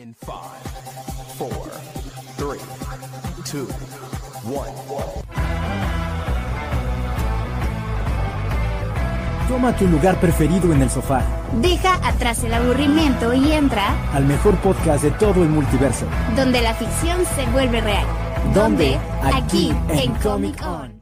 In 0.00 0.14
five, 0.14 0.62
four, 1.36 1.66
three, 2.36 2.60
two, 3.44 3.66
one. 4.48 4.70
Toma 9.48 9.74
tu 9.76 9.88
lugar 9.88 10.20
preferido 10.20 10.72
en 10.72 10.82
el 10.82 10.90
sofá, 10.90 11.22
Deja 11.60 11.94
atrás 12.06 12.44
el 12.44 12.54
aburrimiento 12.54 13.34
y 13.34 13.50
entra 13.50 13.96
al 14.12 14.24
mejor 14.24 14.54
podcast 14.58 15.02
de 15.02 15.10
todo 15.10 15.42
el 15.42 15.48
multiverso. 15.48 16.06
donde 16.36 16.62
la 16.62 16.74
ficción 16.74 17.18
se 17.34 17.44
vuelve 17.50 17.80
real. 17.80 18.06
¿Dónde? 18.54 18.96
Aquí, 19.24 19.36
Aquí, 19.36 19.68
en 19.88 19.98
en 19.98 20.14
Comic 20.14 20.22
Comic 20.22 20.62
On. 20.62 20.97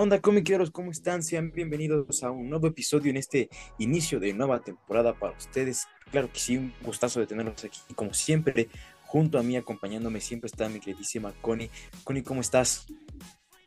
Onda, 0.00 0.20
comiqueros? 0.20 0.70
¿Cómo 0.70 0.90
están? 0.90 1.22
Sean 1.22 1.50
bienvenidos 1.50 2.22
a 2.22 2.30
un 2.30 2.48
nuevo 2.48 2.68
episodio 2.68 3.10
en 3.10 3.16
este 3.16 3.48
inicio 3.78 4.20
de 4.20 4.32
nueva 4.32 4.60
temporada 4.60 5.12
para 5.12 5.36
ustedes. 5.36 5.86
Claro 6.10 6.30
que 6.32 6.38
sí, 6.38 6.56
un 6.56 6.72
gustazo 6.82 7.20
de 7.20 7.26
tenerlos 7.26 7.64
aquí. 7.64 7.80
Como 7.94 8.14
siempre, 8.14 8.68
junto 9.06 9.38
a 9.38 9.42
mí, 9.42 9.56
acompañándome, 9.56 10.20
siempre 10.20 10.46
está 10.46 10.68
mi 10.68 10.78
queridísima 10.78 11.32
Connie. 11.40 11.70
Connie, 12.04 12.22
¿cómo 12.22 12.40
estás? 12.40 12.86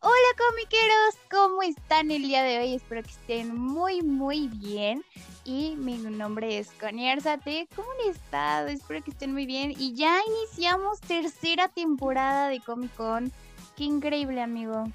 Hola 0.04 0.14
comiqueros, 0.50 1.16
¿cómo 1.30 1.64
están 1.64 2.10
el 2.12 2.24
día 2.24 2.44
de 2.44 2.60
hoy? 2.60 2.74
Espero 2.76 3.04
que 3.04 3.12
estén 3.12 3.56
muy 3.56 4.02
muy 4.02 4.48
bien. 4.48 5.04
Y 5.44 5.76
mi 5.76 5.98
nombre 5.98 6.60
es 6.60 6.72
Connie 6.80 7.10
Arzate. 7.10 7.68
¿Cómo 7.76 7.90
han 7.92 8.12
estado? 8.12 8.68
Espero 8.68 9.04
que 9.04 9.12
estén 9.12 9.34
muy 9.34 9.46
bien. 9.46 9.74
Y 9.78 9.96
ya 9.96 10.20
iniciamos 10.26 11.02
tercera 11.02 11.68
temporada 11.68 12.48
de 12.48 12.62
Comic 12.62 12.96
Con. 12.96 13.32
Qué 13.76 13.84
increíble, 13.84 14.42
amigo. 14.42 14.86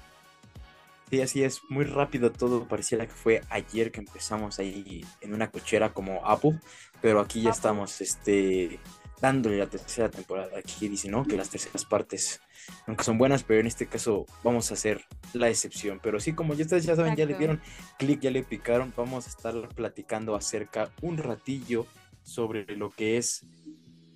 Sí, 1.09 1.21
así 1.21 1.43
es, 1.43 1.61
muy 1.69 1.85
rápido 1.85 2.31
todo. 2.31 2.67
Pareciera 2.67 3.05
que 3.05 3.13
fue 3.13 3.41
ayer 3.49 3.91
que 3.91 4.01
empezamos 4.01 4.59
ahí 4.59 5.05
en 5.21 5.33
una 5.33 5.49
cochera 5.49 5.93
como 5.93 6.25
Apple, 6.25 6.59
pero 7.01 7.21
aquí 7.21 7.41
ya 7.41 7.51
estamos 7.51 8.01
este, 8.01 8.79
dándole 9.21 9.57
la 9.57 9.67
tercera 9.67 10.09
temporada. 10.09 10.57
Aquí 10.57 10.89
dice, 10.89 11.09
¿no? 11.09 11.25
Que 11.25 11.37
las 11.37 11.49
terceras 11.49 11.85
partes 11.85 12.41
nunca 12.87 13.05
son 13.05 13.17
buenas, 13.17 13.43
pero 13.43 13.61
en 13.61 13.67
este 13.67 13.87
caso 13.87 14.25
vamos 14.43 14.69
a 14.69 14.73
hacer 14.73 15.05
la 15.31 15.47
excepción. 15.47 16.01
Pero 16.03 16.19
sí, 16.19 16.33
como 16.33 16.53
ya 16.55 16.63
ustedes 16.63 16.83
ya 16.83 16.97
saben, 16.97 17.15
ya 17.15 17.25
le 17.25 17.35
dieron 17.35 17.61
clic, 17.97 18.19
ya 18.19 18.31
le 18.31 18.43
picaron, 18.43 18.93
vamos 18.97 19.27
a 19.27 19.29
estar 19.29 19.69
platicando 19.69 20.35
acerca 20.35 20.91
un 21.01 21.17
ratillo 21.17 21.87
sobre 22.23 22.75
lo 22.75 22.89
que 22.89 23.17
es 23.17 23.45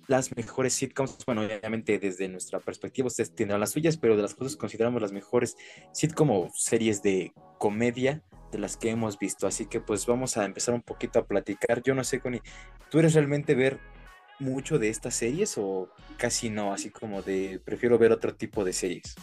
las 0.06 0.34
mejores 0.36 0.74
sitcoms. 0.74 1.24
Bueno, 1.26 1.42
obviamente 1.42 1.98
desde 1.98 2.28
nuestra 2.28 2.60
perspectiva 2.60 3.08
ustedes 3.08 3.34
tendrán 3.34 3.60
las 3.60 3.70
suyas, 3.70 3.96
pero 3.96 4.16
de 4.16 4.22
las 4.22 4.34
cosas 4.34 4.56
consideramos 4.56 5.02
las 5.02 5.12
mejores 5.12 5.56
sitcom 5.92 6.30
o 6.30 6.50
series 6.54 7.02
de 7.02 7.32
comedia 7.58 8.22
de 8.50 8.58
las 8.58 8.76
que 8.76 8.90
hemos 8.90 9.18
visto. 9.18 9.46
Así 9.46 9.66
que 9.66 9.80
pues 9.80 10.06
vamos 10.06 10.36
a 10.36 10.44
empezar 10.44 10.74
un 10.74 10.82
poquito 10.82 11.18
a 11.18 11.26
platicar. 11.26 11.82
Yo 11.82 11.94
no 11.94 12.04
sé, 12.04 12.20
Connie, 12.20 12.42
¿tú 12.90 12.98
eres 12.98 13.14
realmente 13.14 13.54
ver 13.54 13.78
mucho 14.38 14.78
de 14.78 14.88
estas 14.88 15.14
series 15.14 15.56
o 15.58 15.88
casi 16.16 16.50
no? 16.50 16.72
Así 16.72 16.90
como 16.90 17.22
de 17.22 17.60
prefiero 17.64 17.98
ver 17.98 18.12
otro 18.12 18.34
tipo 18.34 18.64
de 18.64 18.72
series. 18.72 19.14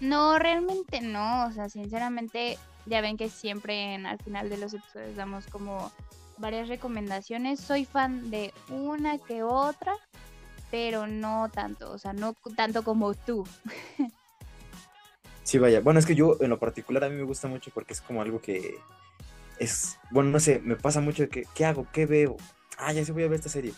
No, 0.00 0.38
realmente 0.38 1.00
no. 1.00 1.46
O 1.46 1.52
sea, 1.52 1.68
sinceramente, 1.68 2.58
ya 2.84 3.00
ven 3.00 3.16
que 3.16 3.28
siempre 3.28 3.94
en, 3.94 4.06
al 4.06 4.18
final 4.18 4.50
de 4.50 4.58
los 4.58 4.74
episodios 4.74 5.16
damos 5.16 5.46
como 5.46 5.90
varias 6.38 6.68
recomendaciones. 6.68 7.60
Soy 7.60 7.84
fan 7.84 8.30
de 8.30 8.52
una 8.68 9.18
que 9.18 9.42
otra, 9.42 9.94
pero 10.70 11.06
no 11.06 11.50
tanto. 11.52 11.90
O 11.92 11.98
sea, 11.98 12.12
no 12.12 12.34
tanto 12.56 12.82
como 12.82 13.14
tú. 13.14 13.44
Sí, 15.42 15.58
vaya. 15.58 15.80
Bueno, 15.80 16.00
es 16.00 16.06
que 16.06 16.16
yo 16.16 16.36
en 16.40 16.50
lo 16.50 16.58
particular 16.58 17.04
a 17.04 17.08
mí 17.08 17.14
me 17.14 17.22
gusta 17.22 17.46
mucho 17.46 17.70
porque 17.72 17.92
es 17.92 18.00
como 18.00 18.20
algo 18.20 18.40
que 18.40 18.74
es, 19.60 19.96
bueno, 20.10 20.30
no 20.30 20.40
sé, 20.40 20.58
me 20.58 20.74
pasa 20.74 21.00
mucho 21.00 21.22
de 21.22 21.28
que, 21.28 21.44
¿qué 21.54 21.64
hago? 21.64 21.86
¿Qué 21.92 22.04
veo? 22.04 22.36
Ah, 22.78 22.92
ya 22.92 23.04
sí 23.04 23.12
voy 23.12 23.22
a 23.22 23.28
ver 23.28 23.36
esta 23.36 23.48
serie. 23.48 23.72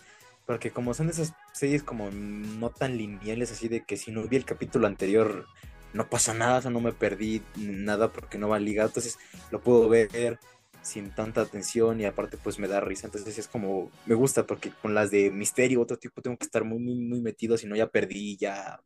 Porque 0.46 0.70
como 0.70 0.94
son 0.94 1.10
esas 1.10 1.34
series 1.52 1.82
como 1.82 2.10
no 2.10 2.70
tan 2.70 2.96
lineales, 2.96 3.52
así 3.52 3.68
de 3.68 3.84
que 3.84 3.98
si 3.98 4.10
no 4.10 4.22
vi 4.22 4.36
el 4.36 4.46
capítulo 4.46 4.86
anterior 4.86 5.44
no 5.92 6.08
pasa 6.08 6.32
nada, 6.32 6.56
o 6.58 6.62
sea, 6.62 6.70
no 6.70 6.80
me 6.80 6.92
perdí 6.92 7.42
nada 7.56 8.12
porque 8.12 8.38
no 8.38 8.48
va 8.48 8.58
ligado, 8.58 8.88
entonces 8.88 9.18
lo 9.50 9.60
puedo 9.60 9.90
ver 9.90 10.38
sin 10.88 11.10
tanta 11.10 11.40
atención 11.42 12.00
y 12.00 12.04
aparte 12.04 12.36
pues 12.36 12.58
me 12.58 12.68
da 12.68 12.80
risa, 12.80 13.06
entonces 13.06 13.38
es 13.38 13.48
como, 13.48 13.90
me 14.06 14.14
gusta 14.14 14.46
porque 14.46 14.70
con 14.82 14.94
las 14.94 15.10
de 15.10 15.30
misterio, 15.30 15.80
otro 15.80 15.96
tipo, 15.98 16.22
tengo 16.22 16.36
que 16.36 16.44
estar 16.44 16.64
muy, 16.64 16.78
muy, 16.78 16.94
muy 16.96 17.20
metido, 17.20 17.56
si 17.56 17.66
no 17.66 17.76
ya 17.76 17.88
perdí, 17.88 18.36
ya, 18.36 18.80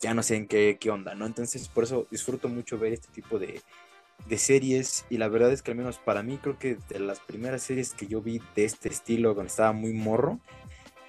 ya 0.00 0.14
no 0.14 0.22
sé 0.22 0.36
en 0.36 0.46
qué, 0.48 0.78
qué 0.80 0.90
onda, 0.90 1.14
¿no? 1.14 1.26
Entonces 1.26 1.68
por 1.68 1.84
eso 1.84 2.06
disfruto 2.10 2.48
mucho 2.48 2.78
ver 2.78 2.92
este 2.92 3.08
tipo 3.12 3.38
de, 3.38 3.60
de 4.26 4.38
series 4.38 5.04
y 5.10 5.18
la 5.18 5.28
verdad 5.28 5.52
es 5.52 5.62
que 5.62 5.70
al 5.70 5.76
menos 5.76 5.98
para 5.98 6.22
mí 6.22 6.38
creo 6.42 6.58
que 6.58 6.76
de 6.88 7.00
las 7.00 7.20
primeras 7.20 7.62
series 7.62 7.92
que 7.92 8.06
yo 8.06 8.20
vi 8.20 8.40
de 8.54 8.64
este 8.64 8.88
estilo 8.88 9.34
cuando 9.34 9.50
estaba 9.50 9.72
muy 9.72 9.92
morro 9.92 10.40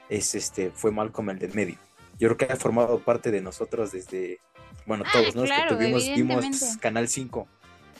es 0.09 0.35
este 0.35 0.71
fue 0.71 0.91
Malcolm 0.91 1.29
el 1.29 1.39
del 1.39 1.53
medio. 1.53 1.77
Yo 2.19 2.27
creo 2.29 2.37
que 2.37 2.53
ha 2.53 2.55
formado 2.55 2.99
parte 2.99 3.31
de 3.31 3.41
nosotros 3.41 3.91
desde 3.91 4.39
bueno, 4.85 5.03
Ah, 5.07 5.11
todos, 5.13 5.35
¿no? 5.35 5.43
Que 5.43 5.51
tuvimos 5.69 6.05
vimos. 6.07 6.77
Canal 6.79 7.07
5, 7.07 7.47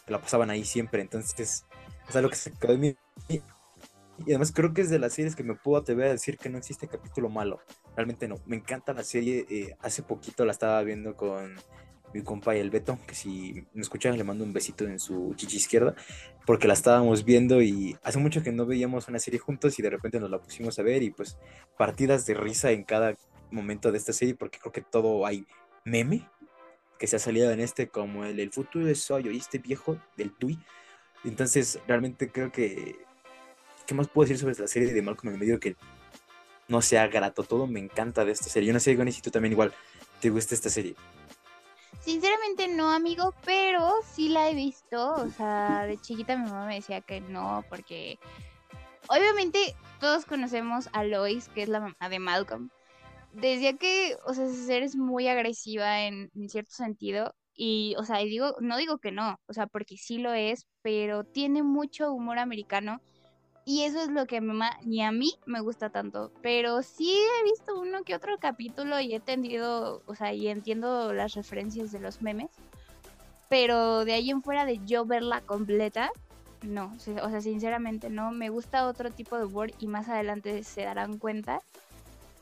que 0.06 0.12
la 0.12 0.20
pasaban 0.22 0.50
ahí 0.50 0.66
siempre, 0.66 1.02
entonces 1.02 1.66
es 2.08 2.16
algo 2.16 2.30
que 2.30 2.36
se 2.36 2.52
quedó 2.52 2.74
en 2.74 2.80
mí. 2.80 2.96
Y 3.30 4.30
además 4.30 4.52
creo 4.52 4.74
que 4.74 4.82
es 4.82 4.90
de 4.90 5.00
las 5.00 5.14
series 5.14 5.36
que 5.36 5.44
me 5.44 5.56
puedo 5.56 5.82
atrever 5.82 6.08
a 6.08 6.12
decir 6.12 6.38
que 6.38 6.50
no 6.50 6.58
existe 6.58 6.88
capítulo 6.88 7.30
malo. 7.30 7.60
Realmente 7.96 8.28
no. 8.28 8.36
Me 8.46 8.56
encanta 8.56 8.94
la 8.94 9.04
serie. 9.04 9.46
eh, 9.50 9.76
hace 9.80 10.04
poquito 10.04 10.46
la 10.46 10.52
estaba 10.52 10.82
viendo 10.84 11.16
con 11.16 11.56
mi 12.14 12.22
compa 12.22 12.56
el 12.56 12.70
Beto, 12.70 13.00
que 13.08 13.16
si 13.16 13.66
me 13.74 13.82
escuchan 13.82 14.18
le 14.18 14.24
mando 14.24 14.44
un 14.44 14.54
besito 14.54 14.86
en 14.86 15.00
su 15.00 15.34
chichi 15.36 15.58
izquierda, 15.58 15.96
porque 16.46 16.68
la 16.68 16.76
estábamos 16.76 17.26
viendo 17.26 17.62
y 17.62 17.98
hace 18.04 18.20
mucho 18.20 18.44
que 18.44 18.52
no 18.52 18.66
veíamos 18.66 19.08
una 19.08 19.18
serie 19.18 19.40
juntos 19.40 19.80
y 19.80 19.82
de 19.82 19.90
repente 19.90 20.20
nos 20.20 20.30
la 20.30 20.40
pusimos 20.40 20.78
a 20.78 20.84
ver 20.84 21.02
y 21.02 21.10
pues 21.10 21.38
partidas 21.76 22.26
de 22.28 22.36
risa 22.36 22.72
en 22.72 22.84
cada 22.84 23.16
momento 23.50 23.92
de 23.92 23.98
esta 23.98 24.14
serie, 24.14 24.36
porque 24.36 24.60
creo 24.60 24.72
que 24.72 24.82
todo 24.82 25.26
hay 25.26 25.46
meme 25.86 26.30
que 27.00 27.08
se 27.08 27.16
ha 27.16 27.20
salido 27.20 27.52
en 27.52 27.60
este, 27.60 27.90
como 27.90 28.24
el, 28.26 28.40
el 28.40 28.52
futuro 28.52 28.88
es 28.88 29.10
hoy, 29.10 29.28
¿oíste 29.28 29.58
viejo? 29.58 29.98
Del 30.16 30.32
Tui. 30.32 30.60
Entonces, 31.24 31.80
realmente 31.88 32.32
creo 32.32 32.52
que. 32.52 32.98
¿Qué 33.86 33.94
más 33.94 34.08
puedo 34.08 34.28
decir 34.28 34.40
sobre 34.40 34.56
la 34.56 34.68
serie 34.68 34.94
de 34.94 35.02
Malcolm 35.02 35.34
en 35.34 35.40
medio 35.40 35.60
que 35.60 35.76
no 36.70 36.82
sea 36.82 37.08
grato? 37.08 37.44
Todo 37.44 37.68
me 37.68 37.80
encanta 37.80 38.24
de 38.24 38.32
esta 38.32 38.46
serie. 38.46 38.68
Yo 38.68 38.74
no 38.74 38.80
sé, 38.80 38.96
Goni, 38.96 39.12
si 39.12 39.22
tú 39.22 39.30
también 39.30 39.52
igual 39.52 39.74
te 40.22 40.30
gusta 40.30 40.56
esta 40.56 40.70
serie. 40.70 40.96
Sinceramente 42.00 42.68
no, 42.68 42.90
amigo, 42.90 43.34
pero 43.46 43.94
sí 44.14 44.30
la 44.30 44.50
he 44.50 44.56
visto. 44.56 45.16
O 45.16 45.30
sea, 45.30 45.86
de 45.86 45.98
chiquita 45.98 46.38
mi 46.38 46.46
mamá 46.46 46.66
me 46.66 46.76
decía 46.76 47.02
que 47.02 47.22
no, 47.22 47.64
porque 47.70 48.20
obviamente 49.08 49.76
todos 50.00 50.26
conocemos 50.26 50.90
a 50.94 51.04
Lois, 51.04 51.50
que 51.50 51.64
es 51.64 51.70
la 51.70 51.82
mamá 51.82 52.10
de 52.10 52.20
Malcolm. 52.20 52.70
Decía 53.34 53.78
que, 53.78 54.16
o 54.26 54.34
sea, 54.34 54.46
esa 54.46 54.78
es 54.78 54.96
muy 54.96 55.28
agresiva 55.28 56.04
en 56.04 56.30
cierto 56.48 56.72
sentido. 56.72 57.34
Y, 57.56 57.96
o 57.98 58.04
sea, 58.04 58.22
y 58.22 58.30
digo, 58.30 58.56
no 58.60 58.78
digo 58.78 58.98
que 58.98 59.12
no, 59.12 59.40
o 59.48 59.54
sea, 59.54 59.68
porque 59.68 59.98
sí 59.98 60.18
lo 60.18 60.34
es, 60.34 60.68
pero 60.82 61.24
tiene 61.24 61.64
mucho 61.64 62.12
humor 62.12 62.40
americano. 62.40 63.02
Y 63.66 63.84
eso 63.84 64.02
es 64.02 64.10
lo 64.10 64.26
que 64.26 64.42
mamá 64.42 64.78
ni 64.84 65.02
a 65.04 65.12
mí 65.12 65.36
me 65.46 65.62
gusta 65.62 65.90
tanto. 65.90 66.32
Pero 66.42 66.82
sí 66.82 67.14
he 67.14 67.44
visto 67.44 67.80
uno 67.80 68.04
que 68.04 68.16
otro 68.16 68.38
capítulo 68.38 69.00
y 69.00 69.14
he 69.14 69.18
entendido, 69.18 70.02
o 70.06 70.16
sea, 70.16 70.34
y 70.34 70.48
entiendo 70.48 71.14
las 71.14 71.34
referencias 71.36 71.92
de 71.92 72.00
los 72.00 72.22
memes. 72.22 72.52
Pero 73.50 74.04
de 74.04 74.14
ahí 74.14 74.32
en 74.32 74.42
fuera 74.42 74.66
de 74.66 74.80
yo 74.86 75.06
verla 75.06 75.42
completa, 75.42 76.12
no. 76.64 76.94
O 77.22 77.30
sea, 77.30 77.42
sinceramente 77.42 78.10
no. 78.10 78.32
Me 78.32 78.50
gusta 78.50 78.88
otro 78.88 79.12
tipo 79.12 79.38
de 79.38 79.46
humor 79.46 79.72
y 79.80 79.88
más 79.88 80.10
adelante 80.10 80.64
se 80.64 80.82
darán 80.84 81.18
cuenta. 81.18 81.62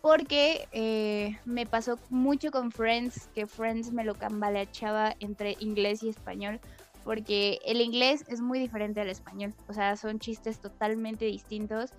Porque 0.02 0.68
eh, 0.72 1.38
me 1.46 1.66
pasó 1.66 2.00
mucho 2.10 2.52
con 2.52 2.72
Friends, 2.72 3.28
que 3.36 3.46
Friends 3.46 3.92
me 3.92 4.04
lo 4.04 4.16
cambaleachaba 4.16 5.16
entre 5.20 5.56
inglés 5.60 6.02
y 6.02 6.10
español 6.10 6.60
porque 7.04 7.60
el 7.66 7.82
inglés 7.82 8.26
es 8.28 8.42
muy 8.42 8.60
diferente 8.60 9.02
al 9.02 9.10
español, 9.10 9.54
o 9.68 9.74
sea, 9.74 9.96
son 9.96 10.20
chistes 10.20 10.60
totalmente 10.60 11.26
distintos, 11.26 11.92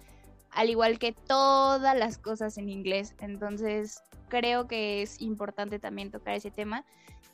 al 0.51 0.71
igual 0.71 0.99
que 0.99 1.13
todas 1.13 1.97
las 1.97 2.19
cosas 2.19 2.59
en 2.59 2.69
inglés, 2.69 3.15
entonces 3.21 4.03
creo 4.29 4.67
que 4.67 5.03
es 5.03 5.21
importante 5.21 5.79
también 5.79 6.11
tocar 6.11 6.35
ese 6.35 6.51
tema. 6.51 6.85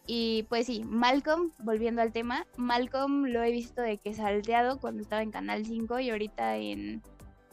Y 0.06 0.47
pues 0.49 0.67
sí, 0.67 0.85
Malcolm, 0.85 1.53
volviendo 1.59 2.00
al 2.00 2.12
tema, 2.12 2.47
Malcolm 2.56 3.26
lo 3.26 3.43
he 3.43 3.50
visto 3.50 3.82
de 3.82 3.99
que 3.99 4.14
salteado 4.14 4.81
cuando 4.81 5.03
estaba 5.03 5.23
en 5.23 5.31
Canal 5.31 5.67
5 5.67 5.99
y 6.00 6.11
ahorita 6.11 6.56
en, 6.56 7.03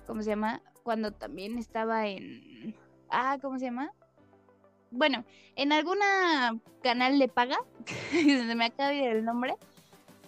¿cómo 0.07 0.21
se 0.21 0.29
llama? 0.29 0.61
Cuando 0.83 1.11
también 1.11 1.57
estaba 1.57 2.07
en, 2.07 2.73
ah, 3.15 3.37
¿cómo 3.41 3.57
se 3.59 3.65
llama? 3.65 3.91
Bueno, 4.91 5.25
en 5.55 5.71
alguna 5.71 6.57
canal 6.83 7.17
de 7.19 7.27
paga, 7.27 7.57
se 8.11 8.55
me 8.55 8.65
acaba 8.65 8.89
de 8.89 8.95
ir 8.97 9.03
el 9.09 9.25
nombre, 9.25 9.55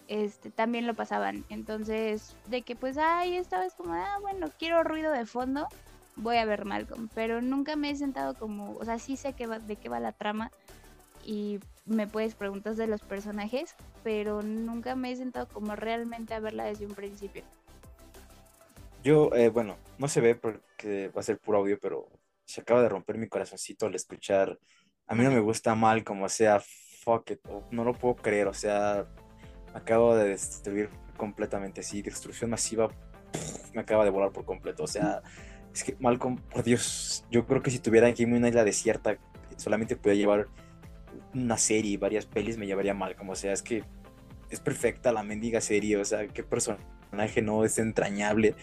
este, 0.07 0.49
también 0.49 0.87
lo 0.87 0.93
pasaban. 0.93 1.45
Entonces, 1.49 2.35
de 2.47 2.61
que 2.63 2.75
pues, 2.75 2.97
ay, 2.97 3.37
esta 3.37 3.59
vez 3.59 3.73
como, 3.75 3.93
ah, 3.93 4.17
bueno, 4.21 4.47
quiero 4.57 4.83
ruido 4.83 5.11
de 5.11 5.25
fondo, 5.25 5.67
voy 6.15 6.37
a 6.37 6.45
ver 6.45 6.65
Malcolm, 6.65 7.09
pero 7.13 7.41
nunca 7.41 7.75
me 7.75 7.91
he 7.91 7.95
sentado 7.95 8.33
como, 8.33 8.71
o 8.77 8.85
sea, 8.85 8.99
sí 8.99 9.17
sé 9.17 9.33
que 9.33 9.47
va- 9.47 9.59
de 9.59 9.75
qué 9.75 9.89
va 9.89 9.99
la 9.99 10.11
trama 10.11 10.51
y 11.25 11.59
me 11.85 12.07
puedes 12.07 12.35
preguntar 12.35 12.75
de 12.75 12.87
los 12.87 13.01
personajes, 13.01 13.75
pero 14.03 14.41
nunca 14.41 14.95
me 14.95 15.11
he 15.11 15.15
sentado 15.15 15.47
como 15.47 15.75
realmente 15.75 16.33
a 16.33 16.39
verla 16.39 16.63
desde 16.65 16.85
un 16.85 16.95
principio. 16.95 17.43
Yo, 19.03 19.29
eh, 19.35 19.49
bueno, 19.49 19.77
no 19.99 20.07
se 20.07 20.19
ve 20.21 20.35
porque 20.35 21.09
va 21.15 21.21
a 21.21 21.23
ser 21.23 21.37
puro 21.37 21.59
audio, 21.59 21.77
pero 21.79 22.07
se 22.47 22.61
acaba 22.61 22.81
de 22.81 22.89
romper 22.89 23.17
mi 23.17 23.27
corazoncito 23.27 23.85
al 23.85 23.95
escuchar. 23.95 24.57
A 25.05 25.15
mí 25.15 25.23
no 25.23 25.31
me 25.31 25.41
gusta 25.41 25.75
mal, 25.75 26.03
como 26.03 26.27
sea, 26.29 26.61
fuck 27.03 27.31
it, 27.31 27.39
no 27.71 27.83
lo 27.83 27.93
puedo 27.93 28.15
creer, 28.15 28.47
o 28.47 28.53
sea, 28.53 29.05
me 29.73 29.79
acabo 29.79 30.15
de 30.15 30.29
destruir 30.29 30.89
completamente, 31.17 31.83
sí, 31.83 32.01
destrucción 32.01 32.49
masiva, 32.49 32.89
me 33.73 33.81
acaba 33.81 34.03
de 34.05 34.09
volar 34.09 34.31
por 34.31 34.45
completo, 34.45 34.83
o 34.83 34.87
sea, 34.87 35.21
es 35.73 35.83
que 35.83 35.95
Malcolm, 35.99 36.37
por 36.37 36.63
Dios, 36.63 37.25
yo 37.29 37.45
creo 37.45 37.61
que 37.61 37.71
si 37.71 37.79
tuviera 37.79 38.07
aquí 38.07 38.25
una 38.25 38.49
isla 38.49 38.63
desierta, 38.63 39.17
solamente 39.57 39.95
pudiera 39.95 40.17
llevar 40.17 40.47
una 41.33 41.57
serie 41.57 41.97
varias 41.97 42.25
pelis, 42.25 42.57
me 42.57 42.65
llevaría 42.65 42.93
Malcolm, 42.93 43.29
o 43.29 43.35
sea, 43.35 43.53
es 43.53 43.61
que 43.61 43.83
es 44.49 44.59
perfecta 44.59 45.11
la 45.11 45.23
mendiga 45.23 45.61
serie, 45.61 45.97
o 45.97 46.05
sea, 46.05 46.27
qué 46.27 46.43
personaje 46.43 47.41
no 47.41 47.65
es 47.65 47.77
entrañable 47.77 48.55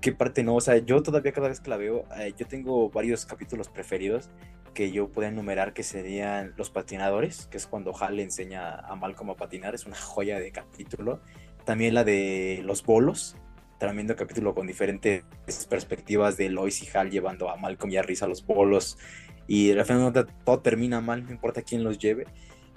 qué 0.00 0.12
parte 0.12 0.42
no, 0.42 0.56
o 0.56 0.60
sea, 0.60 0.78
yo 0.78 1.02
todavía 1.02 1.32
cada 1.32 1.48
vez 1.48 1.60
que 1.60 1.70
la 1.70 1.76
veo, 1.76 2.04
eh, 2.18 2.32
yo 2.36 2.46
tengo 2.46 2.90
varios 2.90 3.26
capítulos 3.26 3.68
preferidos 3.68 4.30
que 4.74 4.92
yo 4.92 5.08
puedo 5.08 5.28
enumerar 5.28 5.72
que 5.72 5.82
serían 5.82 6.52
Los 6.56 6.68
Patinadores, 6.68 7.46
que 7.46 7.56
es 7.56 7.66
cuando 7.66 7.96
Hal 7.98 8.16
le 8.16 8.22
enseña 8.22 8.74
a 8.78 8.94
Malcolm 8.94 9.30
a 9.30 9.34
patinar, 9.34 9.74
es 9.74 9.86
una 9.86 9.96
joya 9.96 10.38
de 10.38 10.52
capítulo. 10.52 11.20
También 11.64 11.94
la 11.94 12.04
de 12.04 12.60
Los 12.62 12.84
Bolos, 12.84 13.36
tremendo 13.78 14.16
capítulo 14.16 14.54
con 14.54 14.66
diferentes 14.66 15.24
perspectivas 15.68 16.36
de 16.36 16.50
Lois 16.50 16.82
y 16.82 16.96
Hal 16.96 17.10
llevando 17.10 17.48
a 17.50 17.56
Malcolm 17.56 17.90
y 17.90 17.96
a 17.96 18.02
Risa 18.02 18.26
a 18.26 18.28
los 18.28 18.44
bolos. 18.44 18.98
Y 19.46 19.70
al 19.72 19.84
final 19.84 20.12
todo 20.44 20.60
termina 20.60 21.00
mal, 21.00 21.24
no 21.24 21.30
importa 21.30 21.62
quién 21.62 21.82
los 21.82 21.98
lleve. 21.98 22.26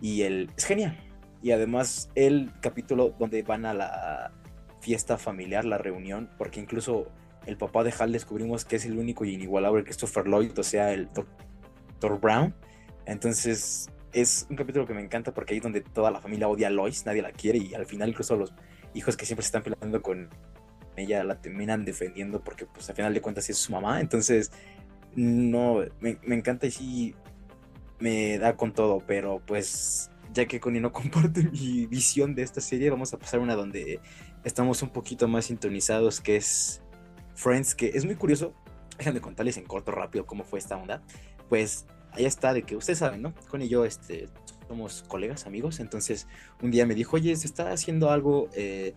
Y 0.02 0.22
él 0.22 0.50
es 0.56 0.66
genial. 0.66 0.98
Y 1.42 1.52
además 1.52 2.10
el 2.16 2.52
capítulo 2.62 3.14
donde 3.18 3.44
van 3.44 3.66
a 3.66 3.74
la 3.74 4.32
fiesta 4.80 5.18
familiar, 5.18 5.66
la 5.66 5.78
reunión, 5.78 6.30
porque 6.38 6.60
incluso 6.60 7.08
el 7.46 7.58
papá 7.58 7.84
de 7.84 7.94
Hal 7.98 8.12
descubrimos 8.12 8.66
que 8.66 8.76
es 8.78 8.86
el 8.86 8.98
único 8.98 9.26
y 9.26 9.34
inigualable 9.34 9.84
Christopher 9.84 10.28
Lloyd, 10.28 10.58
o 10.58 10.64
sea, 10.64 10.94
el 10.94 11.10
Dr. 11.14 12.20
Brown. 12.20 12.54
Entonces 13.06 13.90
es 14.14 14.48
un 14.50 14.56
capítulo 14.56 14.86
que 14.86 14.94
me 14.94 15.02
encanta 15.02 15.34
porque 15.34 15.54
ahí 15.54 15.58
es 15.58 15.64
donde 15.64 15.82
toda 15.82 16.12
la 16.12 16.20
familia 16.20 16.48
odia 16.48 16.68
a 16.68 16.72
Lois, 16.72 17.06
nadie 17.06 17.22
la 17.22 17.32
quiere 17.32 17.60
y 17.60 17.74
al 17.74 17.86
final 17.86 18.10
incluso 18.10 18.36
los 18.36 18.54
hijos 18.94 19.16
que 19.16 19.26
siempre 19.26 19.44
se 19.44 19.48
están 19.48 19.64
peleando 19.64 20.02
con 20.02 20.30
ella 20.96 21.24
la 21.24 21.40
terminan 21.40 21.86
defendiendo 21.86 22.44
porque 22.44 22.66
pues 22.66 22.90
al 22.90 22.96
final 22.96 23.14
de 23.14 23.22
cuentas 23.22 23.50
es 23.50 23.58
su 23.58 23.72
mamá. 23.72 24.02
Entonces 24.02 24.52
no, 25.16 25.84
me, 26.00 26.18
me 26.24 26.36
encanta 26.36 26.68
y 26.68 26.72
sí 26.72 27.16
me 28.00 28.38
da 28.38 28.56
con 28.56 28.74
todo, 28.74 29.00
pero 29.06 29.42
pues 29.46 30.10
ya 30.34 30.46
que 30.46 30.60
Connie 30.60 30.82
no 30.82 30.92
comparte 30.94 31.44
mi 31.44 31.86
visión 31.86 32.36
de 32.36 32.44
esta 32.44 32.62
serie, 32.62 32.90
vamos 32.90 33.14
a 33.14 33.20
pasar 33.20 33.40
una 33.40 33.56
donde 33.56 34.00
estamos 34.50 34.82
un 34.82 34.90
poquito 34.90 35.28
más 35.28 35.46
sintonizados, 35.46 36.20
que 36.20 36.36
es 36.36 36.82
Friends, 37.36 37.76
que 37.76 37.92
es 37.94 38.04
muy 38.04 38.16
curioso. 38.16 38.54
Déjenme 38.98 39.22
contarles 39.22 39.58
en 39.58 39.64
corto, 39.64 39.92
rápido, 39.92 40.26
cómo 40.26 40.44
fue 40.44 40.60
esta 40.60 40.76
onda. 40.76 41.02
Pues 41.48 41.86
ahí 42.12 42.26
está, 42.26 42.54
de 42.54 42.64
que 42.64 42.76
ustedes 42.76 43.00
saben, 43.00 43.22
¿no? 43.22 43.34
Connie 43.50 43.68
y 43.68 43.70
yo 43.70 43.86
este, 43.86 44.28
somos 44.68 45.06
colegas, 45.08 45.46
amigos. 45.46 45.80
Entonces, 45.80 46.28
un 46.62 46.72
día 46.72 46.86
me 46.86 46.96
dijo, 46.96 47.16
oye, 47.16 47.36
se 47.36 47.48
está 47.48 47.72
haciendo 47.72 48.12
algo 48.12 48.50
eh, 48.54 48.94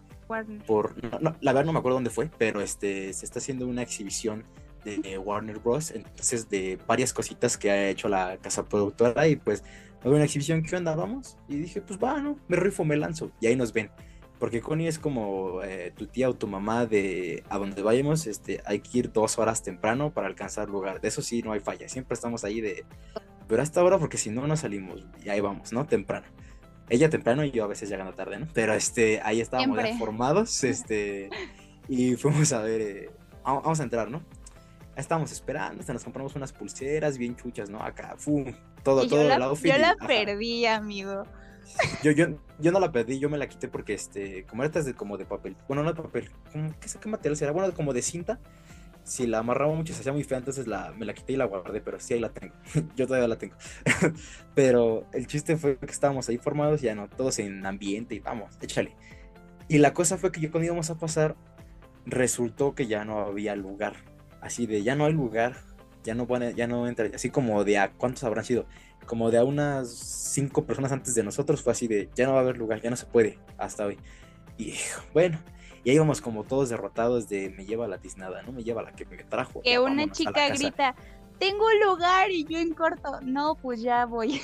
por. 0.66 1.00
No, 1.04 1.18
no, 1.20 1.36
la 1.40 1.52
verdad 1.52 1.66
no 1.66 1.72
me 1.72 1.78
acuerdo 1.78 1.96
dónde 1.96 2.10
fue, 2.10 2.30
pero 2.38 2.60
este, 2.60 3.12
se 3.12 3.24
está 3.24 3.38
haciendo 3.38 3.66
una 3.66 3.82
exhibición 3.82 4.44
de 4.84 5.16
Warner 5.18 5.60
Bros. 5.60 5.92
Entonces, 5.92 6.48
de 6.48 6.78
varias 6.88 7.12
cositas 7.12 7.56
que 7.56 7.70
ha 7.70 7.88
hecho 7.90 8.08
la 8.08 8.38
casa 8.38 8.68
productora. 8.68 9.28
Y 9.28 9.36
pues, 9.36 9.62
va 9.62 9.66
a 9.96 10.04
haber 10.06 10.14
una 10.14 10.24
exhibición, 10.24 10.62
¿qué 10.62 10.74
onda? 10.74 10.96
Vamos. 10.96 11.36
Y 11.46 11.56
dije, 11.56 11.80
pues 11.82 12.00
va, 12.02 12.20
¿no? 12.20 12.38
Me 12.48 12.56
rifo, 12.56 12.84
me 12.84 12.96
lanzo. 12.96 13.30
Y 13.40 13.46
ahí 13.46 13.54
nos 13.54 13.72
ven 13.72 13.90
porque 14.42 14.60
Connie 14.60 14.88
es 14.88 14.98
como 14.98 15.62
eh, 15.62 15.92
tu 15.96 16.08
tía 16.08 16.28
o 16.28 16.34
tu 16.34 16.48
mamá 16.48 16.84
de 16.84 17.44
a 17.48 17.58
donde 17.58 17.80
vayamos, 17.80 18.26
este, 18.26 18.60
hay 18.64 18.80
que 18.80 18.98
ir 18.98 19.12
dos 19.12 19.38
horas 19.38 19.62
temprano 19.62 20.10
para 20.10 20.26
alcanzar 20.26 20.68
lugar. 20.68 21.00
De 21.00 21.06
eso 21.06 21.22
sí, 21.22 21.42
no 21.42 21.52
hay 21.52 21.60
falla. 21.60 21.88
Siempre 21.88 22.14
estamos 22.14 22.42
ahí 22.42 22.60
de, 22.60 22.84
pero 23.46 23.62
hasta 23.62 23.80
ahora 23.80 23.98
porque 23.98 24.18
si 24.18 24.30
no, 24.30 24.44
no 24.48 24.56
salimos. 24.56 25.06
Y 25.24 25.28
ahí 25.28 25.38
vamos, 25.38 25.72
¿no? 25.72 25.86
Temprano. 25.86 26.26
Ella 26.88 27.08
temprano 27.08 27.44
y 27.44 27.52
yo 27.52 27.62
a 27.62 27.68
veces 27.68 27.88
llegando 27.88 28.14
tarde, 28.14 28.40
¿no? 28.40 28.48
Pero 28.52 28.74
este, 28.74 29.20
ahí 29.22 29.40
estábamos 29.40 29.78
ya 29.80 29.96
formados, 29.96 30.64
este, 30.64 31.30
y 31.86 32.16
fuimos 32.16 32.52
a 32.52 32.62
ver, 32.62 32.80
eh, 32.80 33.10
vamos 33.44 33.78
a 33.78 33.82
entrar, 33.84 34.10
¿no? 34.10 34.24
Estábamos 34.96 35.30
esperando, 35.30 35.78
hasta 35.78 35.92
nos 35.92 36.02
compramos 36.02 36.34
unas 36.34 36.52
pulseras 36.52 37.16
bien 37.16 37.36
chuchas, 37.36 37.70
¿no? 37.70 37.80
Acá, 37.80 38.16
¡fum! 38.18 38.52
Todo, 38.82 39.04
Y 39.04 39.08
todo 39.08 39.22
yo 39.22 39.28
la, 39.28 39.36
el 39.36 39.42
outfit. 39.42 39.70
yo 39.70 39.78
la 39.78 39.90
ajá. 39.90 40.04
perdí, 40.08 40.66
amigo. 40.66 41.26
Yo, 42.02 42.10
yo, 42.12 42.26
yo 42.58 42.72
no 42.72 42.80
la 42.80 42.92
perdí, 42.92 43.18
yo 43.18 43.28
me 43.30 43.38
la 43.38 43.48
quité 43.48 43.68
porque, 43.68 43.94
este, 43.94 44.44
como 44.44 44.64
era 44.64 44.82
de, 44.82 44.94
como 44.94 45.16
de 45.16 45.24
papel, 45.24 45.56
bueno, 45.68 45.82
no 45.82 45.92
de 45.92 46.02
papel, 46.02 46.30
¿cómo- 46.52 46.74
¿qué, 46.80 46.88
qué 47.00 47.08
material 47.08 47.36
será? 47.36 47.52
Bueno, 47.52 47.72
como 47.74 47.92
de 47.92 48.02
cinta. 48.02 48.38
Si 49.04 49.26
la 49.26 49.38
amarraba 49.38 49.74
mucho 49.74 49.92
se 49.92 50.00
hacía 50.00 50.12
muy 50.12 50.22
fea, 50.22 50.38
entonces 50.38 50.68
la, 50.68 50.92
me 50.92 51.04
la 51.04 51.12
quité 51.12 51.32
y 51.32 51.36
la 51.36 51.46
guardé, 51.46 51.80
pero 51.80 51.98
sí 51.98 52.14
ahí 52.14 52.20
la 52.20 52.28
tengo. 52.28 52.54
yo 52.96 53.06
todavía 53.06 53.26
la 53.26 53.36
tengo. 53.36 53.56
pero 54.54 55.06
el 55.12 55.26
chiste 55.26 55.56
fue 55.56 55.76
que 55.76 55.86
estábamos 55.86 56.28
ahí 56.28 56.38
formados, 56.38 56.80
ya 56.82 56.94
no, 56.94 57.08
todos 57.08 57.38
en 57.40 57.66
ambiente 57.66 58.14
y 58.14 58.20
vamos, 58.20 58.56
échale. 58.60 58.94
Y 59.68 59.78
la 59.78 59.92
cosa 59.92 60.18
fue 60.18 60.30
que 60.30 60.40
yo 60.40 60.50
cuando 60.52 60.66
íbamos 60.66 60.90
a 60.90 60.98
pasar, 60.98 61.34
resultó 62.06 62.74
que 62.74 62.86
ya 62.86 63.04
no 63.04 63.20
había 63.20 63.56
lugar. 63.56 63.94
Así 64.40 64.66
de, 64.66 64.82
ya 64.82 64.94
no 64.94 65.04
hay 65.06 65.12
lugar, 65.12 65.56
ya 66.02 66.14
no, 66.14 66.26
pone, 66.26 66.54
ya 66.54 66.66
no 66.66 66.86
entra, 66.86 67.08
así 67.14 67.30
como 67.30 67.64
de 67.64 67.78
a 67.78 67.92
cuántos 67.92 68.24
habrán 68.24 68.44
sido 68.44 68.66
como 69.06 69.30
de 69.30 69.38
a 69.38 69.44
unas 69.44 69.88
cinco 69.88 70.64
personas 70.64 70.92
antes 70.92 71.14
de 71.14 71.22
nosotros 71.22 71.62
fue 71.62 71.72
así 71.72 71.88
de 71.88 72.08
ya 72.14 72.26
no 72.26 72.32
va 72.32 72.38
a 72.38 72.42
haber 72.42 72.56
lugar, 72.56 72.80
ya 72.80 72.90
no 72.90 72.96
se 72.96 73.06
puede 73.06 73.38
hasta 73.58 73.86
hoy. 73.86 73.98
Y 74.58 74.74
bueno, 75.12 75.38
y 75.84 75.90
ahí 75.90 75.96
íbamos 75.96 76.20
como 76.20 76.44
todos 76.44 76.68
derrotados 76.68 77.28
de 77.28 77.50
me 77.50 77.64
lleva 77.64 77.88
la 77.88 77.98
tiznada, 77.98 78.42
¿no? 78.42 78.52
Me 78.52 78.62
lleva 78.62 78.82
la 78.82 78.92
que 78.92 79.04
me 79.06 79.16
trajo. 79.24 79.62
Que 79.62 79.78
una 79.78 80.10
chica 80.10 80.32
casa". 80.32 80.54
grita, 80.54 80.94
tengo 81.38 81.64
lugar 81.84 82.30
y 82.30 82.44
yo 82.44 82.58
en 82.58 82.74
corto. 82.74 83.20
No, 83.22 83.56
pues 83.56 83.82
ya 83.82 84.06
voy. 84.06 84.40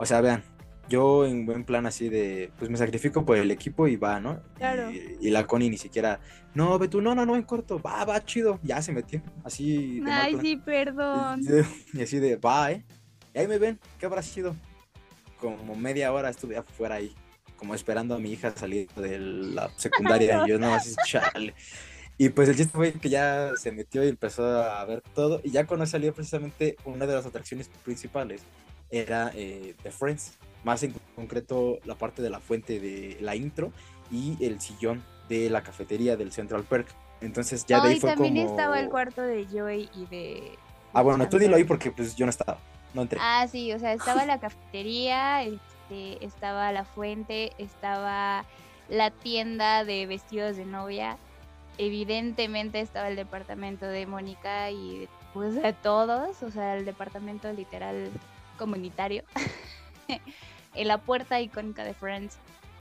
O 0.00 0.06
sea, 0.06 0.20
vean, 0.20 0.44
yo 0.88 1.26
en 1.26 1.46
buen 1.46 1.64
plan 1.64 1.86
así 1.86 2.08
de, 2.08 2.50
pues 2.58 2.70
me 2.70 2.76
sacrifico 2.76 3.24
por 3.24 3.36
el 3.36 3.50
equipo 3.50 3.86
y 3.88 3.96
va, 3.96 4.20
¿no? 4.20 4.42
Claro. 4.56 4.90
Y, 4.90 5.18
y 5.20 5.30
la 5.30 5.46
Connie 5.46 5.70
ni 5.70 5.78
siquiera, 5.78 6.20
no, 6.54 6.78
ve 6.78 6.88
tú, 6.88 7.00
no, 7.00 7.14
no, 7.14 7.24
no, 7.26 7.36
en 7.36 7.42
corto, 7.42 7.80
va, 7.80 8.04
va, 8.04 8.24
chido, 8.24 8.58
ya 8.62 8.82
se 8.82 8.92
metió, 8.92 9.22
así 9.44 10.00
de 10.00 10.10
Ay, 10.10 10.38
sí, 10.40 10.56
perdón. 10.56 11.42
Y 11.92 12.02
así 12.02 12.18
de, 12.18 12.36
va, 12.36 12.72
¿eh? 12.72 12.84
Y 13.34 13.38
ahí 13.38 13.48
me 13.48 13.58
ven, 13.58 13.78
¿qué 13.98 14.06
habrá 14.06 14.22
sido? 14.22 14.56
Como 15.40 15.76
media 15.76 16.12
hora 16.12 16.30
estuve 16.30 16.56
afuera 16.56 16.96
ahí, 16.96 17.14
como 17.56 17.74
esperando 17.74 18.14
a 18.14 18.18
mi 18.18 18.32
hija 18.32 18.52
salir 18.56 18.88
de 18.96 19.18
la 19.18 19.70
secundaria. 19.76 20.42
y 20.44 20.50
yo 20.50 20.58
nada 20.58 20.74
más, 20.74 20.96
chale. 21.06 21.54
Y 22.20 22.30
pues 22.30 22.48
el 22.48 22.56
chiste 22.56 22.72
fue 22.72 22.92
que 22.92 23.08
ya 23.08 23.52
se 23.56 23.70
metió 23.70 24.04
y 24.04 24.08
empezó 24.08 24.44
a 24.44 24.84
ver 24.84 25.02
todo. 25.14 25.40
Y 25.44 25.52
ya 25.52 25.64
cuando 25.64 25.86
salió 25.86 26.12
precisamente 26.12 26.76
una 26.84 27.06
de 27.06 27.14
las 27.14 27.24
atracciones 27.24 27.70
principales 27.84 28.42
era 28.90 29.30
eh, 29.36 29.76
The 29.84 29.92
Friends. 29.92 30.36
Más 30.68 30.82
en 30.82 30.94
concreto 31.16 31.78
la 31.86 31.94
parte 31.94 32.20
de 32.20 32.28
la 32.28 32.40
fuente 32.40 32.78
de 32.78 33.16
la 33.22 33.34
intro 33.34 33.72
y 34.10 34.36
el 34.44 34.60
sillón 34.60 35.02
de 35.26 35.48
la 35.48 35.62
cafetería 35.62 36.14
del 36.18 36.30
Central 36.30 36.62
Perk. 36.64 36.88
Entonces 37.22 37.64
ya 37.64 37.80
de 37.80 37.88
ahí 37.88 37.96
y 37.96 38.00
fue 38.00 38.10
también 38.10 38.34
como... 38.34 38.50
estaba 38.50 38.78
el 38.78 38.90
cuarto 38.90 39.22
de 39.22 39.46
Joey 39.50 39.88
y 39.96 40.04
de... 40.04 40.58
Ah, 40.92 41.00
bueno, 41.00 41.26
tú 41.26 41.38
dilo 41.38 41.56
ahí 41.56 41.64
porque 41.64 41.90
pues 41.90 42.14
yo 42.16 42.26
no 42.26 42.30
estaba, 42.30 42.58
no 42.92 43.00
entré. 43.00 43.18
Ah, 43.22 43.46
sí, 43.50 43.72
o 43.72 43.78
sea, 43.78 43.94
estaba 43.94 44.24
la 44.26 44.40
cafetería, 44.40 45.42
este, 45.42 46.22
estaba 46.22 46.70
la 46.70 46.84
fuente, 46.84 47.54
estaba 47.56 48.44
la 48.90 49.10
tienda 49.10 49.86
de 49.86 50.04
vestidos 50.04 50.58
de 50.58 50.66
novia. 50.66 51.16
Evidentemente 51.78 52.80
estaba 52.80 53.08
el 53.08 53.16
departamento 53.16 53.86
de 53.86 54.04
Mónica 54.04 54.70
y 54.70 55.08
pues 55.32 55.54
de 55.54 55.72
todos, 55.72 56.42
o 56.42 56.50
sea, 56.50 56.76
el 56.76 56.84
departamento 56.84 57.50
literal 57.54 58.10
comunitario. 58.58 59.22
en 60.80 60.88
la 60.88 60.98
puerta 60.98 61.40
icónica 61.40 61.84
de 61.84 61.94
Friends. 61.94 62.38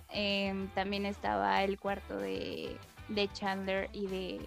em, 0.09 0.67
también 0.69 1.05
estaba 1.05 1.63
el 1.63 1.77
cuarto 1.79 2.17
de, 2.17 2.77
de 3.09 3.27
Chandler 3.33 3.89
y 3.93 4.07
de, 4.07 4.39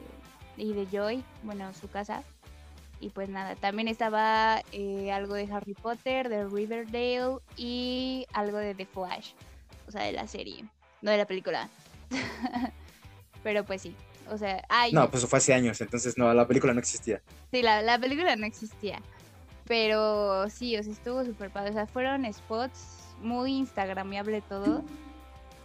y 0.56 0.72
de 0.72 0.86
Joy, 0.86 1.22
bueno, 1.42 1.72
su 1.74 1.88
casa. 1.90 2.22
Y 3.00 3.10
pues 3.10 3.28
nada, 3.30 3.56
también 3.56 3.88
estaba 3.88 4.62
eh, 4.72 5.10
algo 5.12 5.34
de 5.34 5.48
Harry 5.52 5.74
Potter, 5.74 6.28
de 6.28 6.46
Riverdale 6.46 7.38
y 7.56 8.26
algo 8.32 8.58
de 8.58 8.74
The 8.74 8.86
Flash, 8.86 9.32
o 9.88 9.90
sea, 9.90 10.02
de 10.04 10.12
la 10.12 10.26
serie, 10.26 10.64
no 11.02 11.10
de 11.10 11.16
la 11.18 11.26
película. 11.26 11.68
Pero 13.42 13.64
pues 13.64 13.82
sí, 13.82 13.96
o 14.28 14.36
sea, 14.38 14.62
ay, 14.68 14.92
No, 14.92 15.10
pues 15.10 15.26
fue 15.26 15.38
hace 15.38 15.54
años, 15.54 15.80
entonces 15.80 16.18
no, 16.18 16.32
la 16.34 16.46
película 16.46 16.72
no 16.74 16.80
existía. 16.80 17.22
sí, 17.50 17.62
la, 17.62 17.82
la 17.82 17.98
película 17.98 18.36
no 18.36 18.46
existía. 18.46 19.00
Pero 19.66 20.48
sí, 20.50 20.76
o 20.76 20.82
sea, 20.82 20.92
estuvo 20.92 21.24
súper 21.24 21.50
padre. 21.50 21.70
O 21.70 21.72
sea, 21.74 21.86
fueron 21.86 22.30
spots 22.32 22.99
muy 23.20 23.52
instagramiable 23.52 24.40
todo. 24.42 24.82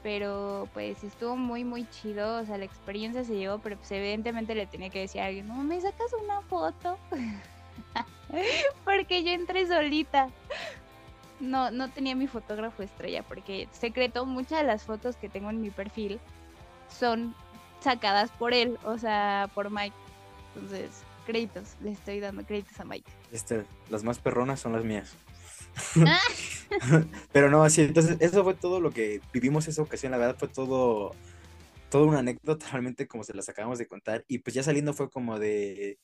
Pero 0.03 0.69
pues 0.73 1.03
estuvo 1.03 1.35
muy, 1.35 1.63
muy 1.63 1.89
chido. 1.89 2.37
O 2.37 2.45
sea, 2.45 2.57
la 2.57 2.65
experiencia 2.65 3.23
se 3.23 3.35
llevó, 3.35 3.57
pero 3.59 3.77
pues 3.77 3.91
evidentemente 3.91 4.53
le 4.53 4.67
tenía 4.67 4.89
que 4.89 4.99
decir 4.99 5.21
a 5.21 5.25
alguien, 5.25 5.47
no, 5.47 5.55
¿me 5.55 5.81
sacas 5.81 6.13
una 6.23 6.41
foto? 6.41 6.97
porque 8.85 9.23
yo 9.23 9.31
entré 9.31 9.67
solita. 9.67 10.29
No, 11.39 11.71
no 11.71 11.89
tenía 11.89 12.15
mi 12.15 12.27
fotógrafo 12.27 12.81
estrella, 12.81 13.23
porque 13.23 13.67
secreto, 13.71 14.25
muchas 14.25 14.59
de 14.59 14.65
las 14.65 14.83
fotos 14.83 15.17
que 15.17 15.27
tengo 15.27 15.49
en 15.49 15.61
mi 15.61 15.69
perfil 15.69 16.19
son 16.87 17.35
sacadas 17.81 18.31
por 18.31 18.53
él, 18.53 18.79
o 18.83 18.97
sea, 18.97 19.49
por 19.53 19.69
Mike. 19.69 19.95
Entonces, 20.55 21.03
créditos, 21.25 21.75
le 21.81 21.91
estoy 21.91 22.19
dando 22.19 22.45
créditos 22.45 22.79
a 22.79 22.85
Mike. 22.85 23.11
Este, 23.31 23.65
las 23.89 24.03
más 24.03 24.19
perronas 24.19 24.59
son 24.59 24.73
las 24.73 24.83
mías. 24.83 25.13
Pero 27.31 27.49
no, 27.49 27.63
así, 27.63 27.81
entonces 27.81 28.17
eso 28.19 28.43
fue 28.43 28.55
todo 28.55 28.79
lo 28.79 28.91
que 28.91 29.21
vivimos 29.33 29.67
esa 29.67 29.81
ocasión, 29.81 30.11
la 30.11 30.17
verdad 30.17 30.35
fue 30.37 30.47
todo, 30.47 31.11
toda 31.89 32.05
una 32.05 32.19
anécdota 32.19 32.67
realmente 32.71 33.07
como 33.07 33.23
se 33.23 33.33
las 33.33 33.49
acabamos 33.49 33.79
de 33.79 33.87
contar 33.87 34.25
y 34.27 34.39
pues 34.39 34.53
ya 34.55 34.63
saliendo 34.63 34.93
fue 34.93 35.09
como 35.09 35.39
de, 35.39 35.99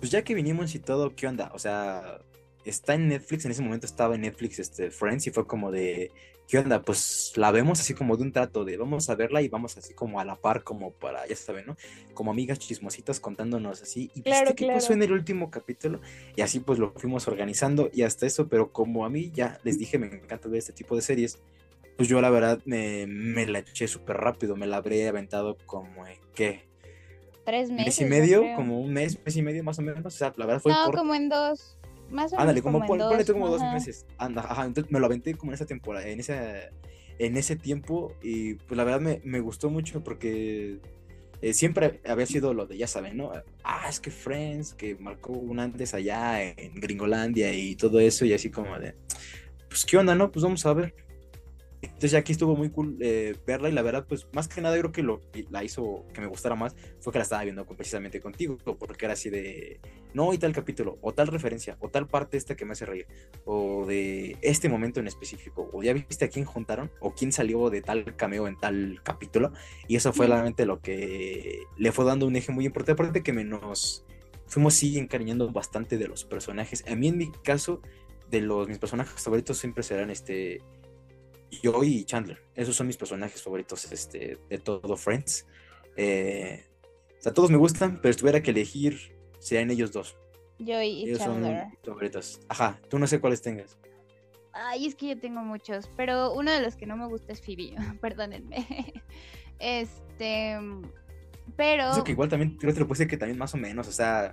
pues 0.00 0.10
ya 0.10 0.22
que 0.24 0.34
vinimos 0.34 0.74
y 0.74 0.80
todo, 0.80 1.14
¿qué 1.16 1.26
onda? 1.28 1.50
O 1.54 1.58
sea, 1.58 2.20
está 2.70 2.94
en 2.94 3.08
Netflix, 3.08 3.44
en 3.44 3.50
ese 3.52 3.62
momento 3.62 3.86
estaba 3.86 4.14
en 4.14 4.22
Netflix 4.22 4.58
este, 4.58 4.90
Friends 4.90 5.26
y 5.26 5.30
fue 5.30 5.46
como 5.46 5.70
de, 5.70 6.10
¿qué 6.48 6.58
onda? 6.58 6.82
Pues 6.82 7.32
la 7.36 7.50
vemos 7.52 7.80
así 7.80 7.94
como 7.94 8.16
de 8.16 8.22
un 8.24 8.32
trato 8.32 8.64
de 8.64 8.76
vamos 8.76 9.08
a 9.08 9.14
verla 9.14 9.42
y 9.42 9.48
vamos 9.48 9.76
así 9.76 9.94
como 9.94 10.20
a 10.20 10.24
la 10.24 10.36
par, 10.36 10.62
como 10.64 10.90
para, 10.92 11.26
ya 11.26 11.36
saben, 11.36 11.66
¿no? 11.66 11.76
Como 12.14 12.30
amigas 12.30 12.58
chismositas 12.58 13.20
contándonos 13.20 13.82
así. 13.82 14.10
Y 14.14 14.22
Claro, 14.22 14.46
viste 14.50 14.66
qué 14.66 14.72
pasó 14.72 14.92
en 14.92 15.02
el 15.02 15.12
último 15.12 15.50
capítulo 15.50 16.00
y 16.34 16.42
así 16.42 16.60
pues 16.60 16.78
lo 16.78 16.92
fuimos 16.92 17.28
organizando 17.28 17.90
y 17.92 18.02
hasta 18.02 18.26
eso, 18.26 18.48
pero 18.48 18.72
como 18.72 19.04
a 19.04 19.10
mí 19.10 19.30
ya 19.32 19.58
les 19.64 19.78
dije, 19.78 19.98
me 19.98 20.06
encanta 20.06 20.48
ver 20.48 20.58
este 20.58 20.72
tipo 20.72 20.96
de 20.96 21.02
series. 21.02 21.38
Pues 21.96 22.08
yo 22.10 22.20
la 22.20 22.28
verdad 22.28 22.60
me, 22.66 23.06
me 23.06 23.46
la 23.46 23.60
eché 23.60 23.88
súper 23.88 24.18
rápido, 24.18 24.54
me 24.54 24.66
la 24.66 24.76
habré 24.76 25.08
aventado 25.08 25.56
como, 25.66 26.06
eh, 26.06 26.20
¿qué? 26.34 26.66
Tres 27.46 27.70
¿Un 27.70 27.76
meses. 27.76 27.86
mes 27.86 28.00
y 28.00 28.04
medio? 28.10 28.42
Como 28.56 28.80
un 28.80 28.92
mes, 28.92 29.18
mes 29.24 29.36
y 29.36 29.40
medio 29.42 29.62
más 29.62 29.78
o 29.78 29.82
menos. 29.82 30.04
O 30.04 30.10
sea, 30.10 30.32
la 30.36 30.46
verdad 30.46 30.60
fue 30.60 30.72
No, 30.72 30.84
corto. 30.86 30.98
como 30.98 31.14
en 31.14 31.28
dos. 31.28 31.75
Más 32.10 32.32
o 32.32 32.36
Ándale, 32.36 32.60
menos 32.60 32.62
como, 32.62 32.78
como, 32.78 32.86
pon- 32.86 32.98
ponle 33.08 33.24
tú 33.24 33.32
como 33.32 33.48
dos 33.48 33.62
meses. 33.62 34.06
Anda, 34.18 34.42
ajá, 34.42 34.64
entonces 34.66 34.92
me 34.92 35.00
lo 35.00 35.06
aventé 35.06 35.34
como 35.34 35.52
en 35.52 35.54
esa 35.54 35.66
temporada, 35.66 36.06
en 36.08 36.20
esa, 36.20 36.70
en 37.18 37.36
ese 37.36 37.56
tiempo 37.56 38.14
y 38.22 38.54
pues 38.54 38.76
la 38.76 38.84
verdad 38.84 39.00
me, 39.00 39.20
me 39.24 39.40
gustó 39.40 39.70
mucho 39.70 40.02
porque 40.04 40.78
eh, 41.42 41.52
siempre 41.52 42.00
había 42.06 42.26
sido 42.26 42.54
lo 42.54 42.66
de, 42.66 42.76
ya 42.78 42.86
saben, 42.86 43.16
¿no? 43.16 43.32
Ah, 43.64 43.86
es 43.88 44.00
que 44.00 44.10
Friends, 44.10 44.74
que 44.74 44.94
marcó 44.96 45.32
un 45.32 45.58
antes 45.60 45.94
allá 45.94 46.42
en 46.42 46.74
Gringolandia 46.74 47.52
y 47.52 47.76
todo 47.76 48.00
eso 48.00 48.24
y 48.24 48.32
así 48.32 48.50
como 48.50 48.78
de, 48.78 48.94
pues 49.68 49.84
qué 49.84 49.96
onda, 49.96 50.14
¿no? 50.14 50.30
Pues 50.30 50.42
vamos 50.42 50.64
a 50.66 50.72
ver. 50.74 50.94
Entonces 51.86 52.12
ya 52.12 52.18
aquí 52.18 52.32
estuvo 52.32 52.56
muy 52.56 52.70
cool 52.70 52.96
eh, 53.00 53.36
verla 53.46 53.68
y 53.68 53.72
la 53.72 53.82
verdad, 53.82 54.06
pues 54.08 54.26
más 54.32 54.48
que 54.48 54.60
nada 54.60 54.76
yo 54.76 54.82
creo 54.82 54.92
que 54.92 55.02
lo 55.02 55.20
que 55.32 55.46
la 55.50 55.64
hizo 55.64 56.04
que 56.12 56.20
me 56.20 56.26
gustara 56.26 56.54
más 56.54 56.74
fue 57.00 57.12
que 57.12 57.18
la 57.18 57.22
estaba 57.24 57.42
viendo 57.42 57.64
precisamente 57.66 58.20
contigo, 58.20 58.58
porque 58.78 59.06
era 59.06 59.14
así 59.14 59.30
de, 59.30 59.80
no, 60.14 60.32
y 60.32 60.38
tal 60.38 60.52
capítulo, 60.52 60.98
o 61.00 61.12
tal 61.12 61.28
referencia, 61.28 61.76
o 61.80 61.88
tal 61.88 62.06
parte 62.06 62.36
esta 62.36 62.56
que 62.56 62.64
me 62.64 62.72
hace 62.72 62.86
reír, 62.86 63.06
o 63.44 63.86
de 63.86 64.36
este 64.42 64.68
momento 64.68 65.00
en 65.00 65.06
específico, 65.06 65.68
o 65.72 65.82
ya 65.82 65.92
viste 65.92 66.24
a 66.24 66.28
quién 66.28 66.44
juntaron, 66.44 66.90
o 67.00 67.14
quién 67.14 67.32
salió 67.32 67.70
de 67.70 67.82
tal 67.82 68.16
cameo 68.16 68.48
en 68.48 68.56
tal 68.58 69.00
capítulo, 69.02 69.52
y 69.88 69.96
eso 69.96 70.12
fue 70.12 70.26
realmente 70.26 70.66
lo 70.66 70.80
que 70.80 71.62
le 71.76 71.92
fue 71.92 72.04
dando 72.04 72.26
un 72.26 72.36
eje 72.36 72.52
muy 72.52 72.66
importante, 72.66 72.92
aparte 72.92 73.22
que 73.22 73.32
me 73.32 73.44
nos 73.44 74.04
fuimos 74.46 74.74
sí 74.74 74.98
encariñando 74.98 75.50
bastante 75.50 75.98
de 75.98 76.08
los 76.08 76.24
personajes. 76.24 76.84
A 76.86 76.94
mí 76.94 77.08
en 77.08 77.18
mi 77.18 77.32
caso, 77.42 77.80
de 78.30 78.40
los 78.40 78.68
mis 78.68 78.78
personajes 78.78 79.22
favoritos 79.22 79.58
siempre 79.58 79.82
serán 79.82 80.10
este 80.10 80.60
Joey 81.62 81.98
y 81.98 82.04
Chandler. 82.04 82.42
Esos 82.54 82.76
son 82.76 82.86
mis 82.86 82.96
personajes 82.96 83.42
favoritos 83.42 83.90
este, 83.92 84.38
de 84.48 84.58
todo 84.58 84.96
Friends. 84.96 85.46
Eh, 85.96 86.64
o 87.18 87.22
sea, 87.22 87.32
todos 87.32 87.50
me 87.50 87.56
gustan, 87.56 88.00
pero 88.00 88.12
si 88.12 88.18
tuviera 88.20 88.42
que 88.42 88.50
elegir, 88.50 89.16
serían 89.38 89.70
ellos 89.70 89.92
dos. 89.92 90.16
Joey 90.58 90.90
y 90.90 91.04
Ellos 91.08 91.18
son 91.18 91.42
Chandler. 91.42 91.66
mis 91.66 91.78
favoritos. 91.84 92.40
Ajá, 92.48 92.80
tú 92.88 92.98
no 92.98 93.06
sé 93.06 93.20
cuáles 93.20 93.42
tengas. 93.42 93.76
Ay, 94.52 94.86
es 94.86 94.94
que 94.94 95.08
yo 95.08 95.18
tengo 95.18 95.40
muchos, 95.42 95.90
pero 95.96 96.32
uno 96.32 96.50
de 96.50 96.62
los 96.62 96.76
que 96.76 96.86
no 96.86 96.96
me 96.96 97.06
gusta 97.08 97.32
es 97.32 97.42
Phoebe, 97.42 97.74
perdónenme. 98.00 98.66
Este, 99.58 100.56
pero 101.56 101.90
Eso 101.92 102.04
que 102.04 102.12
igual 102.12 102.28
también 102.28 102.56
creo 102.56 102.70
que 102.70 102.74
te 102.74 102.80
lo 102.80 102.88
puse 102.88 103.06
que 103.06 103.16
también 103.16 103.38
más 103.38 103.54
o 103.54 103.56
menos, 103.56 103.86
o 103.88 103.92
sea, 103.92 104.32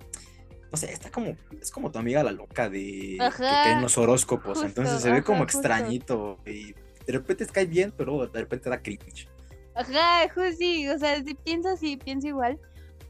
no 0.71 0.77
sé, 0.77 0.91
está 0.91 1.11
como, 1.11 1.35
es 1.61 1.71
como 1.71 1.91
tu 1.91 1.99
amiga 1.99 2.23
la 2.23 2.31
loca 2.31 2.69
de 2.69 3.15
que 3.17 3.17
Ajá, 3.19 3.63
cree 3.63 3.73
en 3.73 3.81
los 3.81 3.97
horóscopos, 3.97 4.59
justo, 4.59 4.65
entonces 4.65 5.01
se 5.01 5.11
ve 5.11 5.23
como 5.23 5.43
justo. 5.43 5.59
extrañito 5.59 6.39
y 6.45 6.73
de 7.05 7.13
repente 7.13 7.45
te 7.45 7.51
cae 7.51 7.65
bien, 7.65 7.93
pero 7.95 8.27
de 8.27 8.39
repente 8.41 8.69
da 8.69 8.81
cringe. 8.81 9.27
Ajá, 9.75 10.27
ju- 10.33 10.53
sí, 10.55 10.87
o 10.87 10.97
sea, 10.99 11.23
si 11.23 11.33
pienso 11.33 11.69
así, 11.69 11.97
pienso 11.97 12.27
igual. 12.27 12.59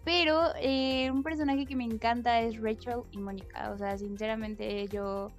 Pero 0.06 0.50
eh, 0.62 1.10
un 1.12 1.24
personaje 1.24 1.66
que 1.66 1.76
me 1.76 1.86
encanta 1.86 2.42
es 2.42 2.60
Rachel 2.62 3.02
y 3.12 3.18
Mónica. 3.18 3.72
O 3.72 3.78
sea, 3.78 3.98
sinceramente 3.98 4.88
yo 4.90 5.32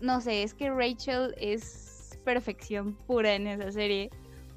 no 0.00 0.20
sé, 0.20 0.42
es 0.42 0.54
que 0.54 0.70
Rachel 0.70 1.34
es 1.38 2.18
perfección 2.24 2.94
pura 3.06 3.34
en 3.34 3.46
esa 3.46 3.72
serie. 3.72 4.10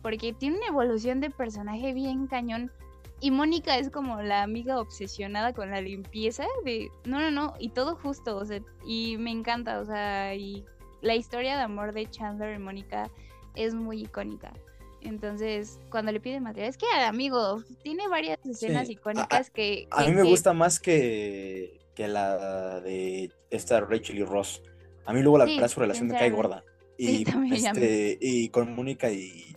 Porque 0.03 0.33
tiene 0.33 0.57
una 0.57 0.67
evolución 0.67 1.19
de 1.19 1.29
personaje 1.31 1.93
bien 1.93 2.27
cañón. 2.27 2.71
Y 3.19 3.31
Mónica 3.31 3.77
es 3.79 3.89
como 3.89 4.21
la 4.21 4.43
amiga 4.43 4.79
obsesionada 4.79 5.51
con 5.51 5.71
la 5.71 5.81
limpieza 5.81 6.45
de 6.63 6.89
no, 7.05 7.19
no, 7.19 7.31
no, 7.31 7.53
y 7.59 7.69
todo 7.69 7.95
justo, 7.95 8.37
o 8.37 8.45
sea, 8.45 8.59
y 8.85 9.17
me 9.17 9.31
encanta, 9.31 9.79
o 9.79 9.85
sea, 9.85 10.35
y 10.35 10.63
la 11.01 11.15
historia 11.15 11.55
de 11.57 11.63
amor 11.63 11.93
de 11.93 12.09
Chandler 12.09 12.55
y 12.55 12.59
Mónica 12.59 13.09
es 13.55 13.73
muy 13.73 14.01
icónica. 14.03 14.53
Entonces, 15.01 15.79
cuando 15.91 16.11
le 16.11 16.19
pide 16.19 16.39
material, 16.39 16.69
es 16.69 16.77
que 16.77 16.85
amigo, 17.05 17.63
tiene 17.83 18.07
varias 18.07 18.39
escenas 18.45 18.87
Sí, 18.87 18.93
icónicas 18.93 19.49
que, 19.51 19.87
A 19.91 20.03
que- 20.03 20.09
mí 20.09 20.15
me 20.15 20.23
que- 20.23 20.29
gusta 20.29 20.53
más 20.53 20.79
que, 20.79 21.79
que 21.95 22.07
la 22.07 22.79
de 22.81 23.31
esta 23.51 23.79
Rachel 23.81 24.17
y 24.17 24.23
Ross. 24.23 24.61
A 25.05 25.13
mí 25.13 25.21
luego 25.21 25.37
la 25.37 25.45
Sí, 25.45 25.53
verdad 25.55 25.67
su 25.69 25.79
relación 25.79 26.07
me 26.07 26.15
cae 26.17 26.29
gorda. 26.31 26.63
Y, 26.97 27.23
este, 27.53 28.17
y 28.19 28.49
con 28.49 28.73
Mónica 28.75 29.11
y 29.11 29.55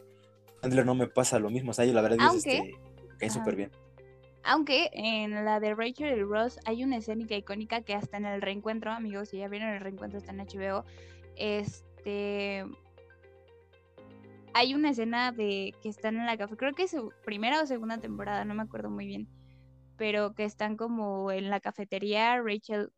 Chandler 0.60 0.84
no 0.84 0.94
me 0.94 1.06
pasa 1.08 1.38
lo 1.38 1.48
mismo. 1.50 1.70
O 1.70 1.74
sea, 1.74 1.86
yo 1.86 1.94
la 1.94 2.02
verdad 2.02 2.18
es 2.28 2.44
este, 2.46 2.60
me 3.08 3.16
cae 3.18 3.30
súper 3.30 3.56
bien. 3.56 3.70
Aunque 4.42 4.90
en 4.92 5.44
la 5.44 5.58
de 5.60 5.74
Rachel 5.74 6.18
y 6.18 6.22
Ross 6.22 6.58
hay 6.66 6.84
una 6.84 6.96
escénica 6.98 7.34
icónica 7.34 7.80
que 7.82 7.94
hasta 7.94 8.16
en 8.18 8.26
el 8.26 8.40
reencuentro, 8.42 8.90
amigos, 8.92 9.30
si 9.30 9.38
ya 9.38 9.48
vieron 9.48 9.70
el 9.70 9.80
reencuentro 9.80 10.18
está 10.18 10.32
en 10.32 10.40
HBO, 10.40 10.84
este 11.40 12.64
hay 14.52 14.74
una 14.74 14.90
escena 14.90 15.32
de 15.32 15.74
que 15.82 15.88
están 15.88 16.16
en 16.16 16.26
la 16.26 16.36
café, 16.36 16.56
creo 16.56 16.74
que 16.74 16.84
es 16.84 16.90
su 16.90 17.12
primera 17.24 17.62
o 17.62 17.66
segunda 17.66 17.98
temporada, 17.98 18.44
no 18.44 18.54
me 18.54 18.62
acuerdo 18.62 18.90
muy 18.90 19.06
bien, 19.06 19.28
pero 19.96 20.34
que 20.34 20.44
están 20.44 20.76
como 20.76 21.30
en 21.30 21.50
la 21.50 21.60
cafetería, 21.60 22.40
Rachel 22.42 22.92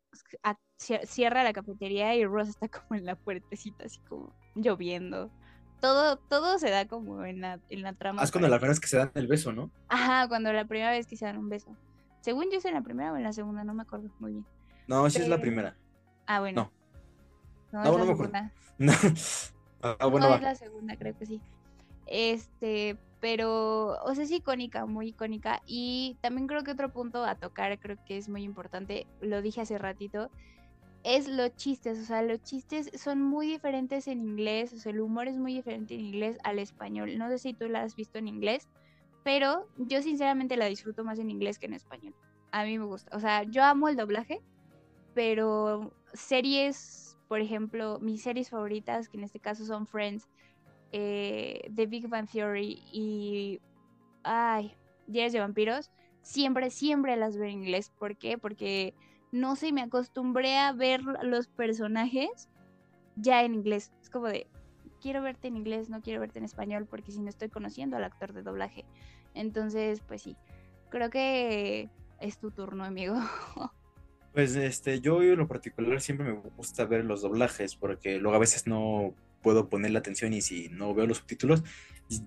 cierra 0.77 1.43
la 1.43 1.53
cafetería 1.53 2.15
y 2.15 2.25
Ross 2.25 2.49
está 2.49 2.67
como 2.67 2.99
en 2.99 3.05
la 3.05 3.15
puertecita, 3.15 3.85
así 3.85 3.99
como 4.09 4.35
lloviendo. 4.55 5.31
Todo, 5.79 6.17
todo 6.17 6.59
se 6.59 6.69
da 6.69 6.87
como 6.87 7.25
en 7.25 7.41
la, 7.41 7.59
en 7.69 7.81
la 7.81 7.93
trama. 7.93 8.21
Ah, 8.21 8.23
es 8.23 8.31
cuando 8.31 8.47
la 8.47 8.57
primera 8.57 8.71
vez 8.71 8.79
que 8.79 8.87
se 8.87 8.97
dan 8.97 9.11
el 9.15 9.27
beso, 9.27 9.51
¿no? 9.51 9.69
Ajá, 9.89 10.29
cuando 10.29 10.53
la 10.53 10.65
primera 10.65 10.91
vez 10.91 11.07
que 11.07 11.17
se 11.17 11.25
dan 11.25 11.37
un 11.37 11.49
beso. 11.49 11.75
Según 12.21 12.45
yo 12.51 12.59
es 12.59 12.65
en 12.65 12.73
la 12.73 12.81
primera 12.81 13.11
o 13.11 13.17
en 13.17 13.23
la 13.23 13.33
segunda, 13.33 13.65
no 13.65 13.73
me 13.73 13.83
acuerdo 13.83 14.09
muy 14.19 14.31
bien. 14.31 14.45
No, 14.87 15.09
sí 15.09 15.19
es 15.19 15.27
la 15.27 15.41
primera. 15.41 15.75
Ah, 16.25 16.39
bueno. 16.39 16.63
No, 16.63 16.82
No, 17.73 17.83
es 17.83 17.91
no 17.91 17.97
la 17.97 18.05
me 18.05 18.11
acuerdo. 18.11 18.33
segunda. 18.33 18.51
No. 18.79 18.93
Ah, 19.99 20.05
bueno, 20.07 20.29
no, 20.29 20.35
es 20.35 20.41
la 20.41 20.55
segunda, 20.55 20.95
creo 20.95 21.17
que 21.17 21.25
sí. 21.25 21.41
Este, 22.07 22.97
pero, 23.19 24.01
o 24.03 24.15
sea, 24.15 24.23
es 24.23 24.31
icónica, 24.31 24.85
muy 24.85 25.09
icónica. 25.09 25.61
Y 25.65 26.17
también 26.21 26.47
creo 26.47 26.63
que 26.63 26.71
otro 26.71 26.93
punto 26.93 27.23
a 27.25 27.35
tocar, 27.35 27.77
creo 27.79 27.97
que 28.05 28.17
es 28.17 28.29
muy 28.29 28.43
importante, 28.43 29.07
lo 29.19 29.41
dije 29.41 29.61
hace 29.61 29.77
ratito, 29.77 30.29
es 31.03 31.27
los 31.27 31.53
chistes. 31.55 31.99
O 31.99 32.05
sea, 32.05 32.21
los 32.21 32.41
chistes 32.43 32.91
son 32.95 33.21
muy 33.21 33.47
diferentes 33.47 34.07
en 34.07 34.21
inglés, 34.21 34.71
o 34.73 34.77
sea, 34.77 34.93
el 34.93 35.01
humor 35.01 35.27
es 35.27 35.37
muy 35.37 35.53
diferente 35.53 35.95
en 35.95 36.01
inglés 36.01 36.37
al 36.43 36.59
español. 36.59 37.17
No 37.17 37.27
sé 37.29 37.37
si 37.37 37.53
tú 37.53 37.67
la 37.67 37.81
has 37.83 37.95
visto 37.95 38.17
en 38.17 38.29
inglés, 38.29 38.69
pero 39.23 39.67
yo 39.77 40.01
sinceramente 40.01 40.55
la 40.57 40.65
disfruto 40.65 41.03
más 41.03 41.19
en 41.19 41.29
inglés 41.29 41.59
que 41.59 41.65
en 41.65 41.73
español. 41.73 42.15
A 42.51 42.63
mí 42.63 42.77
me 42.79 42.85
gusta. 42.85 43.15
O 43.15 43.19
sea, 43.19 43.43
yo 43.43 43.63
amo 43.63 43.89
el 43.89 43.97
doblaje, 43.97 44.41
pero 45.13 45.93
series, 46.13 47.02
por 47.33 47.41
ejemplo, 47.41 47.97
mis 47.99 48.21
series 48.21 48.51
favoritas, 48.51 49.09
que 49.09 49.17
en 49.17 49.23
este 49.23 49.39
caso 49.39 49.65
son 49.65 49.87
Friends, 49.87 50.29
eh, 50.91 51.67
The 51.73 51.87
Big 51.87 52.07
Bang 52.07 52.29
Theory 52.29 52.79
y. 52.91 53.59
Ay, 54.21 54.77
Diarios 55.07 55.33
de 55.33 55.39
Vampiros, 55.39 55.89
siempre, 56.21 56.69
siempre 56.69 57.17
las 57.17 57.35
veo 57.35 57.45
en 57.45 57.63
inglés. 57.63 57.91
¿Por 57.97 58.17
qué? 58.17 58.37
Porque 58.37 58.93
no 59.31 59.55
sé, 59.55 59.71
me 59.71 59.81
acostumbré 59.81 60.57
a 60.57 60.73
ver 60.73 61.01
los 61.23 61.47
personajes 61.47 62.49
ya 63.15 63.41
en 63.43 63.55
inglés. 63.55 63.91
Es 64.03 64.11
como 64.11 64.27
de. 64.27 64.45
Quiero 65.01 65.23
verte 65.23 65.47
en 65.47 65.57
inglés, 65.57 65.89
no 65.89 66.03
quiero 66.03 66.19
verte 66.19 66.37
en 66.37 66.45
español, 66.45 66.85
porque 66.85 67.11
si 67.11 67.19
no 67.19 67.29
estoy 67.29 67.49
conociendo 67.49 67.97
al 67.97 68.03
actor 68.03 68.31
de 68.31 68.43
doblaje. 68.43 68.85
Entonces, 69.33 70.01
pues 70.01 70.21
sí. 70.21 70.37
Creo 70.91 71.09
que 71.09 71.89
es 72.19 72.37
tu 72.37 72.51
turno, 72.51 72.83
amigo. 72.83 73.15
Pues 74.33 74.55
este, 74.55 74.99
yo 74.99 75.21
en 75.21 75.37
lo 75.37 75.47
particular 75.47 76.01
siempre 76.01 76.25
me 76.25 76.33
gusta 76.33 76.85
ver 76.85 77.05
los 77.05 77.21
doblajes 77.21 77.75
porque 77.75 78.17
luego 78.17 78.35
a 78.35 78.39
veces 78.39 78.65
no 78.65 79.13
puedo 79.43 79.69
poner 79.69 79.91
la 79.91 79.99
atención 79.99 80.33
y 80.33 80.41
si 80.41 80.69
no 80.69 80.95
veo 80.95 81.05
los 81.05 81.17
subtítulos, 81.17 81.63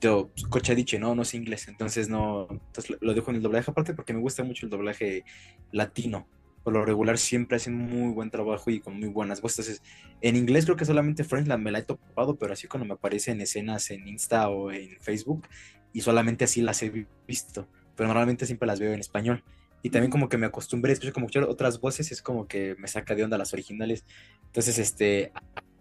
yo, 0.01 0.31
Cochadiche, 0.49 0.99
no, 1.01 1.15
no 1.17 1.23
es 1.23 1.35
inglés, 1.35 1.67
entonces 1.67 2.09
no, 2.09 2.47
entonces 2.51 2.97
lo 3.01 3.15
dejo 3.15 3.31
en 3.31 3.37
el 3.37 3.43
doblaje 3.43 3.71
aparte 3.71 3.95
porque 3.95 4.13
me 4.13 4.21
gusta 4.21 4.45
mucho 4.45 4.67
el 4.67 4.71
doblaje 4.71 5.25
latino. 5.73 6.29
Por 6.63 6.73
lo 6.73 6.85
regular 6.85 7.17
siempre 7.17 7.57
hacen 7.57 7.75
muy 7.75 8.13
buen 8.13 8.31
trabajo 8.31 8.71
y 8.71 8.81
con 8.81 8.99
muy 8.99 9.09
buenas 9.09 9.41
voces. 9.41 9.69
Entonces, 9.69 9.83
en 10.21 10.35
inglés 10.35 10.65
creo 10.65 10.77
que 10.77 10.85
solamente 10.85 11.23
Friends 11.23 11.49
la, 11.49 11.57
me 11.57 11.71
la 11.71 11.79
he 11.79 11.83
topado, 11.83 12.37
pero 12.37 12.53
así 12.53 12.67
cuando 12.67 12.87
me 12.87 12.95
aparecen 12.95 13.41
escenas 13.41 13.91
en 13.91 14.07
Insta 14.09 14.49
o 14.49 14.73
en 14.73 15.01
Facebook 15.01 15.47
y 15.93 16.01
solamente 16.01 16.45
así 16.45 16.63
las 16.63 16.83
he 16.83 17.07
visto, 17.27 17.69
pero 17.95 18.09
normalmente 18.09 18.47
siempre 18.47 18.67
las 18.67 18.81
veo 18.81 18.93
en 18.93 19.01
español. 19.01 19.45
Y 19.87 19.91
también 19.91 20.11
como 20.11 20.29
que 20.29 20.37
me 20.37 20.47
acostumbré 20.47 20.91
a 20.91 20.95
escuchar 20.95 21.13
como 21.13 21.27
escuchar 21.27 21.45
otras 21.45 21.81
voces, 21.81 22.11
es 22.11 22.21
como 22.21 22.49
que 22.49 22.75
me 22.77 22.89
saca 22.89 23.15
de 23.15 23.23
onda 23.23 23.39
las 23.39 23.53
originales. 23.53 24.05
Entonces, 24.47 24.81
este, 24.81 25.31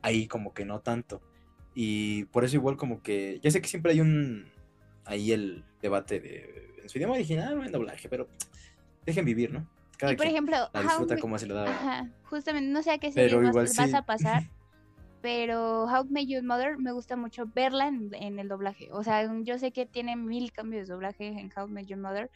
ahí 0.04 0.28
como 0.28 0.54
que 0.54 0.64
no 0.64 0.80
tanto. 0.80 1.24
Y 1.74 2.26
por 2.26 2.46
eso 2.46 2.56
igual 2.56 2.78
como 2.78 3.02
que, 3.02 3.40
ya 3.42 3.50
sé 3.50 3.64
que 3.64 3.68
siempre 3.68 3.94
hay 3.94 4.02
un, 4.02 4.46
ahí 5.06 5.32
el 5.32 5.64
debate 5.82 6.20
de, 6.20 6.76
en 6.84 6.88
su 6.88 7.00
idioma 7.00 7.16
original 7.16 7.58
o 7.58 7.66
en 7.66 7.72
doblaje, 7.72 8.08
pero 8.08 8.30
dejen 9.08 9.26
vivir, 9.26 9.52
¿no? 9.52 9.68
Cada 9.98 10.14
y 10.14 10.18
por 10.18 10.28
ejemplo, 10.28 10.70
la 10.72 10.82
disfruta 10.84 11.18
como 11.18 11.40
se 11.40 11.48
le 11.48 11.56
da. 11.56 11.64
Ajá, 11.64 12.08
justamente, 12.26 12.70
no 12.70 12.84
sé 12.84 12.92
a 12.92 13.00
qué 13.00 13.10
Pero 13.12 13.42
igual 13.42 13.66
vas 13.66 13.72
sí. 13.72 13.96
a 13.96 14.04
pasar, 14.04 14.44
pero 15.24 15.86
How 15.86 16.06
Met 16.12 16.28
Your 16.28 16.44
Mother 16.44 16.78
me 16.78 16.92
gusta 16.92 17.16
mucho 17.16 17.48
verla 17.56 17.88
en, 17.88 18.14
en 18.14 18.38
el 18.38 18.50
doblaje. 18.50 18.88
O 18.92 19.04
sea, 19.04 19.28
yo 19.42 19.58
sé 19.58 19.72
que 19.72 19.88
tiene 19.88 20.16
mil 20.16 20.52
cambios 20.52 20.88
de 20.88 20.94
doblaje 20.94 21.26
en 21.26 21.50
How 21.58 21.68
Met 21.68 21.88
Your 21.88 22.00
Mother, 22.00 22.30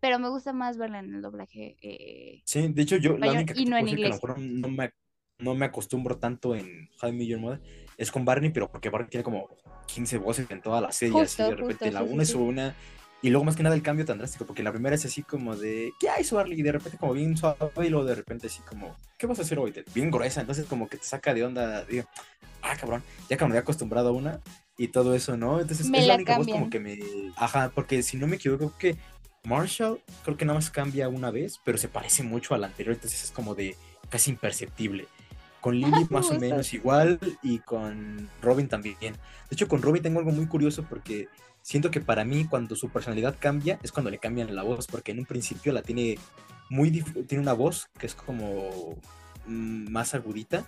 pero 0.00 0.18
me 0.18 0.28
gusta 0.28 0.52
más 0.52 0.76
verla 0.78 1.00
en 1.00 1.14
el 1.14 1.22
doblaje. 1.22 1.76
eh, 1.82 2.44
Sí, 2.44 2.68
de 2.68 2.82
hecho 2.82 2.96
yo 2.96 3.18
la 3.18 3.32
única 3.32 3.54
que 3.54 3.62
y 3.62 3.66
no 3.66 3.76
en 3.76 3.84
decir 3.84 4.00
que 4.00 4.06
a 4.06 4.10
lo 4.10 4.14
inglés. 4.14 4.22
mejor 4.22 4.38
no 4.38 4.68
me, 4.68 4.92
no 5.38 5.54
me 5.54 5.66
acostumbro 5.66 6.18
tanto 6.18 6.54
en 6.54 6.88
How 7.02 7.08
I 7.10 7.12
Met 7.12 7.26
Your 7.28 7.40
Mother 7.40 7.60
es 7.96 8.10
con 8.12 8.24
Barney, 8.24 8.50
pero 8.50 8.70
porque 8.70 8.90
Barney 8.90 9.08
tiene 9.10 9.24
como 9.24 9.48
15 9.86 10.18
voces 10.18 10.50
en 10.50 10.60
toda 10.62 10.80
la 10.80 10.92
serie, 10.92 11.24
así 11.24 11.42
Justo, 11.42 11.44
de 11.44 11.56
repente 11.56 11.90
justo, 11.90 11.90
la 11.90 12.02
sí, 12.02 12.08
sí, 12.08 12.12
una 12.14 12.22
es 12.24 12.30
sí. 12.30 12.36
una 12.36 12.76
y 13.22 13.30
luego 13.30 13.44
más 13.44 13.56
que 13.56 13.62
nada 13.62 13.74
el 13.74 13.82
cambio 13.82 14.04
tan 14.04 14.18
drástico, 14.18 14.46
porque 14.46 14.62
la 14.62 14.70
primera 14.72 14.94
es 14.94 15.04
así 15.06 15.22
como 15.22 15.56
de 15.56 15.92
¿qué 15.98 16.08
hay 16.10 16.24
Barney? 16.30 16.60
Y 16.60 16.62
de 16.62 16.72
repente 16.72 16.98
como 16.98 17.14
bien 17.14 17.36
suave 17.36 17.58
y 17.86 17.88
luego 17.88 18.04
de 18.06 18.14
repente 18.14 18.46
así 18.48 18.60
como 18.62 18.96
¿qué 19.18 19.26
vas 19.26 19.38
a 19.38 19.42
hacer 19.42 19.58
hoy? 19.58 19.72
Bien 19.94 20.10
gruesa, 20.10 20.40
entonces 20.42 20.66
como 20.66 20.88
que 20.88 20.98
te 20.98 21.04
saca 21.04 21.34
de 21.34 21.44
onda, 21.44 21.84
digo, 21.86 22.06
ah 22.62 22.76
cabrón, 22.78 23.02
ya 23.28 23.36
cuando 23.38 23.54
me 23.54 23.58
he 23.58 23.62
acostumbrado 23.62 24.10
a 24.10 24.12
una 24.12 24.40
y 24.78 24.88
todo 24.88 25.14
eso, 25.14 25.36
¿no? 25.36 25.60
Entonces 25.60 25.90
Me 25.90 25.98
es 25.98 26.06
la 26.06 26.16
única 26.16 26.34
voz 26.36 26.48
como 26.48 26.68
cambian. 26.68 26.70
que 26.70 26.80
me... 26.80 26.98
Ajá, 27.36 27.70
porque 27.74 28.02
si 28.02 28.16
no 28.18 28.26
me 28.26 28.36
equivoco, 28.36 28.72
creo 28.78 28.78
que 28.94 29.00
Marshall 29.46 30.00
creo 30.24 30.36
que 30.36 30.44
nada 30.44 30.58
más 30.58 30.70
cambia 30.70 31.08
una 31.08 31.30
vez, 31.30 31.60
pero 31.64 31.78
se 31.78 31.88
parece 31.88 32.22
mucho 32.22 32.54
al 32.54 32.64
anterior, 32.64 32.94
entonces 32.94 33.24
es 33.24 33.30
como 33.30 33.54
de 33.54 33.76
casi 34.10 34.30
imperceptible. 34.30 35.06
Con 35.60 35.80
Lily 35.80 36.06
más 36.10 36.30
o 36.30 36.38
menos 36.38 36.72
igual 36.74 37.18
y 37.42 37.58
con 37.60 38.28
Robin 38.42 38.68
también. 38.68 38.96
De 39.00 39.18
hecho, 39.52 39.66
con 39.66 39.82
Robin 39.82 40.02
tengo 40.02 40.18
algo 40.18 40.32
muy 40.32 40.46
curioso 40.46 40.84
porque 40.88 41.28
siento 41.62 41.90
que 41.90 42.00
para 42.00 42.24
mí 42.24 42.44
cuando 42.44 42.76
su 42.76 42.88
personalidad 42.90 43.36
cambia 43.38 43.78
es 43.82 43.90
cuando 43.90 44.10
le 44.10 44.18
cambian 44.18 44.54
la 44.54 44.62
voz, 44.62 44.86
porque 44.86 45.12
en 45.12 45.20
un 45.20 45.26
principio 45.26 45.72
la 45.72 45.82
tiene 45.82 46.18
muy 46.68 46.90
tiene 46.90 47.42
una 47.42 47.52
voz 47.52 47.88
que 47.98 48.06
es 48.06 48.14
como 48.14 48.96
mm, 49.46 49.90
más 49.90 50.14
agudita, 50.14 50.64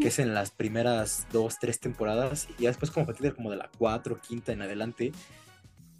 que 0.00 0.08
es 0.08 0.18
en 0.18 0.32
las 0.32 0.50
primeras 0.50 1.26
dos, 1.32 1.58
tres 1.60 1.78
temporadas, 1.78 2.48
y 2.58 2.62
ya 2.62 2.70
después 2.70 2.90
como 2.90 3.04
a 3.04 3.06
partir 3.06 3.26
de 3.26 3.34
como 3.34 3.50
de 3.50 3.58
la 3.58 3.70
cuatro, 3.78 4.18
quinta 4.20 4.52
en 4.52 4.62
adelante, 4.62 5.12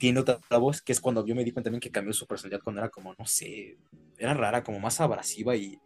tiene 0.02 0.18
otra 0.18 0.58
voz, 0.58 0.82
que 0.82 0.90
es 0.90 1.00
cuando 1.00 1.24
yo 1.24 1.32
me 1.36 1.44
di 1.44 1.52
cuenta 1.52 1.68
también 1.68 1.80
que 1.80 1.92
cambió 1.92 2.12
su 2.12 2.26
personalidad 2.26 2.60
cuando 2.60 2.80
era 2.80 2.90
como, 2.90 3.14
no 3.16 3.24
sé, 3.24 3.78
era 4.18 4.34
rara, 4.34 4.64
como 4.64 4.80
más 4.80 5.00
abrasiva 5.00 5.54
y 5.54 5.78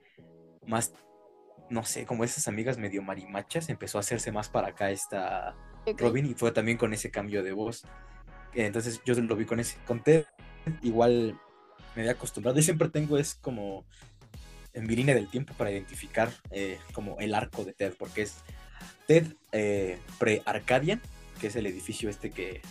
más, 0.64 0.94
no 1.68 1.84
sé, 1.84 2.06
como 2.06 2.24
esas 2.24 2.48
amigas 2.48 2.78
medio 2.78 3.02
marimachas, 3.02 3.68
empezó 3.68 3.98
a 3.98 4.00
hacerse 4.00 4.32
más 4.32 4.48
para 4.48 4.68
acá 4.68 4.90
esta. 4.90 5.54
Robin 5.98 6.24
y 6.24 6.32
fue 6.32 6.50
también 6.50 6.78
con 6.78 6.94
ese 6.94 7.10
cambio 7.10 7.42
de 7.42 7.52
voz. 7.52 7.82
Entonces 8.54 9.02
yo 9.04 9.12
lo 9.16 9.36
vi 9.36 9.44
con 9.44 9.60
ese, 9.60 9.76
con 9.86 10.02
Ted, 10.02 10.24
igual 10.80 11.38
me 11.94 12.00
había 12.00 12.12
acostumbrado. 12.12 12.56
Yo 12.56 12.62
siempre 12.62 12.88
tengo 12.88 13.18
es 13.18 13.34
como 13.34 13.84
en 14.72 14.86
mi 14.86 14.96
línea 14.96 15.14
del 15.14 15.28
tiempo 15.28 15.52
para 15.58 15.70
identificar 15.70 16.32
eh, 16.52 16.78
como 16.94 17.18
el 17.20 17.34
arco 17.34 17.66
de 17.66 17.74
Ted, 17.74 17.92
porque 17.98 18.22
es 18.22 18.36
Ted 19.06 19.26
eh, 19.52 19.98
pre-Arcadian, 20.18 21.02
que 21.38 21.48
es 21.48 21.56
el 21.56 21.66
edificio 21.66 22.08
este 22.08 22.30
que 22.30 22.62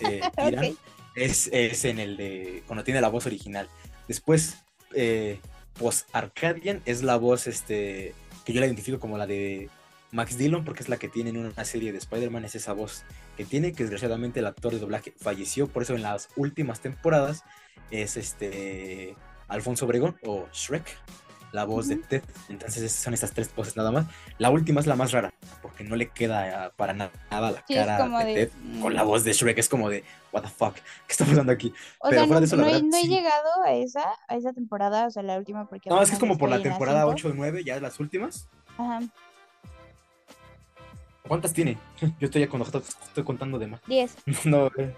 eh, 0.00 0.20
es, 1.14 1.48
es 1.52 1.84
en 1.84 1.98
el 1.98 2.16
de 2.16 2.62
cuando 2.66 2.84
tiene 2.84 3.00
la 3.00 3.08
voz 3.08 3.26
original. 3.26 3.68
Después, 4.08 4.58
eh, 4.94 5.38
post-Arcadian 5.78 6.82
es 6.84 7.02
la 7.02 7.16
voz 7.16 7.46
este, 7.46 8.14
que 8.44 8.52
yo 8.52 8.60
la 8.60 8.66
identifico 8.66 8.98
como 8.98 9.18
la 9.18 9.26
de 9.26 9.70
Max 10.12 10.36
Dillon, 10.36 10.64
porque 10.64 10.82
es 10.82 10.88
la 10.88 10.98
que 10.98 11.08
tiene 11.08 11.30
en 11.30 11.38
una 11.38 11.64
serie 11.64 11.92
de 11.92 11.98
Spider-Man, 11.98 12.44
es 12.44 12.54
esa 12.54 12.72
voz 12.72 13.04
que 13.36 13.44
tiene, 13.44 13.72
que 13.72 13.84
desgraciadamente 13.84 14.40
el 14.40 14.46
actor 14.46 14.72
de 14.72 14.80
doblaje 14.80 15.14
falleció, 15.18 15.68
por 15.68 15.82
eso 15.82 15.94
en 15.94 16.02
las 16.02 16.28
últimas 16.36 16.80
temporadas 16.80 17.44
es 17.90 18.16
este 18.16 19.14
Alfonso 19.48 19.86
Obregón 19.86 20.16
o 20.24 20.46
Shrek, 20.52 20.84
la 21.52 21.64
voz 21.64 21.88
de. 21.88 21.96
Ted. 21.96 22.22
Entonces 22.48 22.92
son 22.92 23.14
estas 23.14 23.32
tres 23.32 23.54
voces 23.54 23.76
nada 23.76 23.90
más. 23.90 24.06
La 24.38 24.50
última 24.50 24.80
es 24.80 24.86
la 24.86 24.96
más 24.96 25.12
rara, 25.12 25.32
porque 25.62 25.84
no 25.84 25.96
le 25.96 26.08
queda 26.08 26.66
ah, 26.66 26.72
para 26.76 26.92
na- 26.92 27.10
nada 27.30 27.50
la 27.52 27.64
Sí, 27.66 27.74
cara 27.74 28.08
de, 28.24 28.24
de, 28.24 28.34
Ted 28.46 28.50
con 28.80 28.94
la 28.94 29.04
mm. 29.04 29.06
voz 29.06 29.24
de 29.24 29.32
Shrek, 29.32 29.58
es 29.58 29.68
como 29.68 29.88
de, 29.88 30.04
what 30.32 30.42
the 30.42 30.48
fuck, 30.48 30.74
¿qué 30.74 30.82
está 31.08 31.24
pasando 31.24 31.52
aquí? 31.52 31.72
O 31.98 32.08
Pero 32.08 32.22
sea, 32.22 32.26
fuera 32.26 32.34
no, 32.34 32.40
de 32.40 32.46
eso, 32.46 32.56
la 32.56 32.62
no 32.62 32.68
verdad, 32.68 32.82
no 32.82 32.96
he 32.96 33.02
sí. 33.02 33.08
llegado 33.08 33.62
a 33.64 33.72
esa, 33.72 34.04
a 34.28 34.36
esa 34.36 34.52
temporada, 34.52 35.06
o 35.06 35.10
sea, 35.10 35.22
la 35.22 35.38
última, 35.38 35.66
porque 35.68 35.90
No, 35.90 36.00
es 36.02 36.08
que 36.08 36.14
es 36.14 36.20
como 36.20 36.38
por 36.38 36.48
la 36.50 36.62
temporada 36.62 37.00
cinco. 37.00 37.12
8 37.12 37.28
o 37.28 37.32
9, 37.34 37.64
ya 37.64 37.80
las 37.80 37.98
últimas. 38.00 38.48
Ajá, 38.78 39.00
¿Cuántas 41.26 41.52
tiene? 41.52 41.78
Yo 42.00 42.26
estoy 42.26 42.40
ya 42.40 42.48
con 42.48 42.60
estoy, 42.62 43.24
contando 43.24 43.58
de 43.58 43.68
más. 43.68 43.80
10. 43.86 44.16
No, 44.46 44.66
a 44.66 44.70
ver. 44.70 44.96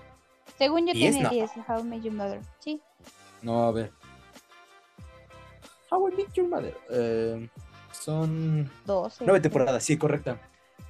Según 0.58 0.86
yo 0.86 0.92
¿Diez? 0.92 1.12
tiene 1.12 1.22
No. 1.24 1.30
10, 1.30 1.50
How 1.68 1.84
Met 1.84 2.02
Your 2.02 2.14
Mother. 2.14 2.40
Sí, 2.58 2.80
No, 3.42 3.64
a 3.64 3.72
ver. 3.72 3.92
How 5.92 6.09
I 6.09 6.16
Met 6.16 6.33
Your 6.35 6.48
Mother. 6.48 6.76
Eh, 6.90 7.48
son 7.92 8.70
12. 8.87 9.24
nueve 9.26 9.40
temporadas, 9.40 9.85
sí, 9.85 9.96
correcta. 9.98 10.40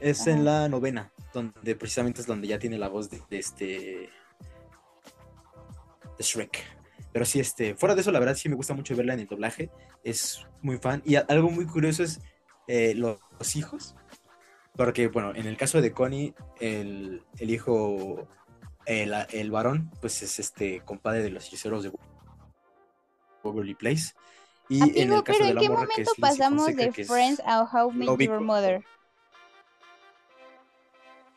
Es 0.00 0.22
Ajá. 0.22 0.30
en 0.30 0.44
la 0.44 0.68
novena, 0.68 1.12
donde 1.34 1.74
precisamente 1.76 2.20
es 2.20 2.26
donde 2.26 2.46
ya 2.48 2.58
tiene 2.58 2.78
la 2.78 2.88
voz 2.88 3.10
de, 3.10 3.20
de 3.28 3.38
este. 3.38 3.66
de 6.16 6.24
Shrek. 6.24 6.58
Pero 7.12 7.24
sí, 7.24 7.40
este, 7.40 7.74
fuera 7.74 7.94
de 7.94 8.00
eso, 8.00 8.10
la 8.12 8.18
verdad 8.20 8.34
sí 8.36 8.48
me 8.48 8.54
gusta 8.54 8.74
mucho 8.74 8.96
verla 8.96 9.14
en 9.14 9.20
el 9.20 9.26
doblaje. 9.26 9.70
Es 10.02 10.46
muy 10.62 10.78
fan. 10.78 11.02
Y 11.04 11.16
algo 11.16 11.50
muy 11.50 11.66
curioso 11.66 12.02
es 12.04 12.20
eh, 12.68 12.94
lo- 12.94 13.18
los 13.38 13.56
hijos. 13.56 13.94
Porque, 14.76 15.08
bueno, 15.08 15.34
en 15.34 15.46
el 15.46 15.56
caso 15.58 15.82
de 15.82 15.92
Connie, 15.92 16.34
el, 16.58 17.22
el 17.38 17.50
hijo, 17.50 18.26
el, 18.86 19.12
el 19.30 19.50
varón, 19.50 19.90
pues 20.00 20.22
es 20.22 20.38
este 20.38 20.80
compadre 20.80 21.22
de 21.22 21.28
los 21.30 21.46
hechiceros 21.46 21.82
de 21.82 21.92
Waverly 23.44 23.74
Place. 23.74 24.14
Y 24.74 24.82
en 25.00 25.08
Amigo, 25.08 25.16
el 25.16 25.22
caso 25.24 25.38
pero 25.38 25.44
de 25.44 25.50
¿en 25.50 25.54
la 25.56 25.60
qué 25.60 25.68
morra, 25.68 25.80
momento 25.82 26.12
pasamos 26.20 26.64
Fonseca, 26.64 26.90
de 26.92 27.02
es- 27.02 27.08
Friends 27.08 27.42
a 27.44 27.62
How 27.62 27.90
Met 27.92 28.18
Your 28.20 28.40
Mother? 28.40 28.82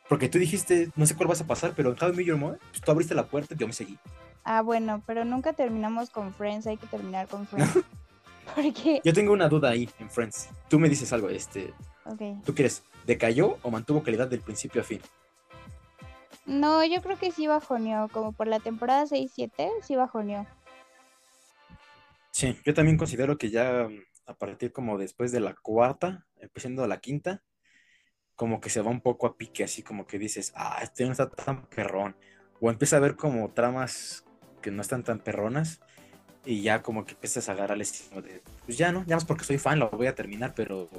Porque 0.08 0.30
tú 0.30 0.38
dijiste, 0.38 0.89
no 0.95 1.06
sé 1.06 1.15
cuál 1.15 1.28
vas 1.30 1.41
a 1.41 1.48
pasar, 1.48 1.74
pero 1.76 1.89
en 1.91 1.98
How 2.02 2.13
Met 2.13 2.26
Your 2.26 2.38
Mother, 2.38 2.60
pues, 2.69 2.82
tú 2.82 2.91
abriste 2.91 3.15
la 3.15 3.28
puerta 3.28 3.54
y 3.56 3.58
yo 3.58 3.67
me 3.67 3.74
seguí. 3.74 3.98
Ah, 4.43 4.62
bueno, 4.62 5.02
pero 5.08 5.26
nunca 5.26 5.54
terminamos 5.54 6.12
con 6.12 6.34
Friends, 6.34 6.67
hay 6.67 6.78
que 6.78 6.88
terminar 6.88 7.28
con 7.28 7.45
Friends. 7.48 7.74
Porque, 8.56 9.02
Yo 9.04 9.12
tengo 9.13 9.34
una 9.34 9.50
duda 9.50 9.69
ahí 9.71 9.89
en 10.00 10.10
Friends. 10.10 10.50
Tú 10.69 10.80
me 10.80 10.88
dices 10.88 11.12
algo, 11.12 11.30
este, 11.30 11.74
ok. 12.06 12.43
¿tú 12.45 12.54
quieres? 12.54 12.84
¿Decayó 13.06 13.58
o 13.63 13.71
mantuvo 13.71 14.04
calidad 14.04 14.28
del 14.28 14.41
principio 14.41 14.82
a 14.82 14.84
fin? 14.86 15.02
No, 16.45 16.86
yo 16.86 17.02
creo 17.02 17.17
que 17.17 17.32
sí 17.32 17.48
bajoneó, 17.48 18.08
como 18.10 18.32
por 18.32 18.48
la 18.48 18.60
temporada 18.60 19.06
6-7, 19.08 19.71
sí 19.82 19.95
bajoneó. 19.95 20.45
Sí, 22.36 22.54
yo 22.65 22.74
también 22.74 22.98
considero 22.98 23.38
que 23.38 23.50
ya 23.50 23.88
mm, 23.88 24.04
a 24.26 24.38
partir 24.38 24.74
como 24.74 24.98
después 24.98 25.32
de 25.32 25.39
la 25.39 25.54
cuarta, 25.56 26.28
empezando 26.41 26.86
la 26.86 27.00
quinta, 27.00 27.41
como 28.36 28.60
que 28.60 28.69
se 28.69 28.82
va 28.82 28.91
un 28.91 29.00
poco 29.00 29.26
a 29.26 29.38
pique, 29.38 29.63
así 29.63 29.84
como 29.84 30.06
que 30.06 30.19
dices, 30.19 30.52
ah, 30.54 30.80
este 30.84 31.06
no 31.06 31.13
está 31.13 31.30
tan 31.30 31.65
perrón. 31.67 32.17
O 32.60 32.69
empieza 32.69 32.98
a 32.98 33.00
ver 33.00 33.15
como 33.15 33.54
tramas 33.54 34.26
que 34.62 34.69
no 34.69 34.82
están 34.82 35.06
tan 35.06 35.19
perronas 35.19 35.80
y 36.43 36.62
ya 36.62 36.82
como 36.82 37.06
que 37.06 37.13
empiezas 37.13 37.48
a 37.48 37.54
agarrar 37.54 37.78
el 37.78 37.84
estilo 37.84 38.21
de, 38.21 38.41
pues 38.65 38.78
ya 38.78 38.91
no, 38.91 39.06
ya 39.06 39.15
más 39.15 39.24
porque 39.24 39.45
soy 39.45 39.58
fan 39.58 39.80
lo 39.80 39.89
voy 39.89 40.08
a 40.08 40.15
terminar, 40.15 40.54
pero 40.56 40.89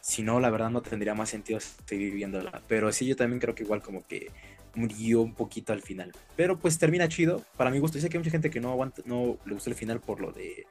si 0.00 0.22
no, 0.22 0.38
la 0.38 0.50
verdad 0.50 0.70
no 0.70 0.82
tendría 0.82 1.14
más 1.16 1.30
sentido 1.30 1.58
seguir 1.58 2.14
viéndola. 2.14 2.62
Pero 2.68 2.92
sí, 2.92 3.06
yo 3.06 3.16
también 3.16 3.40
creo 3.40 3.56
que 3.56 3.64
igual 3.64 3.82
como 3.82 4.06
que 4.06 4.30
murió 4.74 5.22
un 5.22 5.34
poquito 5.34 5.72
al 5.72 5.82
final. 5.82 6.12
Pero 6.36 6.58
pues 6.58 6.78
termina 6.78 7.08
chido, 7.08 7.42
para 7.56 7.70
mi 7.70 7.78
gusto. 7.78 7.98
Yo 7.98 8.02
sé 8.02 8.08
que 8.08 8.16
hay 8.16 8.20
mucha 8.20 8.30
gente 8.30 8.50
que 8.50 8.60
no 8.60 8.70
aguanta, 8.70 9.02
no 9.04 9.38
le 9.44 9.54
gusta 9.54 9.70
el 9.70 9.76
final 9.76 10.00
por 10.00 10.20
lo 10.20 10.32
de 10.32 10.66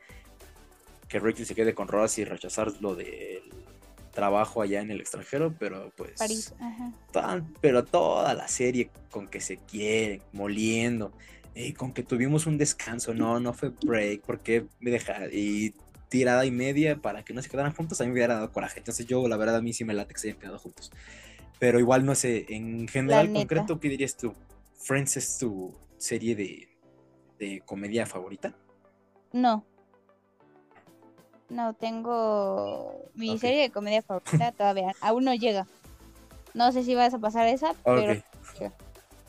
que 1.07 1.19
Rachel 1.19 1.45
se 1.45 1.55
quede 1.55 1.73
con 1.73 1.87
Ross 1.87 2.19
y 2.19 2.23
rechazar 2.23 2.71
lo 2.81 2.95
del 2.95 3.41
trabajo 4.11 4.61
allá 4.61 4.81
en 4.81 4.91
el 4.91 4.99
extranjero, 4.99 5.55
pero 5.57 5.91
pues 5.95 6.13
París, 6.19 6.53
ajá. 6.59 6.91
tan- 7.11 7.51
pero 7.61 7.83
toda 7.83 8.33
la 8.35 8.47
serie 8.47 8.91
con 9.09 9.27
que 9.27 9.41
se 9.41 9.57
quieren, 9.57 10.21
moliendo, 10.33 11.11
y 11.55 11.73
con 11.73 11.93
que 11.93 12.03
tuvimos 12.03 12.45
un 12.45 12.57
descanso, 12.59 13.13
no, 13.13 13.39
no 13.39 13.53
fue 13.53 13.69
break, 13.83 14.21
porque 14.21 14.67
me 14.79 14.91
deja 14.91 15.27
y 15.31 15.73
tirada 16.09 16.45
y 16.45 16.51
media 16.51 16.97
para 16.97 17.23
que 17.23 17.33
no 17.33 17.41
se 17.41 17.49
quedaran 17.49 17.73
juntos, 17.73 17.99
a 18.01 18.03
mí 18.03 18.09
me 18.09 18.13
hubiera 18.13 18.35
dado 18.35 18.51
coraje. 18.51 18.79
Entonces 18.79 19.05
yo, 19.07 19.27
la 19.27 19.37
verdad, 19.37 19.57
a 19.57 19.61
mí 19.61 19.73
sí 19.73 19.83
me 19.85 19.93
late 19.93 20.13
que 20.13 20.19
se 20.19 20.29
hayan 20.29 20.39
quedado 20.39 20.59
juntos. 20.59 20.91
Pero 21.59 21.79
igual, 21.79 22.05
no 22.05 22.15
sé, 22.15 22.45
en 22.49 22.87
general, 22.87 23.31
concreto, 23.33 23.79
¿qué 23.79 23.89
dirías 23.89 24.15
tú? 24.15 24.33
Friends 24.77 25.17
es 25.17 25.37
tu 25.37 25.75
serie 25.97 26.35
de, 26.35 26.69
de 27.37 27.61
comedia 27.65 28.05
favorita. 28.05 28.55
No. 29.33 29.65
No, 31.49 31.73
tengo 31.73 33.09
mi 33.15 33.31
Ok. 33.31 33.39
serie 33.39 33.61
de 33.63 33.71
comedia 33.71 34.01
favorita 34.01 34.51
todavía. 34.57 34.95
Aún 35.01 35.25
no 35.25 35.33
llega. 35.35 35.67
No 36.53 36.71
sé 36.71 36.83
si 36.83 36.95
vas 36.95 37.13
a 37.13 37.19
pasar 37.19 37.47
esa, 37.47 37.73
pero 37.83 38.13
Ok, 38.13 38.71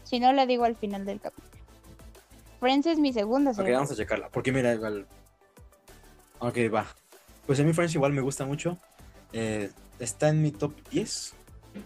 si 0.05 0.21
no 0.21 0.33
la 0.33 0.47
digo 0.47 0.65
al 0.65 0.77
final 0.77 1.05
del 1.05 1.21
capítulo. 1.21 1.51
Friends 2.61 2.87
es 2.87 2.99
mi 2.99 3.13
segunda 3.13 3.51
ok, 3.51 3.57
serie. 3.57 3.73
vamos 3.73 3.91
a 3.91 3.97
checarla. 3.97 4.29
Porque 4.29 4.53
mira, 4.53 4.73
igual. 4.75 5.07
Ok, 6.39 6.57
va. 6.73 6.87
Pues 7.47 7.59
a 7.59 7.63
mí 7.65 7.73
Friends 7.73 7.95
igual 7.95 8.13
me 8.13 8.21
gusta 8.21 8.45
mucho. 8.47 8.79
Eh, 9.33 9.71
está 9.99 10.29
en 10.29 10.43
mi 10.43 10.51
top 10.53 10.73
10. 10.91 11.35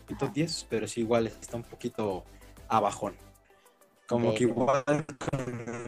Mi 0.09 0.17
top 0.17 0.33
10, 0.33 0.67
pero 0.71 0.87
sí 0.89 1.01
igual 1.01 1.27
está 1.27 1.57
un 1.57 1.63
poquito 1.65 2.25
abajón. 2.69 3.15
Como 4.07 4.31
Ok. 4.31 4.37
que 4.37 4.45
igual 4.45 4.85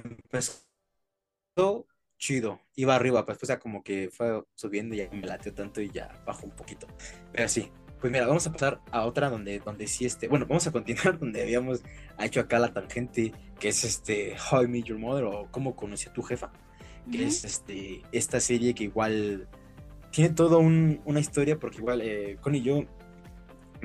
empezó 0.05 1.87
chido. 2.19 2.61
Iba 2.75 2.95
arriba, 2.95 3.25
pues 3.27 3.39
pues, 3.39 3.49
ya 3.49 3.59
como 3.59 3.83
que 3.83 4.11
fue 4.11 4.43
subiendo 4.55 4.95
y 4.95 4.99
ya 4.99 5.09
me 5.11 5.27
lateó 5.27 5.53
tanto 5.53 5.81
y 5.81 5.91
ya 5.91 6.23
bajó 6.27 6.47
un 6.47 6.53
poquito. 6.53 6.87
Pero 7.33 7.49
sí. 7.49 7.71
Pues 8.01 8.13
mira, 8.13 8.27
vamos 8.27 8.47
a 8.47 8.53
pasar 8.53 8.81
a 8.93 9.07
otra 9.07 9.31
donde, 9.31 9.59
donde 9.61 9.87
sí 9.87 10.05
este. 10.05 10.29
Bueno, 10.29 10.45
vamos 10.47 10.67
a 10.67 10.73
continuar 10.73 11.19
donde 11.19 11.43
habíamos 11.43 11.83
hecho 12.19 12.41
acá 12.41 12.59
la 12.59 12.73
tangente, 12.73 13.33
que 13.59 13.69
es 13.69 13.85
este 13.85 14.37
How 14.51 14.65
I 14.65 14.69
Met 14.69 14.85
Your 14.85 14.99
Mother 14.99 15.25
o 15.25 15.49
Cómo 15.51 15.75
conocí 15.75 16.09
a 16.09 16.13
tu 16.13 16.23
jefa 16.23 16.53
que 17.11 17.25
es 17.25 17.45
este, 17.45 18.03
esta 18.11 18.41
serie 18.41 18.75
que 18.75 18.83
igual 18.85 19.47
tiene 20.11 20.35
toda 20.35 20.57
un- 20.59 21.01
una 21.05 21.21
historia, 21.21 21.57
porque 21.57 21.79
igual 21.79 22.01
eh, 22.03 22.37
Connie 22.41 22.59
y 22.61 22.65
yo 22.65 22.85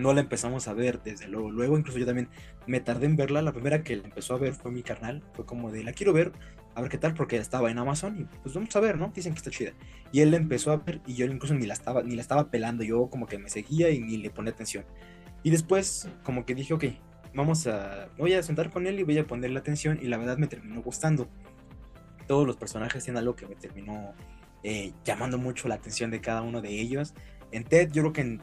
no 0.02 0.14
la 0.14 0.22
empezamos 0.22 0.68
a 0.68 0.74
ver 0.74 1.02
desde 1.04 1.28
luego, 1.28 1.52
luego 1.52 1.78
incluso 1.78 1.98
yo 2.00 2.06
también 2.06 2.28
me 2.68 2.80
tardé 2.80 3.06
en 3.06 3.16
verla, 3.16 3.42
la 3.42 3.54
primera 3.54 3.84
que 3.84 3.96
la 3.96 4.04
empezó 4.04 4.34
a 4.36 4.38
ver 4.38 4.54
fue 4.54 4.72
mi 4.72 4.84
carnal, 4.84 5.24
fue 5.34 5.46
como 5.46 5.72
de 5.72 5.84
la 5.84 5.94
quiero 5.94 6.14
ver, 6.14 6.32
a 6.76 6.82
ver 6.82 6.90
qué 6.90 6.98
tal, 6.98 7.14
porque 7.14 7.38
estaba 7.38 7.70
en 7.72 7.78
Amazon 7.78 8.18
y 8.22 8.24
pues 8.44 8.56
vamos 8.56 8.76
a 8.76 8.80
ver, 8.80 8.98
¿no? 8.98 9.12
Dicen 9.14 9.34
que 9.34 9.38
está 9.38 9.52
chida. 9.52 9.72
Y 10.12 10.22
él 10.22 10.32
la 10.32 10.38
empezó 10.38 10.72
a 10.72 10.78
ver 10.78 11.02
y 11.06 11.16
yo 11.16 11.26
incluso 11.26 11.54
ni 11.54 11.66
la 11.66 11.74
estaba, 11.74 12.02
ni 12.04 12.16
la 12.16 12.22
estaba 12.22 12.50
pelando, 12.50 12.84
yo 12.84 13.08
como 13.10 13.28
que 13.28 13.38
me 13.38 13.50
seguía 13.50 13.90
y 13.90 14.00
ni 14.00 14.18
le 14.18 14.30
ponía 14.30 14.52
atención. 14.52 14.86
Y 15.44 15.50
después 15.50 16.08
como 16.24 16.46
que 16.46 16.56
dije, 16.56 16.74
ok, 16.74 16.86
vamos 17.34 17.68
a, 17.68 18.10
voy 18.18 18.34
a 18.34 18.44
sentar 18.44 18.70
con 18.70 18.88
él 18.88 19.00
y 19.00 19.04
voy 19.04 19.18
a 19.18 19.26
ponerle 19.28 19.60
atención 19.60 20.00
y 20.02 20.08
la 20.08 20.18
verdad 20.18 20.38
me 20.38 20.48
terminó 20.48 20.82
gustando 20.82 21.30
todos 22.28 22.48
los 22.48 22.56
personajes 22.56 23.04
tienen 23.04 23.20
algo 23.20 23.36
que 23.36 23.46
me 23.48 23.56
terminó 23.56 24.14
eh, 24.64 24.94
llamando 25.04 25.38
mucho 25.38 25.68
la 25.68 25.76
atención 25.76 26.12
de 26.12 26.22
cada 26.22 26.42
uno 26.42 26.62
de 26.62 26.70
ellos. 26.80 27.14
En 27.52 27.64
Ted, 27.64 27.92
yo 27.92 28.04
creo 28.04 28.14
que 28.14 28.22
en- 28.22 28.42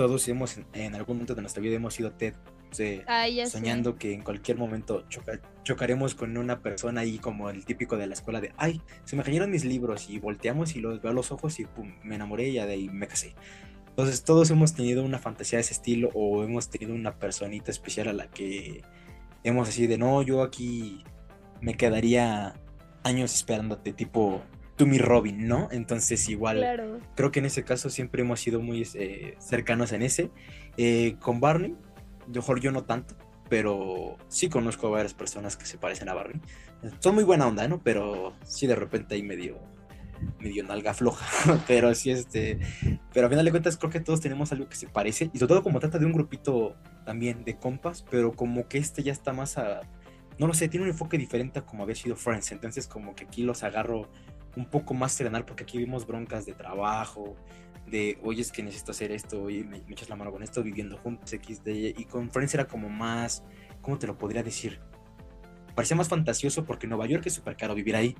todos 0.00 0.26
hemos, 0.28 0.56
en, 0.72 0.94
algún 0.94 1.16
momento 1.16 1.34
de 1.34 1.42
nuestra 1.42 1.62
vida 1.62 1.76
hemos 1.76 1.92
sido 1.92 2.12
Ted, 2.12 2.32
eh, 2.78 3.04
Ah, 3.06 3.26
soñando 3.46 3.96
que 3.96 4.14
en 4.14 4.22
cualquier 4.22 4.56
momento 4.56 5.06
choca- 5.10 5.42
chocaremos 5.62 6.14
con 6.14 6.38
una 6.38 6.62
persona 6.62 7.02
ahí 7.02 7.18
como 7.18 7.50
el 7.50 7.66
típico 7.66 7.98
de 7.98 8.06
la 8.06 8.14
escuela 8.14 8.40
de, 8.40 8.50
ay, 8.56 8.80
se 9.04 9.14
me 9.14 9.22
cayeron 9.22 9.50
mis 9.50 9.66
libros 9.66 10.08
y 10.08 10.18
volteamos 10.18 10.74
y 10.74 10.80
los 10.80 11.02
veo 11.02 11.10
a 11.10 11.14
los 11.14 11.32
ojos 11.32 11.60
y 11.60 11.66
pum, 11.66 11.92
me 12.02 12.14
enamoré 12.14 12.48
y 12.48 12.54
ya 12.54 12.64
de 12.64 12.72
ahí 12.72 12.88
me 12.88 13.08
casé. 13.08 13.34
Entonces 13.90 14.24
todos 14.24 14.50
hemos 14.50 14.72
tenido 14.72 15.04
una 15.04 15.18
fantasía 15.18 15.58
de 15.58 15.64
ese 15.64 15.74
estilo 15.74 16.08
o 16.14 16.44
hemos 16.44 16.70
tenido 16.70 16.94
una 16.94 17.18
personita 17.18 17.70
especial 17.70 18.08
a 18.08 18.14
la 18.14 18.30
que 18.30 18.80
hemos 19.44 19.68
así 19.68 19.86
de, 19.86 19.98
no, 19.98 20.22
yo 20.22 20.42
aquí 20.42 21.04
me 21.60 21.74
quedaría 21.74 22.54
años 23.02 23.34
esperándote, 23.34 23.92
tipo 23.92 24.40
tú 24.80 24.86
mi 24.86 24.96
Robin, 24.96 25.46
¿no? 25.46 25.68
Entonces 25.72 26.26
igual 26.30 26.56
Claro. 26.56 27.00
creo 27.14 27.30
que 27.30 27.40
en 27.40 27.44
ese 27.44 27.64
caso 27.64 27.90
siempre 27.90 28.22
hemos 28.22 28.40
sido 28.40 28.62
muy 28.62 28.88
eh, 28.94 29.36
cercanos 29.38 29.92
en 29.92 30.00
ese. 30.00 30.30
Eh, 30.78 31.16
con 31.20 31.38
Barney, 31.38 31.76
mejor 32.34 32.60
yo 32.60 32.72
no 32.72 32.84
tanto, 32.84 33.14
pero 33.50 34.16
sí 34.28 34.48
conozco 34.48 34.86
a 34.86 34.90
varias 34.90 35.12
personas 35.12 35.58
que 35.58 35.66
se 35.66 35.76
parecen 35.76 36.08
a 36.08 36.14
Barney. 36.14 36.40
Son 37.00 37.14
muy 37.14 37.24
buena 37.24 37.46
onda, 37.46 37.68
¿no? 37.68 37.82
Pero 37.82 38.32
sí 38.42 38.66
de 38.66 38.74
repente 38.74 39.16
ahí 39.16 39.22
medio, 39.22 39.58
medio 40.38 40.64
nalga 40.64 40.94
floja. 40.94 41.26
pero 41.68 41.94
sí, 41.94 42.10
este. 42.10 42.58
Pero 43.12 43.26
a 43.26 43.28
final 43.28 43.44
de 43.44 43.50
cuentas 43.50 43.76
creo 43.76 43.90
que 43.90 44.00
todos 44.00 44.22
tenemos 44.22 44.50
algo 44.52 44.66
que 44.66 44.76
se 44.76 44.88
parece. 44.88 45.30
Y 45.34 45.38
sobre 45.38 45.48
todo 45.48 45.62
como 45.62 45.78
trata 45.78 45.98
de 45.98 46.06
un 46.06 46.12
grupito 46.12 46.74
también 47.04 47.44
de 47.44 47.58
compas, 47.58 48.02
pero 48.10 48.32
como 48.32 48.66
que 48.66 48.78
este 48.78 49.02
ya 49.02 49.12
está 49.12 49.34
más 49.34 49.58
a. 49.58 49.82
No 50.38 50.46
lo 50.46 50.54
sé, 50.54 50.68
tiene 50.68 50.84
un 50.84 50.90
enfoque 50.92 51.18
diferente 51.18 51.58
a 51.58 51.66
como 51.66 51.82
había 51.82 51.96
sido 51.96 52.16
Friends. 52.16 52.50
Entonces 52.50 52.86
como 52.86 53.14
que 53.14 53.24
aquí 53.24 53.42
los 53.42 53.62
agarro 53.62 54.08
un 54.56 54.66
poco 54.66 54.94
más 54.94 55.12
serenal 55.12 55.44
porque 55.44 55.64
aquí 55.64 55.78
vimos 55.78 56.06
broncas 56.06 56.46
de 56.46 56.52
trabajo, 56.52 57.36
de, 57.86 58.18
oye, 58.22 58.42
es 58.42 58.52
que 58.52 58.62
necesito 58.62 58.92
hacer 58.92 59.12
esto, 59.12 59.42
oye, 59.42 59.64
me, 59.64 59.78
echas 59.88 60.08
la 60.08 60.16
mano 60.16 60.30
con 60.30 60.42
esto, 60.42 60.62
viviendo 60.62 60.96
juntos, 60.98 61.32
X, 61.32 61.64
de, 61.64 61.94
y 61.96 62.04
con 62.04 62.30
Friends 62.30 62.54
era 62.54 62.66
como 62.66 62.88
más, 62.88 63.42
¿cómo 63.82 63.98
te 63.98 64.06
lo 64.06 64.16
podría 64.16 64.42
decir? 64.42 64.80
Parecía 65.74 65.96
más 65.96 66.08
fantasioso 66.08 66.64
porque 66.64 66.86
Nueva 66.86 67.06
York 67.06 67.24
es 67.26 67.34
súper 67.34 67.56
caro 67.56 67.74
vivir 67.74 67.96
ahí. 67.96 68.16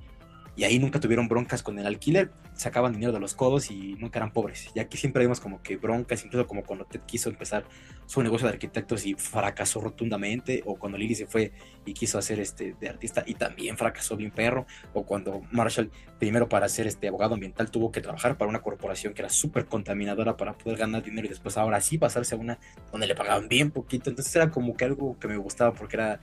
Y 0.56 0.64
ahí 0.64 0.78
nunca 0.78 1.00
tuvieron 1.00 1.28
broncas 1.28 1.62
con 1.62 1.78
el 1.78 1.86
alquiler, 1.86 2.32
sacaban 2.54 2.92
dinero 2.92 3.12
de 3.12 3.20
los 3.20 3.34
codos 3.34 3.70
y 3.70 3.94
nunca 3.94 4.18
eran 4.18 4.32
pobres. 4.32 4.68
Y 4.74 4.80
aquí 4.80 4.98
siempre 4.98 5.22
vimos 5.24 5.40
como 5.40 5.62
que 5.62 5.76
broncas, 5.76 6.24
incluso 6.24 6.46
como 6.46 6.64
cuando 6.64 6.84
Ted 6.84 7.00
quiso 7.06 7.30
empezar 7.30 7.64
su 8.06 8.22
negocio 8.22 8.48
de 8.48 8.54
arquitectos 8.54 9.06
y 9.06 9.14
fracasó 9.14 9.80
rotundamente, 9.80 10.62
o 10.66 10.76
cuando 10.76 10.98
Lily 10.98 11.14
se 11.14 11.26
fue 11.26 11.52
y 11.86 11.94
quiso 11.94 12.18
hacer 12.18 12.40
este 12.40 12.74
de 12.78 12.88
artista 12.88 13.22
y 13.24 13.34
también 13.34 13.78
fracasó 13.78 14.16
bien 14.16 14.32
perro, 14.32 14.66
o 14.92 15.04
cuando 15.04 15.42
Marshall 15.52 15.90
primero 16.18 16.48
para 16.48 16.68
ser 16.68 16.86
este 16.86 17.08
abogado 17.08 17.34
ambiental 17.34 17.70
tuvo 17.70 17.92
que 17.92 18.00
trabajar 18.00 18.36
para 18.36 18.48
una 18.48 18.60
corporación 18.60 19.14
que 19.14 19.22
era 19.22 19.30
súper 19.30 19.66
contaminadora 19.66 20.36
para 20.36 20.58
poder 20.58 20.78
ganar 20.78 21.02
dinero 21.02 21.26
y 21.26 21.30
después 21.30 21.56
ahora 21.56 21.80
sí 21.80 21.98
pasarse 21.98 22.34
a 22.34 22.38
una 22.38 22.58
donde 22.90 23.06
le 23.06 23.14
pagaban 23.14 23.48
bien 23.48 23.70
poquito. 23.70 24.10
Entonces 24.10 24.34
era 24.34 24.50
como 24.50 24.76
que 24.76 24.84
algo 24.84 25.18
que 25.18 25.28
me 25.28 25.36
gustaba 25.36 25.72
porque 25.72 25.96
era, 25.96 26.20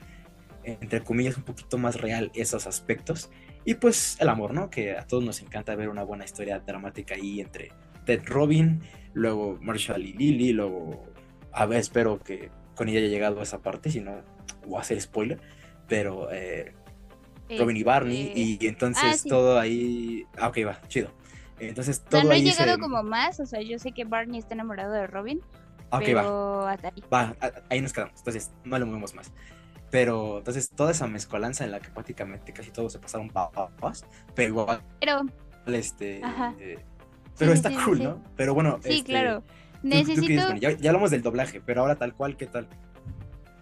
entre 0.64 1.02
comillas, 1.02 1.38
un 1.38 1.44
poquito 1.44 1.78
más 1.78 2.00
real 2.00 2.32
esos 2.36 2.68
aspectos. 2.68 3.30
Y 3.68 3.74
pues 3.76 4.16
el 4.22 4.30
amor, 4.30 4.54
¿no? 4.54 4.70
Que 4.70 4.96
a 4.98 5.06
todos 5.06 5.26
nos 5.26 5.42
encanta 5.42 5.76
ver 5.76 5.90
una 5.90 6.04
buena 6.04 6.24
historia 6.24 6.60
dramática 6.60 7.16
ahí 7.16 7.42
entre 7.42 7.74
Ted 8.06 8.22
Robin, 8.26 8.82
luego 9.14 9.58
Marshall 9.62 10.06
y 10.06 10.14
Lily, 10.14 10.54
luego, 10.54 11.04
a 11.52 11.66
ver, 11.66 11.80
espero 11.80 12.18
que 12.18 12.50
con 12.76 12.88
ella 12.88 13.00
haya 13.00 13.10
llegado 13.10 13.42
a 13.42 13.44
esa 13.44 13.62
parte, 13.62 13.92
si 13.92 14.00
no, 14.00 14.22
voy 14.66 14.78
a 14.78 14.82
hacer 14.82 15.02
spoiler, 15.02 15.42
pero 15.86 16.30
eh, 16.32 16.74
Robin 17.60 17.76
y 17.76 17.84
Barney, 17.84 18.28
Este, 18.28 18.40
y 18.40 18.68
entonces 18.68 19.04
ah, 19.04 19.18
sí. 19.18 19.28
todo 19.28 19.60
ahí. 19.60 20.24
Ah, 20.38 20.48
ok, 20.48 20.58
va, 20.66 20.80
chido. 20.88 21.12
Entonces 21.60 22.02
O 22.06 22.10
todo 22.10 22.22
sea, 22.22 22.30
no 22.30 22.32
he 22.32 22.36
ahí 22.36 22.44
llegado 22.44 22.76
se- 22.76 22.80
como 22.80 23.04
más, 23.04 23.40
o 23.42 23.46
sea, 23.46 23.62
yo 23.62 23.78
sé 23.80 23.92
que 23.92 24.06
Barney 24.06 24.40
está 24.40 24.54
enamorado 24.54 24.94
de 24.94 25.08
Robin, 25.08 25.42
Ah, 25.92 25.98
ok, 25.98 26.04
pero 26.06 26.22
va, 26.62 26.72
hasta 26.72 26.88
ahí. 26.88 27.04
va, 27.14 27.36
ahí 27.70 27.82
nos 27.82 27.92
quedamos. 27.92 28.18
Entonces, 28.20 28.52
no 28.64 28.80
le 28.80 28.86
movemos 28.86 29.14
más. 29.14 29.32
Pero 29.90 30.40
entonces 30.40 30.70
toda 30.70 30.92
esa 30.92 31.08
mezcolanza 31.08 31.64
en 31.64 31.72
la 31.72 31.80
que 31.80 31.90
prácticamente 31.90 32.52
casi 32.54 32.72
todos 32.72 32.92
se 32.94 33.00
pasaron 33.00 33.30
papas, 33.30 34.06
pero 34.36 34.50
igual, 34.50 34.82
Pero, 35.00 35.22
este. 35.68 36.22
Eh, 36.60 36.80
pero 37.38 37.52
Sí, 37.52 37.58
está 37.58 37.70
sí, 37.70 37.78
cool, 37.86 37.98
sí. 38.00 38.04
¿no? 38.04 38.22
Pero 38.36 38.54
bueno, 38.54 38.80
sí, 38.84 38.90
este, 39.00 39.04
claro. 39.12 39.42
¿tú- 39.42 39.48
tú 39.48 39.90
qué 39.90 39.98
dices, 39.98 40.18
Necesito, 40.20 40.56
ya, 40.56 40.72
ya 40.72 40.90
hablamos 40.90 41.12
del 41.12 41.22
doblaje, 41.22 41.62
pero 41.62 41.82
ahora 41.82 41.96
tal 41.96 42.14
cual, 42.14 42.36
¿qué 42.36 42.48
tal? 42.48 42.68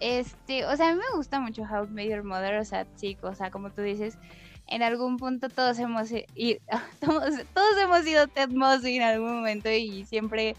este, 0.00 0.66
o 0.66 0.76
sea, 0.76 0.90
a 0.90 0.92
mí 0.94 0.98
me 1.10 1.16
gusta 1.16 1.40
mucho 1.40 1.62
How 1.62 1.86
Met 1.88 2.10
Your 2.10 2.22
Mother, 2.22 2.58
o 2.58 2.64
sea, 2.64 2.86
sí, 2.96 3.16
o 3.22 3.34
sea, 3.34 3.50
como 3.50 3.70
tú 3.70 3.80
dices, 3.82 4.18
en 4.66 4.82
algún 4.82 5.16
punto 5.16 5.48
todos 5.48 5.78
hemos 5.78 6.10
i- 6.12 6.26
i- 6.34 6.58
todos, 7.00 7.34
todos 7.54 7.78
hemos 7.82 8.04
sido 8.04 8.26
Ted 8.28 8.50
Mosby 8.50 8.96
en 8.96 9.02
algún 9.02 9.36
momento 9.36 9.70
y 9.70 10.04
siempre 10.04 10.54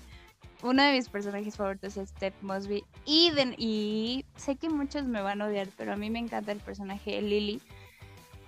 uno 0.63 0.84
de 0.84 0.91
mis 0.93 1.10
personajes 1.10 1.56
favoritos 1.56 1.98
es 1.98 2.13
Ted 2.13 2.34
Mosby. 2.41 2.84
Y, 3.06 3.32
y 3.58 4.26
sé 4.36 4.56
que 4.56 4.70
muchos 4.70 5.06
me 5.06 5.22
van 5.22 5.41
a 5.41 5.46
odiar, 5.48 5.67
pero 5.78 5.93
a 5.93 5.96
mí 5.96 6.10
me 6.10 6.20
encanta 6.20 6.52
el 6.52 6.60
personaje 6.60 7.12
de 7.12 7.22
Lily. 7.22 7.62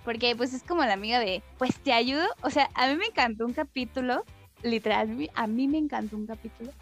Porque 0.04 0.34
pues 0.34 0.54
es 0.54 0.62
como 0.62 0.82
la 0.84 0.94
amiga 0.94 1.18
de, 1.18 1.42
pues 1.58 1.78
te 1.80 1.92
ayudo, 1.92 2.26
o 2.42 2.50
sea, 2.50 2.70
a 2.74 2.88
mí 2.88 2.96
me 2.96 3.06
encantó 3.06 3.44
un 3.44 3.52
capítulo, 3.52 4.24
literal, 4.62 5.28
a 5.34 5.46
mí- 5.46 5.68
me 5.68 5.78
encantó 5.78 6.16
un 6.16 6.26
capítulo, 6.26 6.72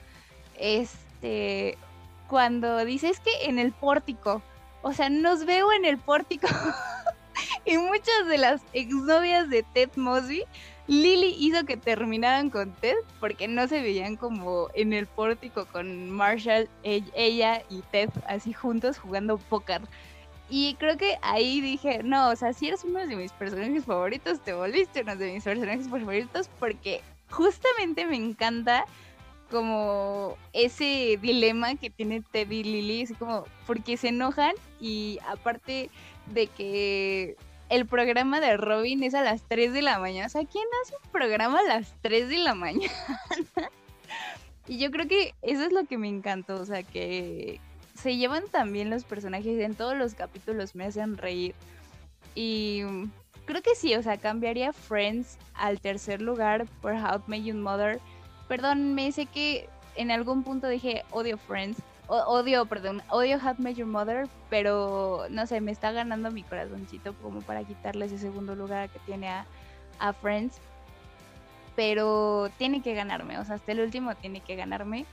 este, 0.58 1.76
cuando 2.28 2.84
dices 2.84 3.18
que 3.20 3.46
en 3.46 3.58
el 3.58 3.72
pórtico, 3.72 4.40
o 4.82 4.92
sea, 4.92 5.10
nos 5.10 5.44
veo 5.44 5.72
en 5.72 5.84
el 5.84 5.98
pórtico. 5.98 6.46
Y 7.64 7.76
muchas 7.76 8.26
de 8.28 8.38
las 8.38 8.62
exnovias 8.72 9.48
de 9.48 9.62
Ted 9.62 9.90
Mosby, 9.94 10.44
Lily 10.88 11.36
hizo 11.38 11.66
que 11.66 11.76
terminaran 11.76 12.48
con 12.48 12.72
Ted 12.72 12.96
porque 13.20 13.46
no 13.46 13.68
se 13.68 13.82
veían 13.82 14.16
como 14.16 14.68
en 14.74 14.94
el 14.94 15.06
pórtico 15.06 15.66
con 15.66 16.10
Marshall, 16.10 16.68
e- 16.82 17.02
ella 17.14 17.62
y 17.68 17.82
Ted 17.92 18.08
así 18.26 18.54
juntos 18.54 18.98
jugando 18.98 19.36
póker. 19.36 19.82
Y 20.48 20.76
creo 20.78 20.96
que 20.96 21.18
ahí 21.20 21.60
dije, 21.60 22.02
no, 22.02 22.30
o 22.30 22.36
sea, 22.36 22.54
si 22.54 22.68
eres 22.68 22.84
uno 22.84 23.06
de 23.06 23.16
mis 23.16 23.32
personajes 23.32 23.84
favoritos, 23.84 24.40
te 24.40 24.54
volviste 24.54 25.02
uno 25.02 25.14
de 25.14 25.34
mis 25.34 25.44
personajes 25.44 25.90
favoritos 25.90 26.48
porque 26.58 27.02
justamente 27.30 28.06
me 28.06 28.16
encanta 28.16 28.86
como 29.50 30.38
ese 30.54 31.18
dilema 31.20 31.74
que 31.76 31.90
tiene 31.90 32.22
Ted 32.22 32.50
y 32.50 32.64
Lily, 32.64 33.02
así 33.02 33.14
como 33.14 33.44
porque 33.66 33.98
se 33.98 34.08
enojan 34.08 34.54
y 34.80 35.18
aparte 35.26 35.90
de 36.32 36.46
que 36.46 37.36
el 37.68 37.86
programa 37.86 38.40
de 38.40 38.56
Robin 38.56 39.02
es 39.02 39.14
a 39.14 39.22
las 39.22 39.42
3 39.42 39.72
de 39.72 39.82
la 39.82 39.98
mañana, 39.98 40.26
o 40.26 40.30
sea, 40.30 40.44
¿quién 40.44 40.64
hace 40.82 40.94
un 41.04 41.10
programa 41.10 41.60
a 41.60 41.64
las 41.64 41.94
3 42.02 42.28
de 42.28 42.38
la 42.38 42.54
mañana? 42.54 42.92
y 44.66 44.78
yo 44.78 44.90
creo 44.90 45.06
que 45.06 45.34
eso 45.42 45.64
es 45.64 45.72
lo 45.72 45.84
que 45.84 45.98
me 45.98 46.08
encantó, 46.08 46.60
o 46.60 46.64
sea, 46.64 46.82
que 46.82 47.60
se 47.94 48.16
llevan 48.16 48.44
también 48.50 48.90
los 48.90 49.04
personajes, 49.04 49.60
en 49.60 49.74
todos 49.74 49.96
los 49.96 50.14
capítulos 50.14 50.74
me 50.74 50.84
hacen 50.84 51.16
reír. 51.16 51.54
Y 52.34 52.82
creo 53.44 53.62
que 53.62 53.74
sí, 53.74 53.94
o 53.94 54.02
sea, 54.02 54.16
cambiaría 54.16 54.72
Friends 54.72 55.36
al 55.54 55.80
tercer 55.80 56.22
lugar 56.22 56.66
por 56.80 56.92
How 56.92 57.22
Met 57.26 57.42
Your 57.42 57.56
Mother. 57.56 58.00
Perdón, 58.46 58.94
me 58.94 59.10
sé 59.10 59.26
que 59.26 59.68
en 59.96 60.10
algún 60.10 60.44
punto 60.44 60.68
dije 60.68 61.02
odio 61.10 61.36
Friends, 61.38 61.78
odio, 62.08 62.66
perdón, 62.66 63.02
odio 63.10 63.36
I 63.36 63.60
Met 63.62 63.76
Your 63.76 63.86
Mother, 63.86 64.28
pero 64.48 65.26
no 65.30 65.46
sé, 65.46 65.60
me 65.60 65.72
está 65.72 65.92
ganando 65.92 66.30
mi 66.30 66.42
corazoncito 66.42 67.14
como 67.14 67.42
para 67.42 67.64
quitarle 67.64 68.06
ese 68.06 68.18
segundo 68.18 68.54
lugar 68.54 68.88
que 68.88 68.98
tiene 69.00 69.28
a, 69.28 70.12
Friends. 70.20 70.58
Pero 71.76 72.50
tiene 72.58 72.82
que 72.82 72.94
ganarme, 72.94 73.38
o 73.38 73.44
sea, 73.44 73.56
hasta 73.56 73.72
el 73.72 73.80
último 73.80 74.14
tiene 74.16 74.40
que 74.40 74.56
ganarme, 74.56 75.06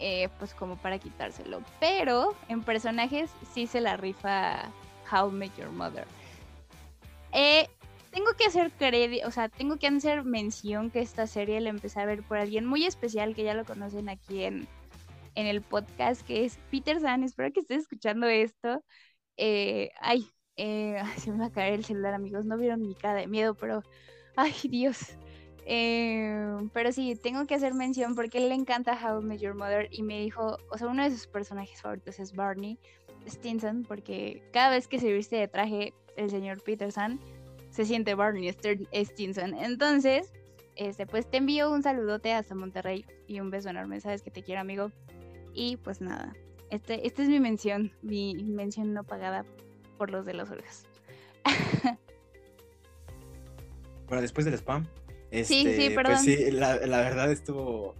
eh, 0.00 0.28
pues 0.38 0.54
como 0.54 0.76
para 0.76 0.98
quitárselo. 0.98 1.60
Pero 1.78 2.34
en 2.48 2.62
personajes 2.62 3.30
sí 3.52 3.66
se 3.66 3.80
la 3.80 3.96
rifa 3.96 4.70
How 5.12 5.30
Met 5.30 5.54
Your 5.56 5.70
Mother. 5.70 6.06
Eh, 7.32 7.68
tengo 8.10 8.32
que 8.36 8.46
hacer 8.46 8.70
crédito, 8.72 9.26
o 9.28 9.30
sea, 9.30 9.48
tengo 9.48 9.76
que 9.76 9.88
hacer 9.88 10.24
mención 10.24 10.90
que 10.90 11.00
esta 11.00 11.26
serie 11.26 11.60
la 11.60 11.70
empecé 11.70 12.00
a 12.00 12.06
ver 12.06 12.22
por 12.22 12.38
alguien 12.38 12.64
muy 12.64 12.86
especial 12.86 13.34
que 13.34 13.44
ya 13.44 13.54
lo 13.54 13.64
conocen 13.64 14.08
aquí 14.08 14.44
en, 14.44 14.68
en 15.34 15.46
el 15.46 15.62
podcast, 15.62 16.22
que 16.26 16.44
es 16.44 16.58
Peter 16.70 17.00
San. 17.00 17.22
Espero 17.24 17.52
que 17.52 17.60
estés 17.60 17.82
escuchando 17.82 18.26
esto. 18.26 18.84
Eh, 19.36 19.90
ay, 20.00 20.26
eh, 20.56 20.96
se 21.18 21.32
me 21.32 21.38
va 21.38 21.46
a 21.46 21.52
caer 21.52 21.74
el 21.74 21.84
celular, 21.84 22.14
amigos. 22.14 22.44
No 22.44 22.56
vieron 22.56 22.82
mi 22.82 22.94
cara 22.94 23.20
de 23.20 23.26
miedo, 23.26 23.54
pero 23.54 23.82
ay, 24.36 24.54
Dios. 24.64 25.16
Eh, 25.66 26.68
pero 26.72 26.92
sí, 26.92 27.16
tengo 27.16 27.46
que 27.46 27.54
hacer 27.54 27.74
mención 27.74 28.14
porque 28.14 28.38
él 28.38 28.50
le 28.50 28.54
encanta 28.54 28.98
How 29.02 29.20
I 29.20 29.24
Met 29.24 29.40
Your 29.40 29.54
Mother 29.54 29.88
y 29.90 30.02
me 30.02 30.20
dijo, 30.20 30.58
o 30.70 30.78
sea, 30.78 30.88
uno 30.88 31.02
de 31.02 31.10
sus 31.10 31.26
personajes 31.26 31.80
favoritos 31.80 32.18
es 32.20 32.34
Barney 32.34 32.78
Stinson 33.26 33.82
porque 33.88 34.42
cada 34.52 34.70
vez 34.70 34.88
que 34.88 34.98
se 34.98 35.10
viste 35.10 35.36
de 35.36 35.48
traje 35.48 35.94
el 36.16 36.30
señor 36.30 36.62
Peterson 36.62 37.18
se 37.70 37.86
siente 37.86 38.14
Barney 38.14 38.54
Stinson. 38.92 39.54
Entonces, 39.54 40.32
este, 40.76 41.06
pues 41.06 41.28
te 41.30 41.38
envío 41.38 41.70
un 41.72 41.82
saludote 41.82 42.32
hasta 42.32 42.54
Monterrey 42.54 43.04
y 43.26 43.40
un 43.40 43.50
beso 43.50 43.70
enorme. 43.70 44.00
Sabes 44.00 44.22
que 44.22 44.30
te 44.30 44.42
quiero, 44.42 44.60
amigo. 44.60 44.90
Y 45.54 45.76
pues 45.78 46.00
nada, 46.00 46.34
este, 46.70 47.06
esta 47.06 47.22
es 47.22 47.28
mi 47.28 47.40
mención, 47.40 47.92
mi 48.02 48.34
mención 48.34 48.92
no 48.92 49.04
pagada 49.04 49.44
por 49.96 50.10
los 50.10 50.26
de 50.26 50.34
las 50.34 50.50
orejas. 50.50 50.86
Bueno, 54.06 54.22
después 54.22 54.44
del 54.44 54.54
spam. 54.54 54.86
Sí, 55.30 55.44
sí, 55.44 55.66
este, 55.66 55.90
perdón. 55.94 56.12
Pues 56.12 56.22
sí, 56.22 56.50
la, 56.50 56.76
la 56.86 56.98
verdad 56.98 57.32
estuvo. 57.32 57.94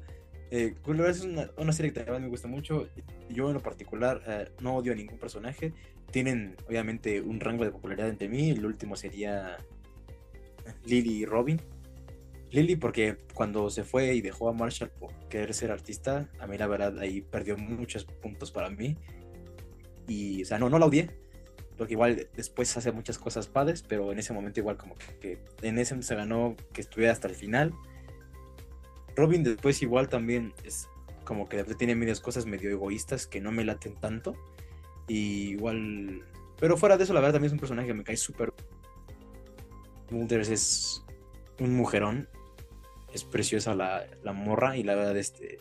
Eh, 0.51 0.75
es 1.09 1.23
una, 1.23 1.51
una 1.57 1.73
serie 1.73 1.93
que 1.93 2.01
también 2.01 2.23
me 2.25 2.29
gusta 2.29 2.47
mucho. 2.47 2.89
Yo 3.31 3.49
en 3.49 3.55
lo 3.55 3.61
particular 3.61 4.23
eh, 4.27 4.51
no 4.61 4.77
odio 4.77 4.93
a 4.93 4.97
ningún 4.97 5.19
personaje. 5.19 5.73
Tienen 6.11 6.57
obviamente 6.69 7.21
un 7.21 7.41
rango 7.41 7.65
de 7.65 7.71
popularidad 7.71 8.09
entre 8.09 8.29
mí. 8.29 8.51
El 8.51 8.65
último 8.65 8.95
sería 8.97 9.57
Lily 10.85 11.23
y 11.23 11.25
Robin. 11.25 11.61
Lily 12.55 12.77
porque 12.77 13.19
cuando 13.35 13.69
se 13.69 13.85
fue 13.85 14.15
y 14.15 14.21
dejó 14.21 14.49
a 14.49 14.53
Marshall 14.53 14.91
por 14.91 15.13
querer 15.29 15.53
ser 15.55 15.71
artista, 15.71 16.31
a 16.39 16.47
mí 16.47 16.57
la 16.57 16.67
verdad 16.67 16.99
ahí 16.99 17.21
perdió 17.21 17.57
muchos 17.57 18.05
puntos 18.05 18.51
para 18.51 18.71
mí. 18.71 18.97
Y, 20.07 20.43
o 20.43 20.47
sea, 20.47 20.59
no, 20.59 20.71
no 20.71 20.79
la 20.79 20.87
odié, 20.87 21.11
porque 21.77 21.95
igual 21.95 22.29
después 22.37 22.77
hace 22.77 22.93
muchas 22.93 23.19
cosas 23.19 23.49
padres, 23.49 23.83
pero 23.83 24.13
en 24.13 24.19
ese 24.19 24.33
momento 24.33 24.61
igual 24.61 24.77
como 24.77 24.95
que, 25.21 25.39
en 25.63 25.79
ese 25.79 26.01
se 26.03 26.15
ganó 26.15 26.57
que 26.73 26.81
estuviera 26.81 27.13
hasta 27.13 27.29
el 27.29 27.35
final. 27.35 27.75
Robin 29.17 29.43
después 29.43 29.83
igual 29.83 30.09
también 30.09 30.53
es 30.65 30.89
como 31.25 31.49
que 31.49 31.65
tiene 31.65 31.95
medias 31.95 32.21
cosas 32.21 32.47
medio 32.47 32.71
egoístas 32.71 33.27
que 33.27 33.41
no 33.41 33.51
me 33.51 33.65
laten 33.65 33.95
tanto. 33.95 34.37
Y 35.09 35.51
igual... 35.51 36.25
Pero 36.61 36.77
fuera 36.77 36.97
de 36.97 37.05
eso, 37.05 37.13
la 37.13 37.21
verdad 37.21 37.35
también 37.35 37.49
es 37.49 37.53
un 37.53 37.59
personaje 37.59 37.89
que 37.89 37.95
me 37.95 38.05
cae 38.05 38.17
súper... 38.17 38.53
Mulders 40.11 40.49
es 40.49 41.05
un 41.59 41.75
mujerón. 41.75 42.29
Es 43.15 43.25
preciosa 43.25 43.75
la, 43.75 44.07
la 44.23 44.33
morra 44.33 44.77
y 44.77 44.83
la 44.83 44.95
verdad 44.95 45.17
este... 45.17 45.59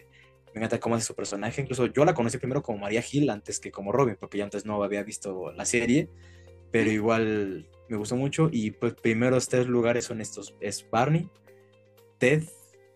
Me 0.54 0.60
encanta 0.60 0.80
cómo 0.80 0.96
hace 0.96 1.06
su 1.06 1.16
personaje. 1.16 1.62
Incluso 1.62 1.88
yo 1.88 2.06
la 2.06 2.14
conocí 2.14 2.38
primero 2.38 2.62
como 2.62 2.78
María 2.78 3.02
Gil 3.02 3.30
antes 3.32 3.60
que 3.60 3.72
como 3.72 3.92
Robin, 3.92 4.18
porque 4.20 4.38
yo 4.38 4.44
antes 4.44 4.66
no 4.66 4.84
había 4.84 5.02
visto 5.02 5.52
la 5.52 5.66
serie. 5.66 6.10
Pero 6.72 6.92
igual 6.92 7.68
me 7.90 7.98
gustó 7.98 8.16
mucho. 8.16 8.50
Y 8.52 8.70
pues 8.70 8.94
primeros 8.94 9.48
tres 9.48 9.66
lugares 9.66 10.06
son 10.06 10.22
estos. 10.22 10.56
Es 10.60 10.88
Barney, 10.92 11.28
Ted 12.20 12.44